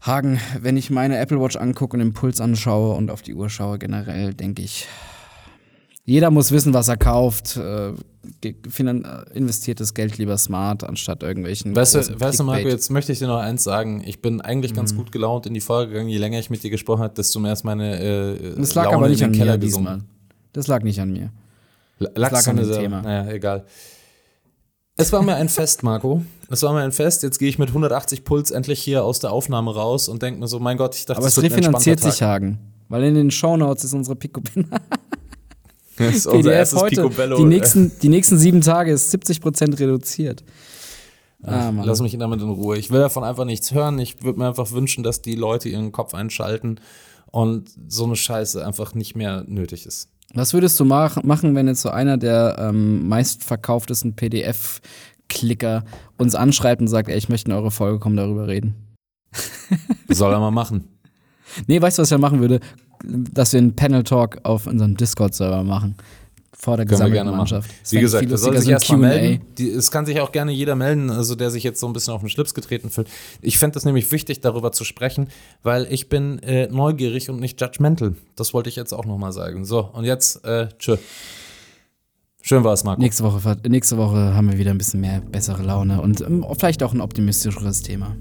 Hagen, 0.00 0.40
wenn 0.60 0.76
ich 0.76 0.90
meine 0.90 1.18
Apple 1.18 1.40
Watch 1.40 1.56
angucke 1.56 1.94
und 1.96 2.00
den 2.00 2.12
Puls 2.12 2.40
anschaue 2.40 2.94
und 2.94 3.10
auf 3.10 3.22
die 3.22 3.34
Uhr 3.34 3.50
schaue, 3.50 3.78
generell 3.78 4.32
denke 4.34 4.62
ich, 4.62 4.86
jeder 6.04 6.30
muss 6.30 6.52
wissen, 6.52 6.72
was 6.72 6.88
er 6.88 6.96
kauft. 6.96 7.56
Äh, 7.56 7.92
ge- 8.40 8.54
finan- 8.70 9.04
äh, 9.04 9.36
investiert 9.36 9.80
das 9.80 9.92
Geld 9.92 10.16
lieber 10.16 10.38
smart, 10.38 10.84
anstatt 10.84 11.22
irgendwelchen. 11.22 11.74
Weißt 11.76 11.96
du, 11.96 12.20
weißt 12.20 12.38
du, 12.40 12.44
Marco, 12.44 12.66
jetzt 12.68 12.90
möchte 12.90 13.12
ich 13.12 13.18
dir 13.18 13.26
noch 13.26 13.40
eins 13.40 13.64
sagen. 13.64 14.02
Ich 14.06 14.22
bin 14.22 14.40
eigentlich 14.40 14.72
ganz 14.72 14.94
gut 14.96 15.12
gelaunt 15.12 15.44
in 15.46 15.52
die 15.54 15.60
Folge 15.60 15.92
gegangen. 15.92 16.08
Je 16.08 16.16
länger 16.18 16.38
ich 16.38 16.48
mit 16.48 16.62
dir 16.62 16.70
gesprochen 16.70 17.02
habe, 17.02 17.14
desto 17.14 17.40
mehr 17.40 17.52
ist 17.52 17.64
meine 17.64 17.98
äh, 18.00 18.54
Das 18.56 18.74
lag 18.74 18.84
Laune 18.84 18.96
aber 18.98 19.08
nicht 19.08 19.22
an 19.22 19.32
mir 19.32 19.36
Keller 19.38 19.58
diesmal. 19.58 20.00
Das 20.54 20.66
lag 20.68 20.82
nicht 20.82 20.98
an 21.00 21.12
mir. 21.12 21.30
Lag's 21.98 22.32
lag 22.32 22.46
an 22.48 22.56
dem 22.56 22.70
Thema. 22.72 23.02
Naja, 23.02 23.30
egal. 23.32 23.66
Es 25.00 25.12
war 25.12 25.22
mir 25.22 25.36
ein 25.36 25.48
Fest, 25.48 25.84
Marco. 25.84 26.22
Es 26.50 26.62
war 26.64 26.72
mir 26.72 26.80
ein 26.80 26.90
Fest. 26.90 27.22
Jetzt 27.22 27.38
gehe 27.38 27.48
ich 27.48 27.56
mit 27.56 27.68
180 27.68 28.24
Puls 28.24 28.50
endlich 28.50 28.82
hier 28.82 29.04
aus 29.04 29.20
der 29.20 29.30
Aufnahme 29.30 29.72
raus 29.72 30.08
und 30.08 30.22
denke 30.22 30.40
mir 30.40 30.48
so, 30.48 30.58
mein 30.58 30.76
Gott, 30.76 30.96
ich 30.96 31.06
dachte, 31.06 31.18
Aber 31.18 31.28
es 31.28 31.40
refinanziert 31.40 32.00
sich. 32.00 32.20
Hagen. 32.20 32.58
Weil 32.88 33.04
in 33.04 33.14
den 33.14 33.30
Shownotes 33.30 33.84
ist 33.84 33.94
unsere 33.94 34.16
Picobello 34.16 34.66
Das 35.98 36.14
ist 36.16 36.26
unser 36.26 36.38
PDF 36.38 36.52
erstes 36.52 36.80
heute. 36.80 36.96
Picobello. 36.96 37.36
Die 37.36 37.44
nächsten, 37.44 37.92
die 38.02 38.08
nächsten 38.08 38.38
sieben 38.38 38.60
Tage 38.60 38.90
ist 38.90 39.14
70% 39.14 39.78
reduziert. 39.78 40.42
Ah. 41.44 41.72
Lass 41.84 42.00
mich 42.00 42.18
damit 42.18 42.40
in 42.42 42.50
Ruhe. 42.50 42.76
Ich 42.76 42.90
will 42.90 42.98
davon 42.98 43.22
einfach 43.22 43.44
nichts 43.44 43.72
hören. 43.72 44.00
Ich 44.00 44.24
würde 44.24 44.40
mir 44.40 44.48
einfach 44.48 44.72
wünschen, 44.72 45.04
dass 45.04 45.22
die 45.22 45.36
Leute 45.36 45.68
ihren 45.68 45.92
Kopf 45.92 46.14
einschalten 46.14 46.80
und 47.30 47.70
so 47.86 48.04
eine 48.04 48.16
Scheiße 48.16 48.66
einfach 48.66 48.94
nicht 48.94 49.14
mehr 49.14 49.44
nötig 49.46 49.86
ist. 49.86 50.08
Was 50.34 50.52
würdest 50.52 50.78
du 50.78 50.84
mach, 50.84 51.22
machen, 51.22 51.54
wenn 51.54 51.68
jetzt 51.68 51.82
so 51.82 51.90
einer 51.90 52.18
der 52.18 52.56
ähm, 52.58 53.08
meistverkauftesten 53.08 54.14
PDF-Klicker 54.14 55.84
uns 56.18 56.34
anschreibt 56.34 56.82
und 56.82 56.88
sagt, 56.88 57.08
ey, 57.08 57.16
ich 57.16 57.28
möchte 57.28 57.50
in 57.50 57.56
eure 57.56 57.70
Folge 57.70 57.98
kommen, 57.98 58.16
darüber 58.16 58.46
reden? 58.46 58.74
Soll 60.08 60.32
er 60.32 60.40
mal 60.40 60.50
machen. 60.50 60.84
Nee, 61.66 61.80
weißt 61.80 61.98
du, 61.98 62.02
was 62.02 62.10
ich 62.10 62.18
machen 62.18 62.40
würde? 62.40 62.60
Dass 63.04 63.52
wir 63.52 63.58
einen 63.58 63.74
Panel-Talk 63.74 64.40
auf 64.42 64.66
unserem 64.66 64.96
Discord-Server 64.96 65.62
machen. 65.64 65.96
Vor 66.60 66.76
der 66.76 66.86
Können 66.86 66.98
gesammelten. 66.98 67.36
Mannschaft. 67.36 67.70
Das 67.82 67.92
Wie 67.92 68.00
gesagt, 68.00 68.32
das 68.32 68.40
soll 68.40 68.58
sich 68.58 68.68
erstmal 68.68 68.98
melden. 68.98 69.44
Die, 69.58 69.70
es 69.70 69.92
kann 69.92 70.06
sich 70.06 70.20
auch 70.20 70.32
gerne 70.32 70.50
jeder 70.50 70.74
melden, 70.74 71.08
also 71.08 71.36
der 71.36 71.50
sich 71.52 71.62
jetzt 71.62 71.78
so 71.78 71.86
ein 71.86 71.92
bisschen 71.92 72.12
auf 72.12 72.20
den 72.20 72.30
Schlips 72.30 72.52
getreten 72.52 72.90
fühlt. 72.90 73.06
Ich 73.42 73.58
fände 73.58 73.78
es 73.78 73.84
nämlich 73.84 74.10
wichtig, 74.10 74.40
darüber 74.40 74.72
zu 74.72 74.82
sprechen, 74.82 75.28
weil 75.62 75.86
ich 75.88 76.08
bin 76.08 76.40
äh, 76.40 76.66
neugierig 76.66 77.30
und 77.30 77.38
nicht 77.38 77.60
judgmental. 77.60 78.14
Das 78.34 78.54
wollte 78.54 78.68
ich 78.68 78.76
jetzt 78.76 78.92
auch 78.92 79.04
nochmal 79.04 79.30
sagen. 79.30 79.64
So, 79.64 79.88
und 79.92 80.04
jetzt, 80.04 80.44
äh, 80.44 80.68
tschö. 80.80 80.96
Schön 82.42 82.64
war 82.64 82.72
es, 82.72 82.82
Marco. 82.82 83.00
Nächste 83.00 83.22
Woche, 83.22 83.56
nächste 83.68 83.96
Woche 83.96 84.34
haben 84.34 84.50
wir 84.50 84.58
wieder 84.58 84.72
ein 84.72 84.78
bisschen 84.78 85.00
mehr 85.00 85.20
bessere 85.20 85.62
Laune 85.62 86.02
und 86.02 86.22
ähm, 86.22 86.44
vielleicht 86.58 86.82
auch 86.82 86.92
ein 86.92 87.00
optimistischeres 87.00 87.82
Thema. 87.82 88.16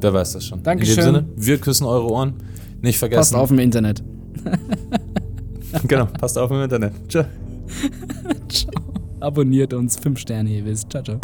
Wer 0.00 0.14
weiß 0.14 0.32
das 0.32 0.46
schon. 0.46 0.62
Dankeschön. 0.62 0.98
In 0.98 1.04
dem 1.04 1.14
Sinne, 1.14 1.28
wir 1.36 1.58
küssen 1.58 1.84
eure 1.84 2.10
Ohren. 2.10 2.34
Nicht 2.80 2.98
vergessen. 2.98 3.18
Passt 3.18 3.34
auf 3.34 3.50
im 3.50 3.58
Internet. 3.58 4.02
Genau, 5.88 6.06
passt 6.06 6.38
auf 6.38 6.50
im 6.50 6.62
Internet. 6.62 6.92
Tschö. 7.08 7.24
Abonniert 9.20 9.72
uns. 9.72 9.96
Fünf 9.96 10.20
Sterne, 10.20 10.50
ihr 10.50 10.64
wisst. 10.64 10.90
Ciao, 10.90 11.02
ciao. 11.02 11.18